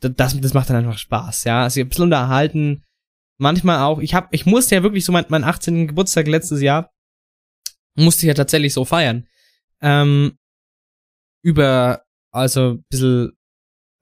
Da- 0.00 0.08
Das, 0.08 0.40
das 0.40 0.54
macht 0.54 0.70
dann 0.70 0.76
einfach 0.76 0.98
Spaß, 0.98 1.44
ja. 1.44 1.64
Also 1.64 1.80
ein 1.80 1.88
bisschen 1.88 2.04
unterhalten. 2.04 2.82
Manchmal 3.38 3.80
auch. 3.82 3.98
Ich 4.00 4.14
hab, 4.14 4.32
ich 4.32 4.46
musste 4.46 4.74
ja 4.76 4.82
wirklich 4.82 5.04
so 5.04 5.12
mein, 5.12 5.26
mein 5.28 5.44
18. 5.44 5.88
Geburtstag 5.88 6.26
letztes 6.26 6.62
Jahr 6.62 6.90
musste 7.98 8.22
ich 8.24 8.28
ja 8.28 8.34
tatsächlich 8.34 8.72
so 8.72 8.84
feiern. 8.86 9.26
Ähm, 9.82 10.36
über 11.42 12.02
also 12.32 12.72
ein 12.74 12.84
bisschen, 12.90 13.32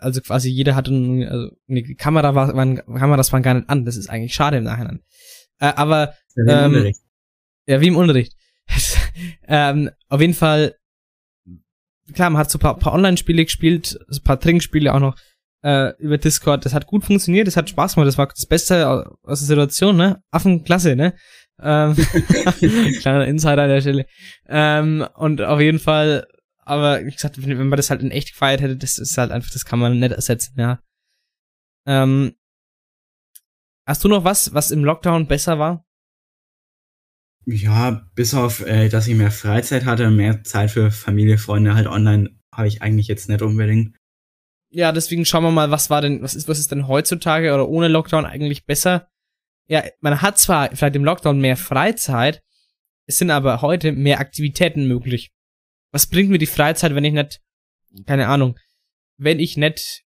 also 0.05 0.21
quasi 0.21 0.51
jeder 0.51 0.77
hatte 0.77 0.91
eine, 0.93 1.31
also 1.31 1.51
eine 1.69 1.83
Kamera, 1.95 2.35
war, 2.35 2.55
waren, 2.55 2.77
Kameras 2.77 3.33
waren 3.33 3.43
gar 3.43 3.55
nicht 3.55 3.69
an. 3.69 3.85
Das 3.85 3.97
ist 3.97 4.09
eigentlich 4.09 4.35
schade 4.35 4.59
im 4.59 4.65
Nachhinein. 4.65 5.01
Äh, 5.59 5.73
aber 5.77 6.15
Ja, 6.37 6.67
Ähm, 6.67 6.75
ähm, 6.75 6.93
ja, 7.67 7.81
wie 7.81 7.89
im 7.89 7.97
Unterricht. 7.97 8.35
ähm, 9.49 9.91
auf 10.09 10.21
jeden 10.21 10.35
Fall, 10.35 10.75
klar, 12.13 12.31
man 12.31 12.39
hat 12.39 12.51
so 12.51 12.59
ein 12.59 12.61
paar, 12.61 12.79
paar 12.79 12.93
Online-Spiele 12.93 13.45
gespielt, 13.45 13.99
so 14.09 14.21
ein 14.21 14.25
paar 14.25 14.41
Trinkspiele 14.41 14.93
auch 14.93 15.01
noch 15.01 15.17
äh, 15.63 15.93
über 15.99 16.19
Discord. 16.19 16.65
Das 16.65 16.75
hat 16.75 16.87
gut 16.87 17.05
funktioniert, 17.05 17.47
das 17.47 17.57
hat 17.57 17.71
Spaß 17.71 17.95
gemacht, 17.95 18.09
das 18.09 18.19
war 18.19 18.27
das 18.27 18.47
Beste 18.47 18.87
aus 19.23 19.41
der 19.41 19.47
Situation, 19.49 19.97
ne? 19.97 20.23
Affenklasse, 20.31 20.97
ne? 20.97 21.15
Ähm, 21.63 21.95
kleiner 23.01 23.27
Insider 23.27 23.63
an 23.63 23.69
der 23.69 23.81
Stelle. 23.81 24.07
Ähm, 24.49 25.07
und 25.15 25.41
auf 25.41 25.61
jeden 25.61 25.79
Fall, 25.79 26.27
aber 26.67 27.05
wie 27.05 27.11
gesagt, 27.11 27.41
wenn, 27.43 27.59
wenn 27.59 27.69
man 27.69 27.77
das 27.77 27.91
halt 27.91 28.03
in 28.03 28.11
echt 28.11 28.33
gefeiert 28.33 28.61
hätte, 28.61 28.77
das 28.77 28.99
ist 28.99 29.17
halt 29.19 29.31
einfach, 29.31 29.51
das 29.51 29.65
kann 29.65 29.79
man 29.79 29.99
nicht 29.99 30.13
ersetzen, 30.13 30.55
ja. 30.59 30.81
Ähm, 31.87 32.35
hast 33.87 34.05
du 34.05 34.09
noch 34.09 34.25
was, 34.25 34.55
was 34.55 34.71
im 34.71 34.85
Lockdown 34.85 35.27
besser 35.27 35.59
war? 35.59 35.85
Ja, 37.47 38.07
bis 38.15 38.33
auf, 38.33 38.65
äh, 38.67 38.89
dass 38.89 39.07
ich 39.07 39.15
mehr 39.15 39.31
Freizeit 39.31 39.85
hatte, 39.85 40.11
mehr 40.11 40.43
Zeit 40.45 40.71
für 40.71 40.91
Familie, 40.91 41.37
Freunde 41.37 41.75
halt 41.75 41.87
online, 41.87 42.39
habe 42.53 42.69
ich 42.69 42.81
eigentlich 42.81 43.07
jetzt 43.07 43.29
nicht 43.29 43.43
unbedingt. 43.43 43.97
Ja, 44.71 44.93
deswegen 44.93 45.25
schauen 45.25 45.45
wir 45.45 45.51
mal, 45.51 45.71
was 45.71 45.91
war 45.91 46.01
denn, 46.01 46.23
was 46.23 46.35
ist, 46.35 46.49
was 46.49 46.59
ist 46.59 46.73
denn 46.73 46.89
heutzutage 46.89 47.53
oder 47.53 47.69
ohne 47.69 47.89
Lockdown 47.89 48.25
eigentlich 48.25 48.65
besser? 48.65 49.09
Ja, 49.69 49.85
man 50.01 50.23
hat 50.23 50.39
zwar 50.39 50.75
vielleicht 50.75 50.97
im 50.97 51.05
Lockdown 51.05 51.41
mehr 51.41 51.57
Freizeit, 51.57 52.43
es 53.07 53.19
sind 53.19 53.31
aber 53.31 53.61
heute 53.61 53.93
mehr 53.93 54.21
Aktivitäten 54.21 54.89
möglich. 54.89 55.34
Was 55.95 56.09
bringt 56.09 56.29
mir 56.29 56.39
die 56.39 56.47
Freizeit, 56.47 56.97
wenn 56.97 57.05
ich 57.05 57.13
nicht, 57.13 57.41
keine 58.05 58.27
Ahnung, 58.27 58.59
wenn 59.17 59.39
ich 59.39 59.57
nicht 59.57 60.03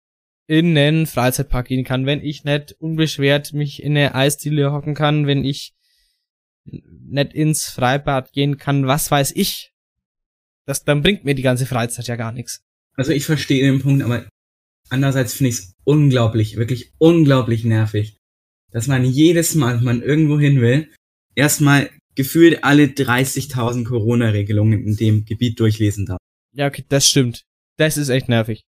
in 0.48 0.76
einen 0.76 1.06
Freizeitpark 1.06 1.68
gehen 1.68 1.84
kann, 1.84 2.06
wenn 2.06 2.24
ich 2.24 2.42
nicht 2.42 2.72
unbeschwert 2.80 3.52
mich 3.52 3.84
in 3.84 3.96
eine 3.96 4.12
Eisdiele 4.12 4.72
hocken 4.72 4.96
kann, 4.96 5.28
wenn 5.28 5.44
ich 5.44 5.76
nicht 6.64 7.34
ins 7.34 7.68
Freibad 7.68 8.32
gehen 8.32 8.58
kann, 8.58 8.88
was 8.88 9.12
weiß 9.12 9.30
ich. 9.36 9.70
Das, 10.64 10.82
dann 10.82 11.02
bringt 11.02 11.24
mir 11.24 11.36
die 11.36 11.42
ganze 11.42 11.66
Freizeit 11.66 12.08
ja 12.08 12.16
gar 12.16 12.32
nichts. 12.32 12.64
Also 12.94 13.12
ich 13.12 13.24
verstehe 13.24 13.64
den 13.64 13.80
Punkt, 13.80 14.02
aber 14.02 14.28
andererseits 14.88 15.34
finde 15.34 15.50
ich 15.50 15.58
es 15.58 15.74
unglaublich, 15.84 16.56
wirklich 16.56 16.94
unglaublich 16.98 17.62
nervig, 17.62 18.18
dass 18.72 18.88
man 18.88 19.04
jedes 19.04 19.54
Mal, 19.54 19.76
wenn 19.76 19.84
man 19.84 20.02
irgendwo 20.02 20.40
hin 20.40 20.60
will, 20.60 20.92
erstmal 21.36 21.90
gefühlt 22.16 22.64
alle 22.64 22.84
30.000 22.86 23.84
Corona-Regelungen 23.84 24.84
in 24.84 24.96
dem 24.96 25.24
Gebiet 25.24 25.60
durchlesen 25.60 26.06
darf. 26.06 26.18
Ja, 26.52 26.66
okay, 26.66 26.84
das 26.88 27.08
stimmt. 27.08 27.44
Das 27.76 27.96
ist 27.96 28.08
echt 28.08 28.28
nervig. 28.28 28.64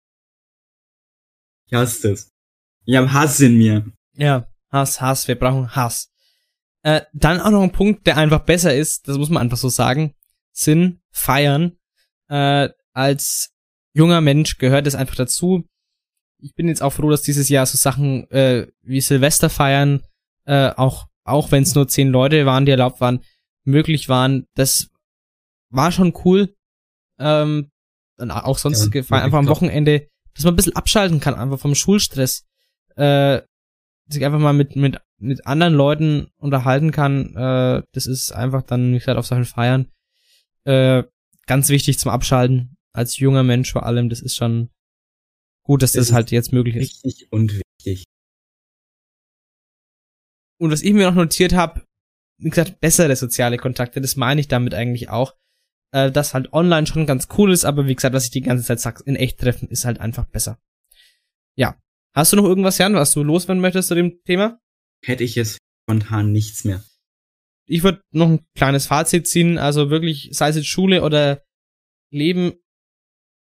Ich 1.67 1.75
hasse 1.75 2.11
das. 2.11 2.31
Ich 2.85 2.97
habe 2.97 3.13
Hass 3.13 3.41
in 3.41 3.59
mir. 3.59 3.87
Ja, 4.15 4.49
Hass, 4.71 5.01
Hass, 5.01 5.29
wir 5.29 5.35
brauchen 5.35 5.75
Hass. 5.75 6.11
Äh, 6.83 7.03
dann 7.13 7.41
auch 7.41 7.51
noch 7.51 7.63
ein 7.63 7.73
Punkt, 7.73 8.07
der 8.07 8.17
einfach 8.17 8.41
besser 8.41 8.75
ist, 8.75 9.09
das 9.09 9.19
muss 9.19 9.31
man 9.31 9.43
einfach 9.43 9.57
so 9.57 9.69
sagen, 9.69 10.15
sind 10.53 11.01
Feiern. 11.11 11.79
Äh, 12.29 12.71
als 12.93 13.53
junger 13.95 14.21
Mensch 14.21 14.59
gehört 14.59 14.87
es 14.87 14.95
einfach 14.95 15.15
dazu. 15.15 15.65
Ich 16.39 16.55
bin 16.55 16.69
jetzt 16.69 16.83
auch 16.83 16.93
froh, 16.93 17.11
dass 17.11 17.23
dieses 17.23 17.49
Jahr 17.49 17.67
so 17.67 17.79
Sachen 17.79 18.29
äh, 18.31 18.67
wie 18.83 19.01
Silvester 19.01 19.49
feiern, 19.49 20.03
äh, 20.45 20.71
auch, 20.71 21.07
auch 21.25 21.53
wenn 21.53 21.63
es 21.63 21.75
nur 21.75 21.87
zehn 21.87 22.09
Leute 22.09 22.47
waren, 22.47 22.67
die 22.67 22.73
erlaubt 22.73 23.01
waren, 23.01 23.21
möglich 23.65 24.09
waren. 24.09 24.47
Das 24.55 24.89
war 25.71 25.93
schon 25.93 26.13
cool. 26.25 26.55
Ähm, 27.19 27.71
und 28.19 28.31
auch 28.31 28.59
sonstige 28.59 29.01
Ja, 29.01 29.05
Feiern, 29.05 29.25
einfach 29.25 29.39
am. 29.39 29.49
Wochenende, 29.49 30.09
dass 30.35 30.45
man 30.45 30.55
ein 30.55 30.57
bisschen 30.57 30.77
abschalten 30.77 31.21
kann, 31.21 31.35
einfach 31.35 31.59
vom 31.59 31.75
Schulstress. 31.75 32.45
Äh, 32.97 33.43
sich 34.09 34.25
einfach 34.25 34.39
mal 34.39 34.53
mit, 34.53 34.77
mit, 34.77 34.99
mit 35.19 35.47
anderen 35.47 35.75
Leuten 35.75 36.31
unterhalten 36.37 36.91
kann, 36.91 37.35
äh, 37.37 37.83
das 37.93 38.07
ist 38.07 38.33
einfach 38.33 38.63
dann, 38.63 38.93
wie 38.93 38.99
gesagt, 38.99 39.19
auf 39.19 39.27
solchen 39.27 39.45
Feiern, 39.45 39.91
äh, 40.65 41.05
ganz 41.47 41.69
wichtig 41.69 41.99
zum 41.99 42.11
Abschalten. 42.11 42.77
Als 42.95 43.17
junger 43.17 43.43
Mensch 43.43 43.73
vor 43.73 43.87
allem, 43.87 44.11
das 44.11 44.21
ist 44.21 44.37
schon 44.37 44.69
gut, 45.65 45.83
dass 45.83 45.93
Das 45.93 46.01
das, 46.01 46.09
ist 46.09 46.15
halt 46.15 46.31
jetzt 46.31 46.53
möglich 46.53 46.77
ist. 46.77 47.05
Wichtig 47.05 47.33
und 47.33 47.63
wichtig. 47.79 48.05
Und 50.61 50.71
was 50.71 50.83
ich 50.83 50.93
mir 50.93 51.07
noch 51.09 51.15
notiert 51.17 51.55
habe, 51.55 51.83
wie 52.43 52.51
gesagt, 52.51 52.81
bessere 52.81 53.15
soziale 53.17 53.57
Kontakte, 53.57 54.01
das 54.01 54.17
meine 54.17 54.41
ich 54.41 54.49
damit 54.49 54.75
eigentlich 54.75 55.09
auch, 55.09 55.35
äh, 55.93 56.11
dass 56.11 56.35
halt 56.35 56.53
online 56.53 56.87
schon 56.87 57.07
ganz 57.07 57.29
cool 57.39 57.53
ist, 57.53 57.65
aber 57.65 57.87
wie 57.87 57.95
gesagt, 57.95 58.15
was 58.15 58.25
ich 58.25 58.31
die 58.31 58.41
ganze 58.41 58.65
Zeit 58.65 58.81
sag, 58.81 59.01
in 59.07 59.17
echt 59.17 59.39
treffen 59.39 59.69
ist 59.69 59.85
halt 59.85 60.01
einfach 60.01 60.27
besser. 60.27 60.59
Ja. 61.57 61.77
Hast 62.15 62.33
du 62.33 62.37
noch 62.37 62.45
irgendwas, 62.45 62.79
Jan, 62.79 62.95
was 62.95 63.13
du 63.13 63.23
loswerden 63.23 63.61
möchtest 63.63 63.89
zu 63.89 63.95
dem 63.95 64.23
Thema? 64.25 64.61
Hätte 65.03 65.25
ich 65.25 65.35
jetzt 65.35 65.59
spontan 65.85 66.31
nichts 66.33 66.65
mehr. 66.65 66.83
ich 67.67 67.83
würde 67.83 68.03
noch 68.13 68.29
ein 68.29 68.47
kleines 68.55 68.87
Fazit 68.87 69.27
ziehen, 69.27 69.59
also 69.59 69.91
wirklich, 69.91 70.29
sei 70.33 70.49
es 70.49 70.57
jetzt 70.57 70.69
Schule 70.69 71.03
oder 71.03 71.43
Leben 72.11 72.53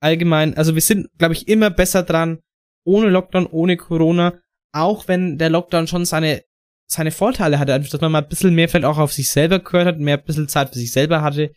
allgemein, 0.00 0.56
also 0.56 0.74
wir 0.74 0.82
sind, 0.82 1.08
glaube 1.18 1.34
ich, 1.34 1.48
immer 1.48 1.70
besser 1.70 2.02
dran, 2.02 2.40
ohne 2.84 3.10
Lockdown, 3.10 3.46
ohne 3.46 3.76
Corona, 3.76 4.40
auch 4.72 5.08
wenn 5.08 5.36
der 5.36 5.50
Lockdown 5.50 5.86
schon 5.86 6.04
seine, 6.04 6.44
seine 6.90 7.10
Vorteile 7.10 7.58
hatte, 7.58 7.74
einfach, 7.74 7.90
dass 7.90 8.00
man 8.00 8.12
mal 8.12 8.22
ein 8.22 8.28
bisschen 8.28 8.54
mehr 8.54 8.68
vielleicht 8.68 8.86
auch 8.86 8.98
auf 8.98 9.12
sich 9.12 9.30
selber 9.30 9.60
gehört 9.60 9.86
hat, 9.86 9.98
mehr 9.98 10.18
ein 10.18 10.24
bisschen 10.24 10.48
Zeit 10.48 10.70
für 10.70 10.78
sich 10.78 10.92
selber 10.92 11.22
hatte. 11.22 11.52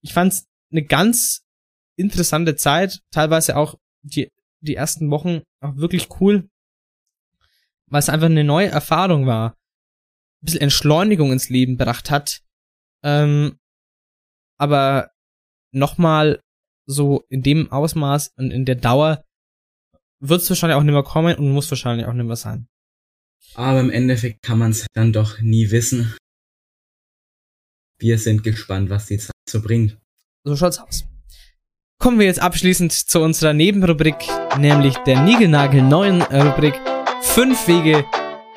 Ich 0.00 0.12
fand's 0.12 0.46
eine 0.70 0.84
ganz 0.84 1.44
interessante 1.96 2.56
Zeit, 2.56 3.00
teilweise 3.10 3.56
auch 3.56 3.78
die, 4.02 4.30
die 4.60 4.76
ersten 4.76 5.10
Wochen 5.10 5.42
auch 5.60 5.76
wirklich 5.76 6.08
cool, 6.20 6.48
weil 7.86 7.98
es 7.98 8.08
einfach 8.08 8.26
eine 8.26 8.44
neue 8.44 8.68
Erfahrung 8.68 9.26
war 9.26 9.56
ein 10.40 10.46
bisschen 10.46 10.60
Entschleunigung 10.62 11.32
ins 11.32 11.50
Leben 11.50 11.76
gebracht 11.76 12.10
hat. 12.10 12.40
Ähm, 13.02 13.58
aber 14.58 15.10
nochmal 15.72 16.40
so 16.86 17.24
in 17.28 17.42
dem 17.42 17.70
Ausmaß 17.70 18.32
und 18.36 18.50
in 18.50 18.64
der 18.64 18.74
Dauer 18.76 19.24
wird 20.20 20.42
es 20.42 20.50
wahrscheinlich 20.50 20.76
auch 20.76 20.82
nicht 20.82 20.92
mehr 20.92 21.02
kommen 21.02 21.36
und 21.36 21.52
muss 21.52 21.70
wahrscheinlich 21.70 22.06
auch 22.06 22.12
nicht 22.12 22.26
mehr 22.26 22.36
sein. 22.36 22.68
Aber 23.54 23.80
im 23.80 23.90
Endeffekt 23.90 24.42
kann 24.42 24.58
man 24.58 24.70
es 24.70 24.86
dann 24.94 25.12
doch 25.12 25.40
nie 25.40 25.70
wissen. 25.70 26.14
Wir 27.98 28.18
sind 28.18 28.42
gespannt, 28.42 28.90
was 28.90 29.06
die 29.06 29.18
Zeit 29.18 29.34
so 29.48 29.60
bringt. 29.60 29.98
So 30.44 30.56
schaut's 30.56 30.78
aus. 30.78 31.04
Kommen 31.98 32.18
wir 32.18 32.26
jetzt 32.26 32.40
abschließend 32.40 32.92
zu 32.92 33.20
unserer 33.20 33.52
Nebenrubrik, 33.52 34.16
nämlich 34.58 34.96
der 34.98 35.22
Nigelnagel 35.22 35.82
neuen 35.82 36.22
Rubrik 36.22 36.80
Fünf 37.20 37.68
Wege, 37.68 38.06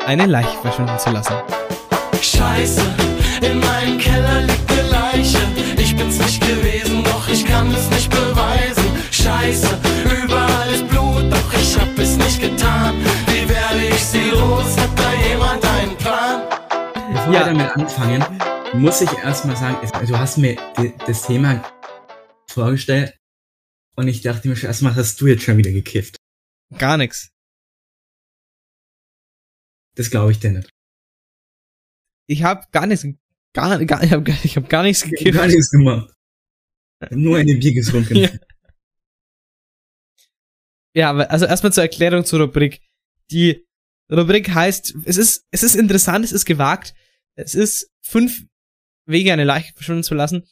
eine 0.06 0.26
Leiche 0.26 0.58
verschwinden 0.62 0.98
zu 0.98 1.12
lassen. 1.12 1.36
Scheiße, 2.22 2.82
in 3.42 3.60
meinem 3.60 3.98
Keller 3.98 4.44
liegt 4.44 4.72
eine 4.72 4.90
Leiche. 4.90 5.40
Ich 5.78 5.94
bin's 5.96 6.20
nicht 6.20 6.40
gewesen, 6.40 7.04
doch 7.04 7.28
ich 7.28 7.46
kann 7.46 7.70
es 7.74 7.90
nicht 7.90 8.10
beweisen. 8.10 8.86
Scheiße, 9.12 9.78
überall 10.24 10.74
ist 10.74 10.88
Blut, 10.88 11.30
doch 11.30 11.54
ich 11.54 11.78
hab 11.78 12.00
es 12.00 12.16
nicht 12.16 12.40
getan. 12.40 12.96
Bevor 17.26 17.34
Ja. 17.36 17.46
wir 17.46 17.54
damit 17.54 17.72
anfangen, 17.78 18.82
muss 18.82 19.00
ich 19.00 19.10
erstmal 19.14 19.56
sagen, 19.56 19.78
es- 19.82 19.92
du 20.10 20.18
hast 20.18 20.38
mir 20.38 20.56
das 21.08 21.26
Thema 21.26 21.64
vorgestellt 22.50 23.18
und 23.96 24.10
ich 24.10 24.22
dachte 24.22 24.50
mir 24.50 24.58
schon 24.58 24.68
erstmal, 24.68 24.94
hast 24.96 25.22
du 25.22 25.28
jetzt 25.28 25.44
schon 25.44 25.56
wieder 25.58 25.72
gekifft. 25.72 26.18
Gar 26.78 26.98
nix. 26.98 27.30
Das 29.96 30.10
glaube 30.10 30.32
ich 30.34 30.40
dir 30.40 30.52
nicht. 30.52 30.70
Ich 32.28 32.44
hab 32.44 32.70
gar 32.74 32.88
nichts, 32.88 33.06
gar, 33.54 33.84
gar, 33.86 34.04
ich 34.04 34.12
hab, 34.12 34.26
gar- 34.26 34.44
ich 34.46 34.58
hab 34.58 34.70
gar 34.70 34.84
nichts 34.84 35.04
gekifft. 35.04 35.34
gar 35.38 35.48
nichts 35.48 35.70
gemacht. 35.72 36.14
Nur 37.12 37.38
eine 37.38 37.56
Bier 37.56 37.74
getrunken. 37.74 38.16
Ja. 38.18 38.30
Ja, 40.96 41.10
aber 41.10 41.32
also 41.32 41.46
erstmal 41.46 41.74
zur 41.74 41.84
Erklärung 41.84 42.24
zur 42.26 42.42
Rubrik. 42.42 42.82
Die 43.32 43.66
Rubrik 44.12 44.50
heißt, 44.54 44.94
es 45.06 45.18
ist, 45.18 45.44
es 45.50 45.64
ist 45.64 45.76
interessant, 45.76 46.24
es 46.24 46.32
ist 46.32 46.46
gewagt. 46.46 46.94
Es 47.36 47.56
ist 47.56 47.92
fünf 48.02 48.44
Wege, 49.06 49.34
eine 49.34 49.44
Leiche 49.44 49.74
verschwinden 49.74 50.04
zu 50.04 50.16
lassen. 50.16 50.46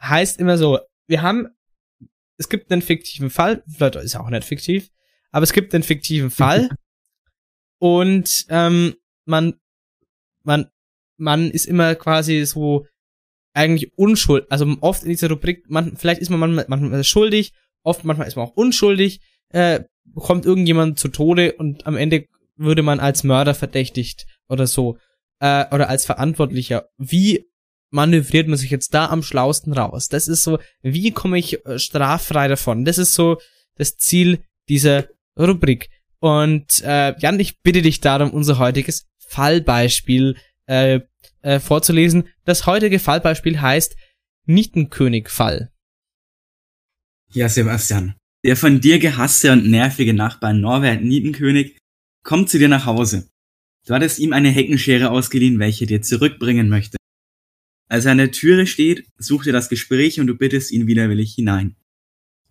Heißt 0.00 0.38
immer 0.38 0.58
so, 0.58 0.80
wir 1.06 1.22
haben, 1.22 1.48
es 2.36 2.48
gibt 2.48 2.72
einen 2.72 2.82
fiktiven 2.82 3.30
Fall, 3.30 3.62
vielleicht 3.68 3.96
ist 3.96 4.16
auch 4.16 4.30
nicht 4.30 4.44
fiktiv, 4.44 4.90
aber 5.30 5.44
es 5.44 5.52
gibt 5.52 5.74
einen 5.74 5.84
fiktiven 5.84 6.30
Fall 6.30 6.70
und 7.78 8.46
ähm, 8.48 8.96
man, 9.24 9.54
man, 10.42 10.66
man 11.16 11.50
ist 11.50 11.66
immer 11.66 11.94
quasi 11.94 12.44
so 12.44 12.86
eigentlich 13.54 13.96
unschuld, 13.96 14.50
also 14.50 14.76
oft 14.80 15.02
in 15.02 15.10
dieser 15.10 15.28
Rubrik, 15.28 15.68
man, 15.68 15.96
vielleicht 15.96 16.20
ist 16.20 16.30
man 16.30 16.40
manchmal, 16.40 16.64
manchmal 16.68 17.04
schuldig, 17.04 17.52
oft 17.82 18.04
manchmal 18.04 18.26
ist 18.26 18.36
man 18.36 18.46
auch 18.46 18.56
unschuldig, 18.56 19.20
äh, 19.50 19.84
bekommt 20.04 20.46
irgendjemand 20.46 20.98
zu 20.98 21.08
Tode 21.08 21.52
und 21.52 21.86
am 21.86 21.96
Ende 21.96 22.26
würde 22.56 22.82
man 22.82 23.00
als 23.00 23.24
Mörder 23.24 23.54
verdächtigt 23.54 24.26
oder 24.48 24.66
so 24.66 24.98
äh, 25.42 25.66
oder 25.74 25.88
als 25.88 26.06
Verantwortlicher. 26.06 26.88
Wie 26.96 27.50
manövriert 27.90 28.48
man 28.48 28.56
sich 28.56 28.70
jetzt 28.70 28.94
da 28.94 29.10
am 29.10 29.22
schlausten 29.22 29.72
raus? 29.72 30.08
Das 30.08 30.28
ist 30.28 30.44
so, 30.44 30.58
wie 30.82 31.10
komme 31.10 31.38
ich 31.38 31.66
äh, 31.66 31.78
straffrei 31.78 32.48
davon? 32.48 32.84
Das 32.84 32.96
ist 32.96 33.12
so 33.12 33.38
das 33.76 33.96
Ziel 33.96 34.44
dieser 34.68 35.08
Rubrik. 35.38 35.90
Und 36.20 36.82
äh, 36.84 37.18
Jan, 37.18 37.40
ich 37.40 37.60
bitte 37.60 37.82
dich 37.82 38.00
darum, 38.00 38.30
unser 38.30 38.58
heutiges 38.58 39.08
Fallbeispiel 39.18 40.36
äh, 40.66 41.00
äh, 41.40 41.58
vorzulesen. 41.58 42.28
Das 42.44 42.66
heutige 42.66 43.00
Fallbeispiel 43.00 43.60
heißt 43.60 43.96
Nietenkönig-Fall. 44.46 45.72
Ja, 47.32 47.48
Sebastian. 47.48 48.14
Der 48.44 48.56
von 48.56 48.80
dir 48.80 49.00
gehasste 49.00 49.52
und 49.52 49.68
nervige 49.68 50.14
Nachbar 50.14 50.52
Norbert 50.52 51.02
Nietenkönig 51.02 51.78
kommt 52.22 52.48
zu 52.50 52.58
dir 52.58 52.68
nach 52.68 52.86
Hause. 52.86 53.31
Du 53.86 53.94
hattest 53.94 54.18
ihm 54.18 54.32
eine 54.32 54.50
Heckenschere 54.50 55.10
ausgeliehen, 55.10 55.58
welche 55.58 55.86
dir 55.86 56.02
zurückbringen 56.02 56.68
möchte. 56.68 56.96
Als 57.88 58.04
er 58.04 58.12
an 58.12 58.18
der 58.18 58.30
Türe 58.30 58.66
steht, 58.66 59.06
sucht 59.18 59.46
er 59.46 59.52
das 59.52 59.68
Gespräch 59.68 60.20
und 60.20 60.26
du 60.28 60.34
bittest 60.34 60.70
ihn 60.70 60.86
widerwillig 60.86 61.34
hinein. 61.34 61.76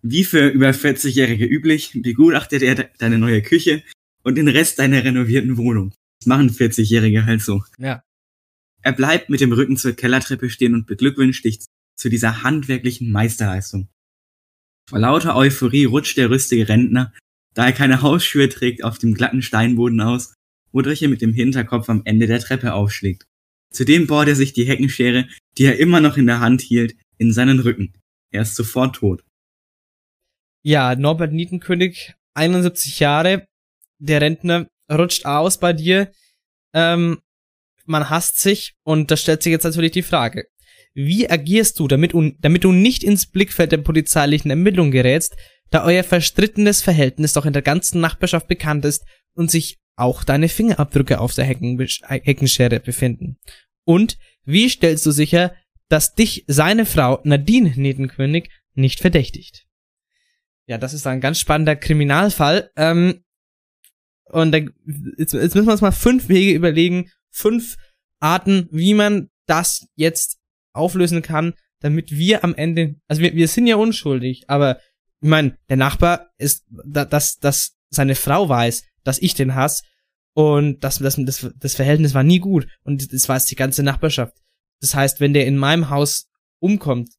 Wie 0.02 0.24
für 0.24 0.48
über 0.48 0.70
40-Jährige 0.70 1.46
üblich, 1.46 1.92
begutachtet 1.94 2.62
er 2.62 2.74
de- 2.74 2.88
deine 2.98 3.18
neue 3.18 3.42
Küche 3.42 3.82
und 4.22 4.36
den 4.36 4.48
Rest 4.48 4.78
deiner 4.78 5.04
renovierten 5.04 5.56
Wohnung. 5.56 5.94
Das 6.20 6.26
machen 6.26 6.50
40-Jährige 6.50 7.24
halt 7.24 7.40
so. 7.40 7.64
Ja. 7.78 8.02
Er 8.82 8.92
bleibt 8.92 9.30
mit 9.30 9.40
dem 9.40 9.52
Rücken 9.52 9.76
zur 9.76 9.92
Kellertreppe 9.92 10.50
stehen 10.50 10.74
und 10.74 10.86
beglückwünscht 10.86 11.44
dich 11.44 11.60
zu 11.96 12.08
dieser 12.08 12.42
handwerklichen 12.42 13.10
Meisterleistung. 13.10 13.88
Vor 14.88 14.98
lauter 14.98 15.36
Euphorie 15.36 15.84
rutscht 15.84 16.16
der 16.16 16.30
rüstige 16.30 16.68
Rentner, 16.68 17.12
da 17.54 17.66
er 17.66 17.72
keine 17.72 18.02
Hausschuhe 18.02 18.48
trägt, 18.48 18.82
auf 18.84 18.98
dem 18.98 19.14
glatten 19.14 19.42
Steinboden 19.42 20.00
aus, 20.00 20.34
wodurch 20.72 21.02
er 21.02 21.08
mit 21.08 21.22
dem 21.22 21.32
Hinterkopf 21.32 21.88
am 21.88 22.02
Ende 22.04 22.26
der 22.26 22.40
Treppe 22.40 22.74
aufschlägt. 22.74 23.26
Zudem 23.70 24.06
bohrt 24.06 24.28
er 24.28 24.36
sich 24.36 24.52
die 24.52 24.64
Heckenschere, 24.64 25.26
die 25.56 25.64
er 25.64 25.78
immer 25.78 26.00
noch 26.00 26.16
in 26.16 26.26
der 26.26 26.40
Hand 26.40 26.60
hielt, 26.60 26.94
in 27.16 27.32
seinen 27.32 27.60
Rücken. 27.60 27.94
Er 28.30 28.42
ist 28.42 28.54
sofort 28.54 28.96
tot. 28.96 29.24
Ja, 30.62 30.94
Norbert 30.94 31.32
Nietenkönig, 31.32 32.14
71 32.34 33.00
Jahre, 33.00 33.46
der 33.98 34.20
Rentner 34.20 34.68
rutscht 34.90 35.24
aus 35.26 35.58
bei 35.58 35.72
dir, 35.72 36.12
ähm, 36.74 37.20
man 37.84 38.10
hasst 38.10 38.40
sich 38.40 38.74
und 38.84 39.10
da 39.10 39.16
stellt 39.16 39.42
sich 39.42 39.50
jetzt 39.50 39.64
natürlich 39.64 39.92
die 39.92 40.02
Frage, 40.02 40.46
wie 40.94 41.28
agierst 41.28 41.78
du, 41.78 41.88
damit, 41.88 42.12
damit 42.40 42.64
du 42.64 42.72
nicht 42.72 43.02
ins 43.02 43.26
Blickfeld 43.26 43.72
der 43.72 43.78
polizeilichen 43.78 44.50
Ermittlung 44.50 44.90
gerätst, 44.90 45.36
da 45.70 45.84
euer 45.84 46.04
verstrittenes 46.04 46.82
Verhältnis 46.82 47.32
doch 47.32 47.46
in 47.46 47.54
der 47.54 47.62
ganzen 47.62 48.00
Nachbarschaft 48.00 48.46
bekannt 48.46 48.84
ist 48.84 49.04
und 49.34 49.50
sich 49.50 49.78
auch 49.96 50.24
deine 50.24 50.48
Fingerabdrücke 50.48 51.20
auf 51.20 51.34
der 51.34 51.44
Hecken, 51.44 51.78
Heckenschere 51.78 52.80
befinden? 52.80 53.38
Und 53.84 54.18
wie 54.44 54.68
stellst 54.68 55.04
du 55.06 55.10
sicher, 55.10 55.54
dass 55.88 56.14
dich 56.14 56.44
seine 56.46 56.86
Frau 56.86 57.20
Nadine 57.24 57.72
Nietenkönig 57.76 58.50
nicht 58.74 59.00
verdächtigt? 59.00 59.66
Ja, 60.66 60.78
das 60.78 60.94
ist 60.94 61.06
ein 61.06 61.20
ganz 61.20 61.38
spannender 61.40 61.76
Kriminalfall. 61.76 62.70
Ähm, 62.76 63.24
und 64.26 64.52
dann, 64.52 64.72
jetzt, 65.18 65.34
jetzt 65.34 65.54
müssen 65.54 65.66
wir 65.66 65.72
uns 65.72 65.80
mal 65.80 65.90
fünf 65.92 66.28
Wege 66.28 66.52
überlegen, 66.52 67.10
fünf 67.30 67.76
Arten, 68.20 68.68
wie 68.70 68.94
man 68.94 69.28
das 69.46 69.86
jetzt 69.96 70.38
auflösen 70.72 71.20
kann, 71.22 71.54
damit 71.80 72.12
wir 72.12 72.44
am 72.44 72.54
Ende, 72.54 72.94
also 73.08 73.20
wir, 73.20 73.34
wir 73.34 73.48
sind 73.48 73.66
ja 73.66 73.76
unschuldig, 73.76 74.44
aber 74.48 74.78
ich 75.20 75.28
meine, 75.28 75.58
der 75.68 75.76
Nachbar 75.76 76.30
ist, 76.38 76.64
da- 76.68 77.04
dass, 77.04 77.38
dass 77.38 77.76
seine 77.90 78.14
Frau 78.14 78.48
weiß, 78.48 78.84
dass 79.04 79.18
ich 79.18 79.34
den 79.34 79.54
hasse 79.54 79.84
und 80.34 80.82
das, 80.84 80.98
das, 80.98 81.16
das, 81.18 81.50
das 81.56 81.74
Verhältnis 81.74 82.14
war 82.14 82.22
nie 82.22 82.38
gut 82.38 82.66
und 82.84 83.12
das 83.12 83.28
weiß 83.28 83.46
die 83.46 83.56
ganze 83.56 83.82
Nachbarschaft. 83.82 84.36
Das 84.80 84.94
heißt, 84.94 85.20
wenn 85.20 85.34
der 85.34 85.46
in 85.46 85.56
meinem 85.58 85.90
Haus 85.90 86.28
umkommt 86.58 87.10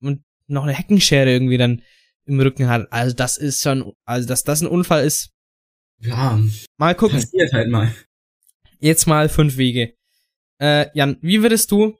und 0.00 0.22
noch 0.46 0.64
eine 0.64 0.72
Heckenschere 0.74 1.30
irgendwie 1.30 1.58
dann 1.58 1.82
im 2.24 2.38
Rücken 2.40 2.68
hat, 2.68 2.92
also 2.92 3.14
das 3.14 3.36
ist 3.38 3.62
schon, 3.62 3.92
also 4.04 4.28
dass 4.28 4.42
das 4.44 4.60
ein 4.60 4.66
Unfall 4.68 5.04
ist, 5.04 5.30
Ja, 6.00 6.38
mal 6.76 6.94
gucken. 6.94 7.20
passiert 7.20 7.52
halt 7.52 7.68
mal. 7.70 7.94
Jetzt 8.78 9.06
mal 9.06 9.28
fünf 9.28 9.56
Wege. 9.56 9.94
Äh, 10.60 10.86
Jan, 10.94 11.16
wie 11.22 11.42
würdest 11.42 11.70
du 11.70 11.96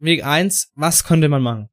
Weg 0.00 0.24
eins? 0.24 0.72
was 0.74 1.04
könnte 1.04 1.28
man 1.28 1.42
machen? 1.42 1.68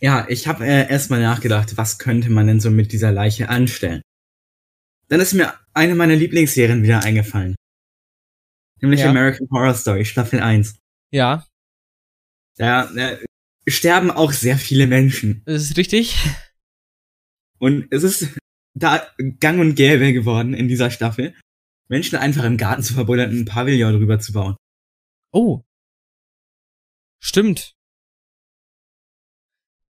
Ja, 0.00 0.26
ich 0.30 0.46
habe 0.48 0.64
äh, 0.66 0.88
erstmal 0.90 1.20
nachgedacht, 1.20 1.76
was 1.76 1.98
könnte 1.98 2.30
man 2.30 2.46
denn 2.46 2.60
so 2.60 2.70
mit 2.70 2.92
dieser 2.92 3.12
Leiche 3.12 3.50
anstellen. 3.50 4.00
Dann 5.10 5.20
ist 5.20 5.34
mir 5.34 5.58
eine 5.74 5.94
meiner 5.96 6.14
Lieblingsserien 6.14 6.82
wieder 6.82 7.02
eingefallen. 7.02 7.56
Nämlich 8.80 9.00
Ja. 9.00 9.10
American 9.10 9.48
Horror 9.50 9.74
Story, 9.74 10.04
Staffel 10.04 10.40
1. 10.40 10.78
Ja, 11.12 11.46
Da 12.56 12.90
äh, 12.94 13.24
sterben 13.68 14.10
auch 14.10 14.32
sehr 14.32 14.56
viele 14.56 14.86
Menschen. 14.86 15.42
das 15.44 15.62
ist 15.62 15.76
richtig. 15.76 16.16
Und 17.58 17.88
es 17.90 18.04
ist 18.04 18.38
da 18.74 19.06
gang 19.40 19.60
und 19.60 19.74
gäbe 19.74 20.12
geworden 20.12 20.54
in 20.54 20.68
dieser 20.68 20.90
Staffel, 20.90 21.34
Menschen 21.88 22.16
einfach 22.16 22.44
im 22.44 22.56
Garten 22.56 22.82
zu 22.82 22.94
verbuddern 22.94 23.30
und 23.30 23.38
ein 23.40 23.44
Pavillon 23.44 23.92
drüber 23.94 24.20
zu 24.20 24.32
bauen. 24.32 24.56
Oh. 25.32 25.62
Stimmt. 27.20 27.74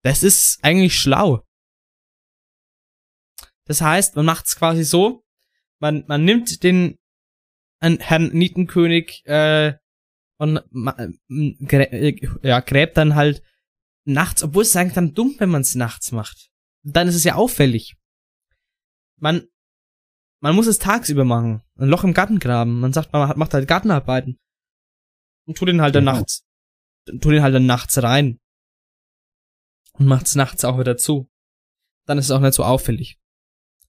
Das 0.02 0.22
ist 0.22 0.58
eigentlich 0.62 0.98
schlau. 0.98 1.44
Das 3.66 3.80
heißt, 3.80 4.16
man 4.16 4.26
macht's 4.26 4.56
quasi 4.56 4.84
so, 4.84 5.24
man, 5.80 6.04
man 6.06 6.24
nimmt 6.24 6.62
den 6.62 6.98
Herrn 7.80 8.28
Nietenkönig 8.32 9.22
äh, 9.26 9.74
und 10.38 10.60
ähm, 10.74 11.56
äh, 11.68 12.16
ja, 12.42 12.60
gräbt 12.60 12.96
dann 12.96 13.14
halt 13.14 13.42
nachts, 14.04 14.42
obwohl 14.42 14.62
es 14.62 14.74
eigentlich 14.76 14.94
dann 14.94 15.14
dumm, 15.14 15.34
wenn 15.38 15.50
man 15.50 15.62
es 15.62 15.74
nachts 15.74 16.12
macht. 16.12 16.50
Dann 16.82 17.08
ist 17.08 17.14
es 17.14 17.24
ja 17.24 17.34
auffällig. 17.34 17.96
Man, 19.18 19.46
man 20.40 20.54
muss 20.54 20.66
es 20.66 20.78
tagsüber 20.78 21.24
machen. 21.24 21.62
Ein 21.76 21.88
Loch 21.88 22.04
im 22.04 22.12
Garten 22.14 22.38
graben. 22.38 22.80
Man 22.80 22.92
sagt, 22.92 23.12
man 23.12 23.28
hat- 23.28 23.36
macht 23.36 23.54
halt 23.54 23.68
Gartenarbeiten. 23.68 24.38
Und 25.46 25.56
tut 25.58 25.68
den 25.68 25.80
halt 25.80 25.94
dann 25.94 26.04
Genau. 26.04 26.18
nachts, 26.18 26.44
tut 27.06 27.24
den 27.32 27.42
halt 27.42 27.54
dann 27.54 27.66
nachts 27.66 28.02
rein. 28.02 28.40
Und 29.92 30.06
macht's 30.06 30.34
nachts 30.34 30.64
auch 30.64 30.78
wieder 30.78 30.96
zu. 30.96 31.30
Dann 32.06 32.18
ist 32.18 32.26
es 32.26 32.30
auch 32.30 32.40
nicht 32.40 32.54
so 32.54 32.64
auffällig. 32.64 33.18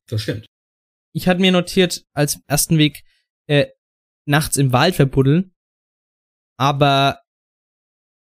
Das 0.07 0.21
stimmt. 0.21 0.45
Ich 1.13 1.27
hatte 1.27 1.41
mir 1.41 1.51
notiert 1.51 2.05
als 2.13 2.39
ersten 2.47 2.77
Weg 2.77 3.03
äh, 3.47 3.67
nachts 4.25 4.57
im 4.57 4.71
Wald 4.73 4.95
verbuddeln. 4.95 5.53
Aber 6.57 7.21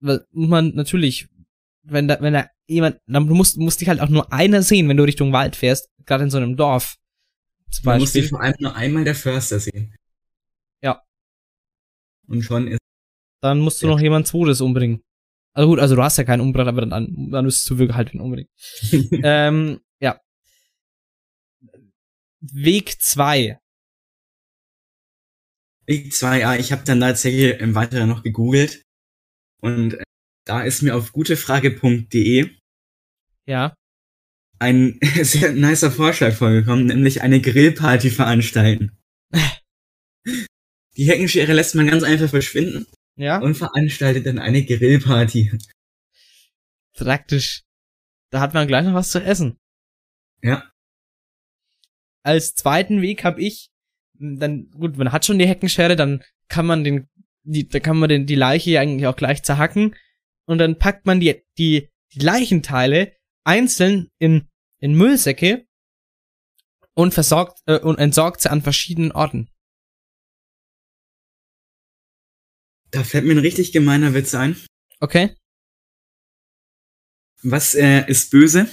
muss 0.01 0.22
man 0.32 0.76
natürlich, 0.76 1.28
wenn 1.84 2.07
da, 2.07 2.20
wenn 2.22 2.34
da 2.34 2.47
jemand, 2.68 2.99
dann 3.07 3.28
musst, 3.28 3.57
musst 3.57 3.82
dich 3.82 3.89
halt 3.89 3.99
auch 4.01 4.09
nur 4.09 4.32
einer 4.32 4.61
sehen, 4.61 4.88
wenn 4.89 4.97
du 4.97 5.03
Richtung 5.03 5.32
Wald 5.34 5.55
fährst, 5.55 5.89
gerade 6.05 6.24
in 6.26 6.30
so 6.30 6.38
einem 6.38 6.55
Dorf. 6.57 6.95
Zum 7.72 7.86
Man 7.86 7.99
muss 7.99 8.09
Beispiel. 8.09 8.22
sich 8.24 8.30
vor 8.30 8.41
allem 8.41 8.55
nur 8.59 8.76
einmal 8.76 9.03
der 9.03 9.16
Förster 9.16 9.59
sehen. 9.59 9.95
Ja. 10.82 11.01
Und 12.28 12.43
schon 12.43 12.68
ist 12.68 12.80
Dann 13.41 13.59
musst 13.59 13.82
du 13.82 13.88
Ja. 13.88 13.93
noch 13.93 13.99
jemand 13.99 14.28
zweites 14.28 14.61
umbringen. 14.61 15.01
Also 15.53 15.70
gut, 15.70 15.80
also 15.80 15.95
du 15.95 16.03
hast 16.03 16.18
ja 16.18 16.24
keinen 16.26 16.41
umgebracht, 16.41 16.68
aber 16.68 16.86
dann, 16.86 17.30
dann 17.32 17.45
müsstest 17.45 17.70
du 17.70 17.78
wirklich 17.78 17.95
halt 17.95 18.13
wen 18.13 18.22
umbringen. 18.22 18.49
ähm. 19.24 19.80
Weg 22.53 23.01
zwei. 23.01 23.59
Weg 25.87 26.13
2, 26.13 26.39
ja, 26.39 26.55
ich 26.55 26.71
habe 26.71 26.83
dann 26.83 26.99
tatsächlich 26.99 27.59
im 27.59 27.75
Weiteren 27.75 28.09
noch 28.09 28.23
gegoogelt 28.23 28.81
und 29.61 29.93
äh, 29.95 30.03
da 30.45 30.63
ist 30.63 30.81
mir 30.81 30.95
auf 30.95 31.11
gutefrage.de 31.11 32.49
Ja. 33.47 33.75
ein 34.59 34.99
sehr 35.21 35.53
nicer 35.53 35.91
Vorschlag 35.91 36.33
vorgekommen, 36.33 36.87
nämlich 36.87 37.21
eine 37.21 37.39
Grillparty 37.39 38.09
veranstalten. 38.09 38.97
Die 40.97 41.07
Heckenschere 41.07 41.53
lässt 41.53 41.75
man 41.75 41.87
ganz 41.87 42.03
einfach 42.03 42.29
verschwinden 42.29 42.87
Ja. 43.15 43.39
und 43.39 43.53
veranstaltet 43.55 44.25
dann 44.25 44.39
eine 44.39 44.65
Grillparty. 44.65 45.57
Praktisch. 46.97 47.61
Da 48.31 48.39
hat 48.39 48.53
man 48.55 48.67
gleich 48.67 48.85
noch 48.85 48.93
was 48.95 49.11
zu 49.11 49.21
essen. 49.21 49.57
Ja. 50.41 50.71
Als 52.26 52.55
zweiten 52.55 53.01
Weg 53.01 53.23
habe 53.23 53.41
ich, 53.41 53.69
m, 54.19 54.39
dann, 54.39 54.71
gut, 54.71 54.97
man 54.97 55.11
hat 55.11 55.26
schon 55.26 55.38
die 55.38 55.47
Heckenschere, 55.47 55.95
dann 55.95 56.23
kann 56.47 56.65
man 56.65 56.84
den, 56.84 57.07
die, 57.43 57.67
da 57.67 57.80
kann 57.80 57.97
man 57.97 58.09
den, 58.09 58.26
die 58.26 58.36
Leiche 58.36 58.71
ja 58.71 58.82
eigentlich 58.82 59.05
auch 59.05 59.15
gleich 59.15 59.43
zerhacken 59.43 59.95
und 60.45 60.57
dann 60.57 60.80
packt 60.80 61.05
man 61.05 61.19
die, 61.19 61.43
die, 61.59 61.89
die 62.13 62.19
Leichenteile 62.19 63.15
einzeln 63.43 64.09
in, 64.17 64.49
in 64.80 64.95
Müllsäcke 64.95 65.67
und 66.95 67.13
versorgt, 67.13 67.59
äh, 67.67 67.78
und 67.78 67.99
entsorgt 67.99 68.41
sie 68.41 68.49
an 68.49 68.63
verschiedenen 68.63 69.11
Orten. 69.11 69.51
Da 72.89 73.03
fällt 73.03 73.26
mir 73.26 73.34
ein 73.34 73.39
richtig 73.39 73.71
gemeiner 73.71 74.13
Witz 74.15 74.34
ein. 74.34 74.55
Okay? 74.99 75.36
Was 77.43 77.76
äh, 77.76 78.09
ist 78.09 78.32
böse? 78.32 78.67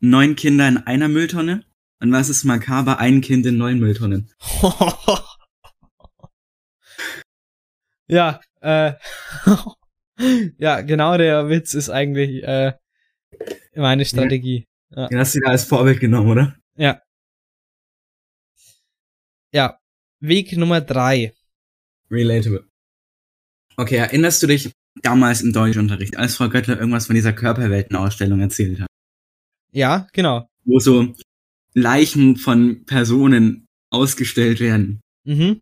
Neun 0.00 0.34
Kinder 0.34 0.66
in 0.66 0.78
einer 0.78 1.06
Mülltonne. 1.08 1.64
Und 2.02 2.10
was 2.10 2.28
ist 2.28 2.42
makaber? 2.42 2.98
Ein 2.98 3.20
Kind 3.20 3.46
in 3.46 3.58
neun 3.58 3.78
Mülltonnen. 3.78 4.28
ja, 8.08 8.40
äh, 8.60 8.94
ja, 10.58 10.80
genau 10.80 11.16
der 11.16 11.48
Witz 11.48 11.74
ist 11.74 11.90
eigentlich 11.90 12.42
äh, 12.42 12.72
meine 13.76 14.04
Strategie. 14.04 14.66
Den 14.90 15.16
hast 15.16 15.36
du 15.36 15.40
da 15.40 15.50
als 15.52 15.62
Vorbild 15.62 16.00
genommen, 16.00 16.28
oder? 16.28 16.56
Ja. 16.74 17.00
Ja. 19.52 19.78
Weg 20.18 20.56
Nummer 20.56 20.80
drei. 20.80 21.32
Relatable. 22.10 22.68
Okay, 23.76 23.96
erinnerst 23.96 24.42
du 24.42 24.48
dich 24.48 24.72
damals 25.02 25.40
im 25.40 25.52
Deutschunterricht, 25.52 26.16
als 26.16 26.34
Frau 26.34 26.48
Göttler 26.48 26.80
irgendwas 26.80 27.06
von 27.06 27.14
dieser 27.14 27.32
Körperweltenausstellung 27.32 28.40
erzählt 28.40 28.80
hat? 28.80 28.88
Ja, 29.70 30.08
genau. 30.12 30.48
Wo 30.64 30.80
so 30.80 31.14
Leichen 31.74 32.36
von 32.36 32.84
Personen 32.84 33.66
ausgestellt 33.90 34.60
werden. 34.60 35.00
Mhm. 35.24 35.60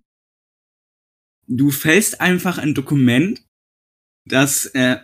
Du 1.47 1.71
fällst 1.71 2.21
einfach 2.21 2.59
ein 2.59 2.75
Dokument, 2.75 3.45
das, 4.27 4.67
äh, 4.67 4.99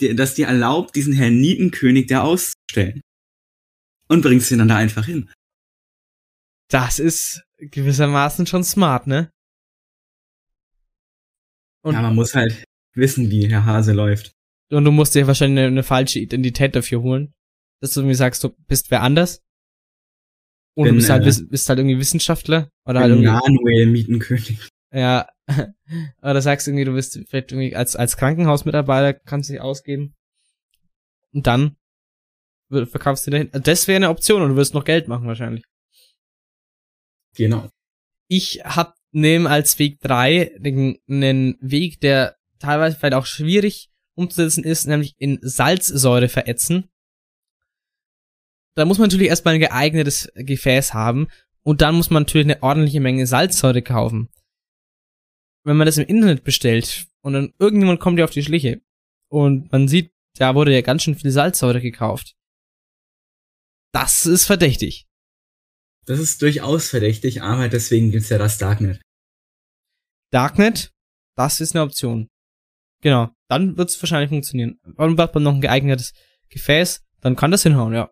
dir, 0.00 0.16
das 0.16 0.34
dir 0.34 0.48
erlaubt, 0.48 0.96
diesen 0.96 1.12
Herrn 1.12 1.40
Nietenkönig 1.40 2.06
da 2.06 2.22
auszustellen. 2.22 3.00
Und 4.08 4.22
bringst 4.22 4.50
ihn 4.50 4.58
dann 4.58 4.68
da 4.68 4.76
einfach 4.76 5.06
hin. 5.06 5.30
Das 6.68 6.98
ist 6.98 7.44
gewissermaßen 7.58 8.46
schon 8.46 8.64
smart, 8.64 9.06
ne? 9.06 9.30
Und, 11.84 11.94
ja, 11.94 12.02
man 12.02 12.14
muss 12.14 12.34
halt 12.34 12.64
wissen, 12.94 13.30
wie 13.30 13.48
Herr 13.48 13.64
Hase 13.64 13.92
läuft. 13.92 14.32
und 14.70 14.84
du 14.84 14.90
musst 14.90 15.14
dir 15.14 15.26
wahrscheinlich 15.26 15.58
eine, 15.58 15.68
eine 15.68 15.82
falsche 15.82 16.18
Identität 16.18 16.74
dafür 16.74 17.02
holen. 17.02 17.32
Dass 17.80 17.94
du 17.94 18.02
mir 18.02 18.14
sagst, 18.14 18.44
du 18.44 18.50
bist 18.68 18.90
wer 18.90 19.02
anders. 19.02 19.40
Und 20.74 20.84
Bin, 20.84 20.94
du 20.94 20.98
bist 20.98 21.10
halt, 21.10 21.26
äh, 21.26 21.42
bist 21.44 21.68
halt 21.68 21.78
irgendwie 21.78 21.98
Wissenschaftler. 21.98 22.70
Oder 22.86 23.00
halt 23.00 23.10
irgendwie, 23.10 23.28
Manuel 23.28 23.86
Mietenkönig. 23.86 24.68
ja. 24.92 25.28
Oder 26.22 26.40
sagst 26.40 26.66
irgendwie, 26.66 26.84
du 26.84 26.92
bist 26.94 27.20
vielleicht 27.28 27.52
irgendwie 27.52 27.76
als, 27.76 27.96
als 27.96 28.16
Krankenhausmitarbeiter 28.16 29.12
kannst 29.12 29.48
du 29.48 29.54
dich 29.54 29.62
ausgeben. 29.62 30.14
Und 31.32 31.46
dann 31.46 31.76
verkaufst 32.70 33.26
du 33.26 33.30
dahin. 33.30 33.50
Das 33.52 33.86
wäre 33.86 33.96
eine 33.96 34.08
Option 34.08 34.42
und 34.42 34.50
du 34.50 34.56
wirst 34.56 34.74
noch 34.74 34.84
Geld 34.84 35.08
machen 35.08 35.26
wahrscheinlich. 35.26 35.64
Genau. 37.34 37.68
ich 38.28 38.62
hab 38.64 38.94
nehmen 39.12 39.46
als 39.46 39.78
Weg 39.78 40.00
drei 40.00 40.52
einen 41.08 41.56
Weg, 41.60 42.00
der 42.00 42.36
teilweise 42.58 42.96
vielleicht 42.96 43.14
auch 43.14 43.26
schwierig 43.26 43.90
umzusetzen 44.14 44.64
ist, 44.64 44.86
nämlich 44.86 45.14
in 45.18 45.38
Salzsäure 45.42 46.28
verätzen. 46.28 46.90
Da 48.74 48.84
muss 48.84 48.98
man 48.98 49.08
natürlich 49.08 49.28
erstmal 49.28 49.54
ein 49.54 49.60
geeignetes 49.60 50.30
Gefäß 50.34 50.94
haben 50.94 51.28
und 51.62 51.80
dann 51.80 51.94
muss 51.94 52.10
man 52.10 52.22
natürlich 52.22 52.46
eine 52.46 52.62
ordentliche 52.62 53.00
Menge 53.00 53.26
Salzsäure 53.26 53.82
kaufen. 53.82 54.28
Wenn 55.64 55.76
man 55.76 55.86
das 55.86 55.98
im 55.98 56.06
Internet 56.06 56.42
bestellt 56.44 57.06
und 57.20 57.34
dann 57.34 57.52
irgendjemand 57.58 58.00
kommt 58.00 58.18
dir 58.18 58.24
auf 58.24 58.30
die 58.30 58.42
Schliche 58.42 58.80
und 59.28 59.70
man 59.70 59.88
sieht, 59.88 60.12
da 60.36 60.54
wurde 60.54 60.72
ja 60.72 60.80
ganz 60.80 61.02
schön 61.02 61.14
viel 61.14 61.30
Salzsäure 61.30 61.80
gekauft. 61.80 62.34
Das 63.92 64.24
ist 64.24 64.46
verdächtig. 64.46 65.06
Das 66.06 66.18
ist 66.18 66.42
durchaus 66.42 66.88
verdächtig, 66.88 67.42
aber 67.42 67.68
deswegen 67.68 68.10
gibt's 68.10 68.30
ja 68.30 68.38
das 68.38 68.58
Darknet. 68.58 69.00
Darknet, 70.30 70.90
das 71.36 71.60
ist 71.60 71.76
eine 71.76 71.84
Option. 71.84 72.28
Genau, 73.02 73.30
dann 73.48 73.76
wird 73.76 73.90
es 73.90 74.02
wahrscheinlich 74.02 74.30
funktionieren. 74.30 74.80
Dann 74.96 75.16
braucht 75.16 75.34
man 75.34 75.42
noch 75.44 75.54
ein 75.54 75.60
geeignetes 75.60 76.12
Gefäß, 76.48 77.04
dann 77.20 77.36
kann 77.36 77.50
das 77.50 77.62
hinhauen, 77.62 77.92
ja. 77.92 78.10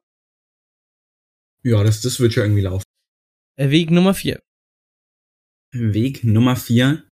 Ja, 1.62 1.82
das, 1.84 2.00
das 2.00 2.20
wird 2.20 2.32
schon 2.32 2.44
irgendwie 2.44 2.62
laufen. 2.62 2.84
Äh, 3.56 3.70
Weg 3.70 3.90
Nummer 3.90 4.14
vier. 4.14 4.40
Weg 5.72 6.24
Nummer 6.24 6.56
vier 6.56 7.06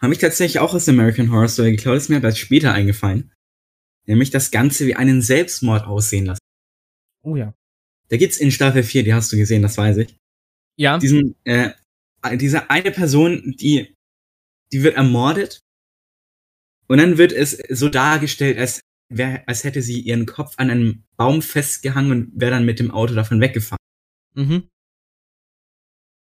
habe 0.00 0.12
ich 0.12 0.18
tatsächlich 0.18 0.58
auch 0.60 0.74
aus 0.74 0.88
American 0.88 1.30
Horror 1.30 1.48
Story 1.48 1.72
geklaut, 1.72 1.96
ist 1.96 2.08
mir 2.08 2.16
aber 2.16 2.28
erst 2.28 2.38
später 2.38 2.72
eingefallen. 2.72 3.32
Nämlich 4.06 4.30
das 4.30 4.50
Ganze 4.50 4.86
wie 4.86 4.96
einen 4.96 5.22
Selbstmord 5.22 5.86
aussehen 5.86 6.26
lassen. 6.26 6.42
Oh 7.22 7.36
ja. 7.36 7.54
Da 8.08 8.16
gibt's 8.16 8.36
in 8.36 8.50
Staffel 8.50 8.82
4, 8.82 9.02
die 9.02 9.14
hast 9.14 9.32
du 9.32 9.36
gesehen, 9.36 9.62
das 9.62 9.78
weiß 9.78 9.96
ich. 9.98 10.16
Ja, 10.76 10.98
Diesen, 10.98 11.36
äh, 11.44 11.70
diese 12.36 12.70
eine 12.70 12.90
Person, 12.90 13.54
die, 13.58 13.94
die 14.72 14.82
wird 14.82 14.96
ermordet. 14.96 15.60
Und 16.86 16.98
dann 16.98 17.16
wird 17.16 17.32
es 17.32 17.52
so 17.70 17.88
dargestellt, 17.88 18.58
als, 18.58 18.80
wär, 19.16 19.48
als 19.48 19.64
hätte 19.64 19.82
sie 19.82 20.00
ihren 20.00 20.26
Kopf 20.26 20.54
an 20.58 20.70
einem 20.70 21.04
Baum 21.16 21.42
festgehangen 21.42 22.10
und 22.12 22.40
wäre 22.40 22.50
dann 22.52 22.64
mit 22.66 22.78
dem 22.80 22.90
Auto 22.90 23.14
davon 23.14 23.40
weggefahren. 23.40 23.78
mhm. 24.34 24.68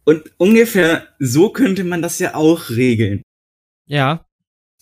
Und 0.03 0.31
ungefähr 0.37 1.07
so 1.19 1.51
könnte 1.51 1.83
man 1.83 2.01
das 2.01 2.17
ja 2.19 2.33
auch 2.33 2.69
regeln. 2.71 3.21
Ja, 3.85 4.25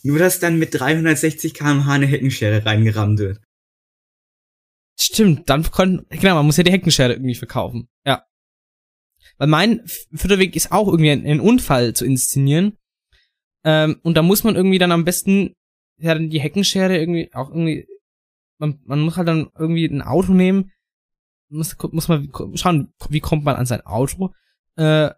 Nur, 0.03 0.17
dass 0.17 0.39
dann 0.39 0.57
mit 0.59 0.73
360 0.73 1.53
km/h 1.53 1.91
eine 1.91 2.05
Heckenschere 2.05 2.65
reingerammt 2.65 3.19
wird. 3.19 3.41
stimmt. 4.99 5.49
Dann 5.49 5.63
konnten, 5.63 6.05
genau, 6.09 6.35
man 6.35 6.45
muss 6.45 6.57
ja 6.57 6.63
die 6.63 6.71
Heckenschere 6.71 7.13
irgendwie 7.13 7.35
verkaufen. 7.35 7.89
Ja. 8.05 8.25
Weil 9.37 9.47
mein 9.47 9.81
vierter 10.13 10.39
Weg 10.39 10.55
ist 10.55 10.71
auch 10.71 10.87
irgendwie 10.87 11.11
ein, 11.11 11.25
ein 11.25 11.39
Unfall 11.41 11.93
zu 11.93 12.05
inszenieren. 12.05 12.77
Ähm, 13.65 13.99
und 14.03 14.15
da 14.15 14.21
muss 14.21 14.43
man 14.43 14.55
irgendwie 14.55 14.77
dann 14.79 14.91
am 14.93 15.03
besten, 15.05 15.53
ja, 15.97 16.13
dann 16.13 16.29
die 16.29 16.39
Heckenschere 16.39 16.97
irgendwie 16.97 17.29
auch 17.33 17.49
irgendwie, 17.49 17.87
man, 18.59 18.79
man 18.85 18.99
muss 18.99 19.17
halt 19.17 19.27
dann 19.27 19.49
irgendwie 19.57 19.85
ein 19.85 20.01
Auto 20.01 20.33
nehmen, 20.33 20.71
muss, 21.49 21.75
muss 21.91 22.07
man 22.07 22.31
schauen, 22.53 22.93
wie 23.09 23.19
kommt 23.19 23.43
man 23.43 23.55
an 23.55 23.65
sein 23.65 23.81
Auto, 23.81 24.33
äh, 24.75 25.09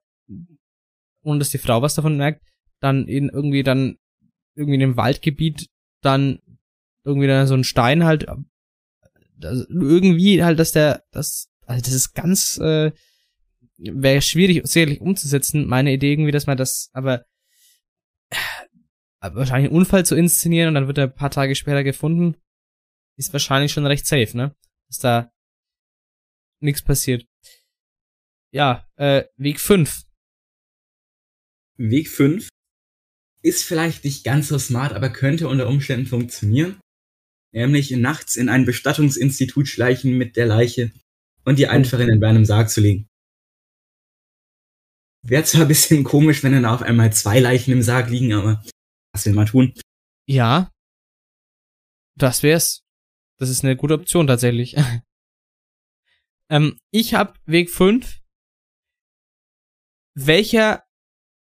ohne 1.24 1.40
dass 1.40 1.50
die 1.50 1.58
Frau 1.58 1.82
was 1.82 1.96
davon 1.96 2.18
merkt, 2.18 2.42
dann 2.80 3.08
in 3.08 3.30
irgendwie 3.30 3.64
dann, 3.64 3.98
irgendwie 4.56 4.76
in 4.76 4.80
dem 4.82 4.98
Waldgebiet, 4.98 5.70
dann 6.02 6.40
irgendwie 7.04 7.28
dann 7.28 7.48
so 7.48 7.56
ein 7.56 7.64
Stein 7.64 8.06
halt, 8.06 8.28
also 9.44 9.66
irgendwie 9.70 10.44
halt, 10.44 10.60
dass 10.60 10.72
der, 10.72 11.04
das, 11.12 11.50
also 11.66 11.82
das 11.82 11.94
ist 11.94 12.14
ganz, 12.14 12.58
äh, 12.58 12.92
wäre 13.78 14.22
schwierig, 14.22 14.66
sicherlich 14.68 15.02
umzusetzen, 15.02 15.68
meine 15.68 15.92
Idee 15.92 16.14
irgendwie, 16.14 16.32
dass 16.32 16.48
man 16.48 16.58
das, 16.58 16.90
aber, 16.94 17.26
aber 19.20 19.36
wahrscheinlich 19.36 19.70
einen 19.70 19.78
Unfall 19.78 20.06
zu 20.06 20.16
inszenieren 20.16 20.70
und 20.70 20.76
dann 20.76 20.88
wird 20.88 20.98
er 20.98 21.06
ein 21.06 21.16
paar 21.16 21.32
Tage 21.32 21.56
später 21.56 21.84
gefunden, 21.84 22.36
ist 23.18 23.34
wahrscheinlich 23.34 23.72
schon 23.72 23.86
recht 23.86 24.06
safe, 24.06 24.36
ne? 24.36 24.56
Dass 24.88 25.00
da 25.00 25.32
nichts 26.62 26.82
passiert. 26.82 27.26
Ja, 28.54 28.88
äh, 28.98 29.26
Weg 29.38 29.60
5. 29.60 30.04
Weg 31.78 32.10
5 32.10 32.50
ist 33.44 33.64
vielleicht 33.64 34.04
nicht 34.04 34.24
ganz 34.24 34.50
so 34.50 34.60
smart, 34.60 34.94
aber 34.94 35.10
könnte 35.10 35.48
unter 35.48 35.68
Umständen 35.68 36.06
funktionieren. 36.06 36.80
Nämlich 37.54 37.92
nachts 37.92 38.36
in 38.36 38.50
ein 38.50 38.66
Bestattungsinstitut 38.66 39.68
schleichen 39.68 40.18
mit 40.18 40.38
der 40.38 40.46
Leiche 40.46 40.92
und 41.44 41.60
die 41.60 41.68
einfach 41.68 42.00
in 42.00 42.10
einen 42.10 42.24
einem 42.24 42.46
Sarg 42.46 42.70
zu 42.70 42.82
legen. 42.82 43.08
Wäre 45.24 45.44
zwar 45.44 45.62
ein 45.64 45.68
bisschen 45.68 46.04
komisch, 46.04 46.44
wenn 46.44 46.54
dann 46.54 46.66
auf 46.66 46.82
einmal 46.82 47.14
zwei 47.14 47.40
Leichen 47.40 47.72
im 47.72 47.82
Sarg 47.82 48.10
liegen, 48.10 48.34
aber 48.34 48.64
was 49.14 49.26
will 49.26 49.34
man 49.34 49.46
tun? 49.46 49.74
Ja. 50.28 50.72
Das 52.18 52.44
wär's. 52.44 52.84
Das 53.42 53.50
ist 53.50 53.64
eine 53.64 53.76
gute 53.76 53.96
Option 53.96 54.28
tatsächlich. 54.28 54.76
ähm, 56.50 56.80
ich 56.92 57.16
hab 57.16 57.40
Weg 57.48 57.72
5. 57.72 58.20
Welcher 60.14 60.84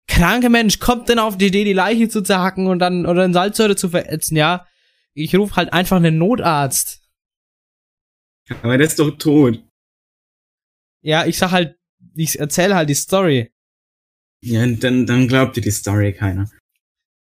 kranke 0.09 0.49
Mensch 0.49 0.79
kommt 0.79 1.11
denn 1.11 1.19
auf 1.19 1.37
die 1.37 1.49
Idee, 1.49 1.65
die 1.65 1.75
Leiche 1.75 2.09
zu 2.09 2.23
zerhacken 2.23 2.69
und 2.69 2.79
dann 2.79 3.05
oder 3.05 3.23
in 3.27 3.35
Salzsäure 3.35 3.77
zu 3.77 3.91
verätzen? 3.91 4.35
Ja, 4.35 4.67
ich 5.13 5.37
rufe 5.37 5.57
halt 5.57 5.75
einfach 5.75 5.99
einen 5.99 6.17
Notarzt. 6.17 7.07
Aber 8.63 8.79
der 8.79 8.87
ist 8.87 8.99
doch 8.99 9.11
tot. 9.19 9.63
Ja, 11.03 11.27
ich 11.27 11.37
sag 11.37 11.51
halt, 11.51 11.79
ich 12.15 12.41
erzähle 12.41 12.77
halt 12.77 12.89
die 12.89 12.95
Story. 12.95 13.53
Ja, 14.41 14.67
dann, 14.67 15.05
dann 15.05 15.29
glaubt 15.29 15.57
dir 15.57 15.61
die 15.61 15.71
Story 15.71 16.15
keiner. 16.15 16.51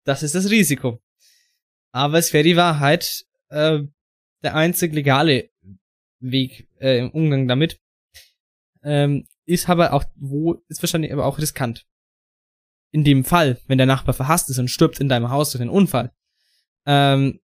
Das 0.05 0.23
ist 0.23 0.37
das 0.37 0.51
Risiko. 0.51 1.03
Aber 1.91 2.19
es 2.19 2.33
wäre 2.33 2.45
die 2.45 2.57
Wahrheit, 2.57 3.27
äh, 3.49 3.81
der 4.43 4.55
einzig 4.55 4.93
legale 4.93 5.51
Weg 6.20 6.68
äh, 6.80 6.99
im 6.99 7.11
Umgang 7.11 7.49
damit. 7.49 7.80
Ähm, 8.82 9.26
ist 9.45 9.68
aber 9.68 9.93
auch, 9.93 10.05
wo, 10.16 10.62
ist 10.68 10.82
wahrscheinlich 10.82 11.12
aber 11.12 11.26
auch 11.26 11.38
riskant. 11.38 11.86
In 12.93 13.05
dem 13.05 13.24
Fall, 13.24 13.59
wenn 13.66 13.78
der 13.78 13.86
Nachbar 13.86 14.14
verhasst 14.14 14.51
ist 14.51 14.59
und 14.59 14.68
stirbt 14.68 15.01
in 15.01 15.09
deinem 15.09 15.30
Haus 15.30 15.51
durch 15.51 15.62
einen 15.62 15.70
Unfall. 15.70 16.12
Ähm, 16.86 17.40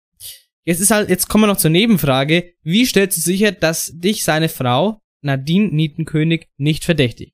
jetzt 0.64 0.80
ist 0.80 0.90
halt, 0.90 1.08
jetzt 1.08 1.28
kommen 1.28 1.44
wir 1.44 1.48
noch 1.48 1.56
zur 1.56 1.70
Nebenfrage. 1.70 2.54
Wie 2.62 2.84
stellst 2.84 3.16
du 3.16 3.20
sicher, 3.22 3.52
dass 3.52 3.92
dich 3.94 4.24
seine 4.24 4.48
Frau, 4.48 5.00
Nadine 5.22 5.68
Nietenkönig, 5.68 6.48
nicht 6.56 6.84
verdächtigt? 6.84 7.32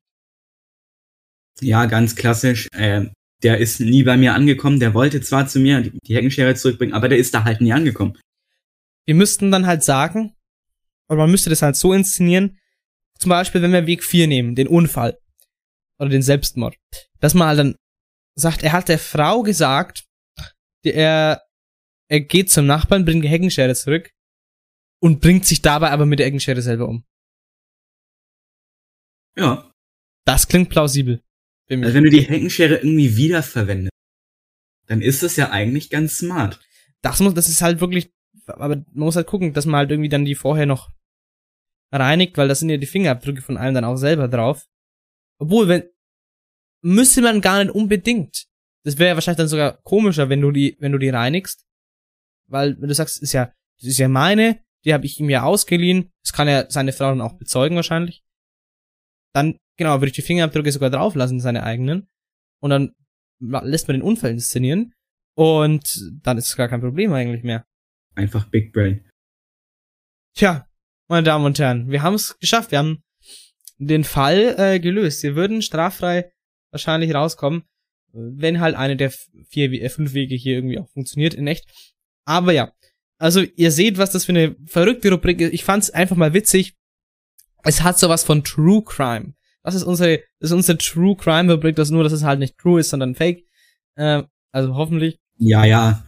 Ja, 1.61 1.85
ganz 1.85 2.15
klassisch. 2.15 2.67
Äh, 2.73 3.07
der 3.43 3.57
ist 3.57 3.79
nie 3.79 4.03
bei 4.03 4.17
mir 4.17 4.33
angekommen. 4.33 4.79
Der 4.79 4.93
wollte 4.93 5.21
zwar 5.21 5.47
zu 5.47 5.59
mir 5.59 5.81
die, 5.81 6.15
Heckenschere 6.15 6.55
zurückbringen, 6.55 6.93
aber 6.93 7.09
der 7.09 7.17
ist 7.17 7.33
da 7.33 7.43
halt 7.43 7.61
nie 7.61 7.73
angekommen. 7.73 8.17
Wir 9.05 9.15
müssten 9.15 9.51
dann 9.51 9.65
halt 9.67 9.83
sagen, 9.83 10.35
oder 11.09 11.17
man 11.19 11.31
müsste 11.31 11.49
das 11.49 11.61
halt 11.61 11.75
so 11.75 11.93
inszenieren, 11.93 12.59
zum 13.19 13.29
Beispiel, 13.29 13.61
wenn 13.61 13.71
wir 13.73 13.85
Weg 13.87 14.03
4 14.03 14.27
nehmen, 14.27 14.55
den 14.55 14.67
Unfall 14.67 15.17
oder 15.99 16.09
den 16.09 16.21
Selbstmord, 16.21 16.75
dass 17.19 17.33
man 17.33 17.47
halt 17.47 17.59
dann 17.59 17.75
sagt, 18.35 18.63
er 18.63 18.71
hat 18.71 18.89
der 18.89 18.99
Frau 18.99 19.43
gesagt, 19.43 20.05
die- 20.83 20.93
er, 20.93 21.43
er 22.09 22.21
geht 22.21 22.49
zum 22.49 22.65
Nachbarn, 22.65 23.05
bringt 23.05 23.23
die 23.23 23.29
Heckenschere 23.29 23.75
zurück 23.75 24.11
und 25.01 25.21
bringt 25.21 25.45
sich 25.45 25.61
dabei 25.61 25.91
aber 25.91 26.05
mit 26.05 26.19
der 26.19 26.25
Heckenschere 26.27 26.61
selber 26.61 26.87
um. 26.87 27.05
Ja. 29.37 29.71
Das 30.25 30.47
klingt 30.47 30.69
plausibel. 30.69 31.21
Für 31.67 31.77
mich. 31.77 31.85
Also 31.85 31.95
wenn 31.95 32.03
du 32.05 32.09
die 32.09 32.21
Heckenschere 32.21 32.75
irgendwie 32.77 33.15
wiederverwendest, 33.17 33.91
dann 34.87 35.01
ist 35.01 35.23
das 35.23 35.35
ja 35.35 35.49
eigentlich 35.51 35.89
ganz 35.89 36.17
smart. 36.17 36.59
das 37.01 37.19
muss, 37.19 37.33
das 37.33 37.49
ist 37.49 37.61
halt 37.61 37.79
wirklich, 37.81 38.11
aber 38.47 38.75
man 38.75 38.85
muss 38.93 39.15
halt 39.15 39.27
gucken, 39.27 39.53
dass 39.53 39.65
man 39.65 39.77
halt 39.77 39.91
irgendwie 39.91 40.09
dann 40.09 40.25
die 40.25 40.35
vorher 40.35 40.65
noch 40.65 40.91
reinigt, 41.91 42.37
weil 42.37 42.47
da 42.47 42.55
sind 42.55 42.69
ja 42.69 42.77
die 42.77 42.87
Fingerabdrücke 42.87 43.41
von 43.41 43.57
allen 43.57 43.75
dann 43.75 43.85
auch 43.85 43.97
selber 43.97 44.27
drauf. 44.27 44.65
Obwohl, 45.39 45.67
wenn, 45.67 45.83
müsste 46.81 47.21
man 47.21 47.41
gar 47.41 47.63
nicht 47.63 47.73
unbedingt. 47.73 48.45
Das 48.83 48.97
wäre 48.97 49.09
ja 49.09 49.15
wahrscheinlich 49.15 49.37
dann 49.37 49.47
sogar 49.47 49.81
komischer, 49.83 50.29
wenn 50.29 50.41
du 50.41 50.51
die, 50.51 50.75
wenn 50.79 50.91
du 50.91 50.97
die 50.97 51.09
reinigst. 51.09 51.65
Weil, 52.47 52.79
wenn 52.81 52.89
du 52.89 52.95
sagst, 52.95 53.21
ist 53.21 53.33
ja, 53.33 53.53
das 53.79 53.89
ist 53.89 53.97
ja 53.97 54.07
meine, 54.07 54.61
die 54.85 54.93
habe 54.93 55.05
ich 55.05 55.19
ihm 55.19 55.29
ja 55.29 55.43
ausgeliehen, 55.43 56.11
das 56.23 56.33
kann 56.33 56.47
ja 56.47 56.69
seine 56.69 56.91
Frau 56.91 57.09
dann 57.09 57.21
auch 57.21 57.37
bezeugen 57.37 57.75
wahrscheinlich. 57.75 58.23
Dann, 59.33 59.57
genau, 59.77 59.95
würde 59.95 60.07
ich 60.07 60.13
die 60.13 60.21
Fingerabdrücke 60.21 60.71
sogar 60.71 60.89
drauflassen, 60.89 61.39
seine 61.39 61.63
eigenen. 61.63 62.07
Und 62.61 62.69
dann 62.69 62.93
lässt 63.39 63.87
man 63.87 63.97
den 63.97 64.03
Unfall 64.03 64.31
inszenieren. 64.31 64.93
Und 65.35 66.11
dann 66.21 66.37
ist 66.37 66.47
es 66.47 66.55
gar 66.55 66.67
kein 66.67 66.81
Problem 66.81 67.13
eigentlich 67.13 67.43
mehr. 67.43 67.65
Einfach 68.15 68.45
Big 68.49 68.73
Brain. 68.73 69.03
Tja, 70.35 70.67
meine 71.07 71.23
Damen 71.23 71.45
und 71.45 71.59
Herren, 71.59 71.89
wir 71.89 72.01
haben 72.01 72.15
es 72.15 72.37
geschafft. 72.39 72.71
Wir 72.71 72.79
haben 72.79 73.03
den 73.77 74.03
Fall 74.03 74.55
äh, 74.57 74.79
gelöst. 74.79 75.23
Wir 75.23 75.35
würden 75.35 75.61
straffrei 75.61 76.31
wahrscheinlich 76.71 77.13
rauskommen, 77.13 77.63
wenn 78.11 78.59
halt 78.59 78.75
eine 78.75 78.97
der 78.97 79.11
vier, 79.47 79.71
äh, 79.73 79.89
fünf 79.89 80.13
Wege 80.13 80.35
hier 80.35 80.55
irgendwie 80.55 80.79
auch 80.79 80.89
funktioniert 80.89 81.33
in 81.33 81.47
echt. 81.47 81.65
Aber 82.25 82.51
ja, 82.51 82.71
also 83.17 83.41
ihr 83.41 83.71
seht, 83.71 83.97
was 83.97 84.11
das 84.11 84.25
für 84.25 84.31
eine 84.31 84.55
verrückte 84.65 85.11
Rubrik 85.11 85.41
ist. 85.41 85.53
Ich 85.53 85.63
fand's 85.63 85.89
einfach 85.89 86.15
mal 86.15 86.33
witzig. 86.33 86.75
Es 87.63 87.81
hat 87.81 87.99
sowas 87.99 88.23
von 88.23 88.43
True 88.43 88.83
Crime. 88.83 89.33
Das 89.63 89.75
ist 89.75 89.83
unsere, 89.83 90.17
das 90.39 90.49
ist 90.49 90.55
unsere 90.55 90.77
True 90.77 91.15
Crime 91.15 91.51
Rubrik, 91.51 91.75
das 91.75 91.89
nur, 91.89 92.03
dass 92.03 92.11
es 92.11 92.23
halt 92.23 92.39
nicht 92.39 92.57
True 92.57 92.79
ist, 92.79 92.89
sondern 92.89 93.15
Fake. 93.15 93.45
Äh, 93.95 94.23
also 94.51 94.75
hoffentlich. 94.75 95.19
Ja, 95.37 95.63
ja. 95.65 96.05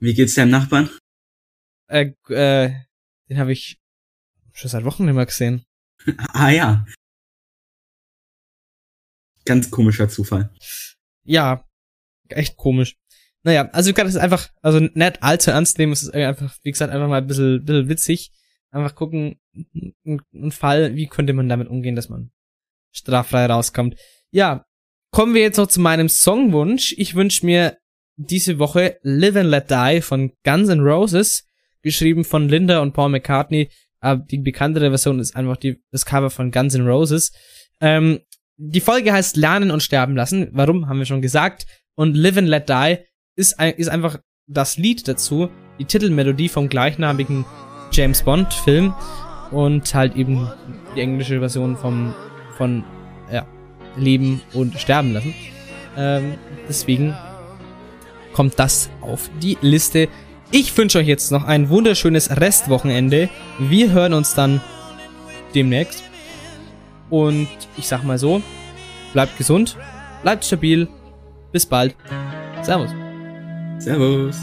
Wie 0.00 0.14
geht's 0.14 0.34
deinem 0.34 0.50
Nachbarn? 0.50 0.90
Äh, 1.92 2.14
äh, 2.28 2.72
den 3.28 3.38
habe 3.38 3.52
ich 3.52 3.78
schon 4.52 4.70
seit 4.70 4.84
Wochen 4.84 5.04
nicht 5.04 5.14
mehr 5.14 5.26
gesehen. 5.26 5.64
Ah 6.32 6.50
ja. 6.50 6.84
Ganz 9.44 9.70
komischer 9.70 10.08
Zufall. 10.08 10.52
Ja, 11.22 11.64
echt 12.28 12.56
komisch. 12.56 12.96
Naja, 13.44 13.68
also 13.72 13.90
ich 13.90 13.96
kann 13.96 14.06
das 14.06 14.16
einfach, 14.16 14.48
also 14.62 14.80
nicht 14.80 15.22
allzu 15.22 15.50
ernst 15.50 15.78
nehmen, 15.78 15.92
es 15.92 16.02
ist 16.02 16.14
einfach, 16.14 16.56
wie 16.62 16.70
gesagt, 16.70 16.92
einfach 16.92 17.08
mal 17.08 17.18
ein 17.18 17.26
bisschen, 17.26 17.64
bisschen 17.64 17.88
witzig. 17.88 18.32
Einfach 18.70 18.94
gucken, 18.94 19.38
ein 19.54 20.52
Fall, 20.52 20.96
wie 20.96 21.06
könnte 21.06 21.34
man 21.34 21.48
damit 21.48 21.68
umgehen, 21.68 21.94
dass 21.94 22.08
man 22.08 22.32
straffrei 22.92 23.46
rauskommt. 23.46 23.96
Ja, 24.30 24.64
kommen 25.10 25.34
wir 25.34 25.42
jetzt 25.42 25.58
noch 25.58 25.66
zu 25.66 25.80
meinem 25.80 26.08
Songwunsch. 26.08 26.94
Ich 26.96 27.14
wünsche 27.14 27.44
mir 27.44 27.78
diese 28.16 28.58
Woche 28.58 28.98
Live 29.02 29.36
and 29.36 29.50
Let 29.50 29.70
Die 29.70 30.00
von 30.00 30.32
Guns 30.44 30.68
N' 30.68 30.80
Roses, 30.80 31.46
geschrieben 31.82 32.24
von 32.24 32.48
Linda 32.48 32.80
und 32.80 32.92
Paul 32.92 33.10
McCartney. 33.10 33.70
Aber 34.00 34.24
die 34.24 34.38
bekanntere 34.38 34.90
Version 34.90 35.20
ist 35.20 35.36
einfach 35.36 35.56
die, 35.56 35.80
das 35.90 36.06
Cover 36.06 36.30
von 36.30 36.50
Guns 36.50 36.74
N' 36.74 36.86
Roses. 36.86 37.32
Ähm, 37.80 38.20
die 38.56 38.80
Folge 38.80 39.12
heißt 39.12 39.36
Lernen 39.36 39.70
und 39.70 39.82
Sterben 39.82 40.16
lassen. 40.16 40.48
Warum, 40.52 40.88
haben 40.88 40.98
wir 40.98 41.06
schon 41.06 41.22
gesagt. 41.22 41.66
Und 41.94 42.16
Live 42.16 42.36
and 42.36 42.48
Let 42.48 42.68
Die 42.68 42.98
ist, 43.36 43.60
ist 43.60 43.88
einfach 43.88 44.18
das 44.46 44.76
Lied 44.76 45.06
dazu, 45.08 45.50
die 45.78 45.84
Titelmelodie 45.84 46.48
vom 46.48 46.68
gleichnamigen 46.68 47.44
James 47.92 48.22
Bond 48.22 48.52
Film 48.52 48.94
und 49.50 49.94
halt 49.94 50.16
eben 50.16 50.50
die 50.96 51.00
englische 51.00 51.38
Version 51.38 51.76
vom, 51.76 52.14
von, 52.56 52.84
ja, 53.30 53.46
Leben 53.96 54.40
und 54.52 54.78
Sterben 54.78 55.12
lassen. 55.12 55.34
Ähm, 55.96 56.34
deswegen 56.68 57.14
kommt 58.32 58.58
das 58.58 58.90
auf 59.00 59.30
die 59.42 59.58
Liste. 59.60 60.08
Ich 60.54 60.76
wünsche 60.76 60.98
euch 60.98 61.06
jetzt 61.06 61.32
noch 61.32 61.44
ein 61.44 61.70
wunderschönes 61.70 62.36
Restwochenende. 62.38 63.30
Wir 63.58 63.90
hören 63.90 64.12
uns 64.12 64.34
dann 64.34 64.60
demnächst. 65.54 66.04
Und 67.08 67.48
ich 67.78 67.88
sag 67.88 68.04
mal 68.04 68.18
so, 68.18 68.42
bleibt 69.14 69.38
gesund, 69.38 69.78
bleibt 70.22 70.44
stabil. 70.44 70.88
Bis 71.52 71.64
bald. 71.64 71.96
Servus. 72.60 72.90
Servus. 73.78 74.36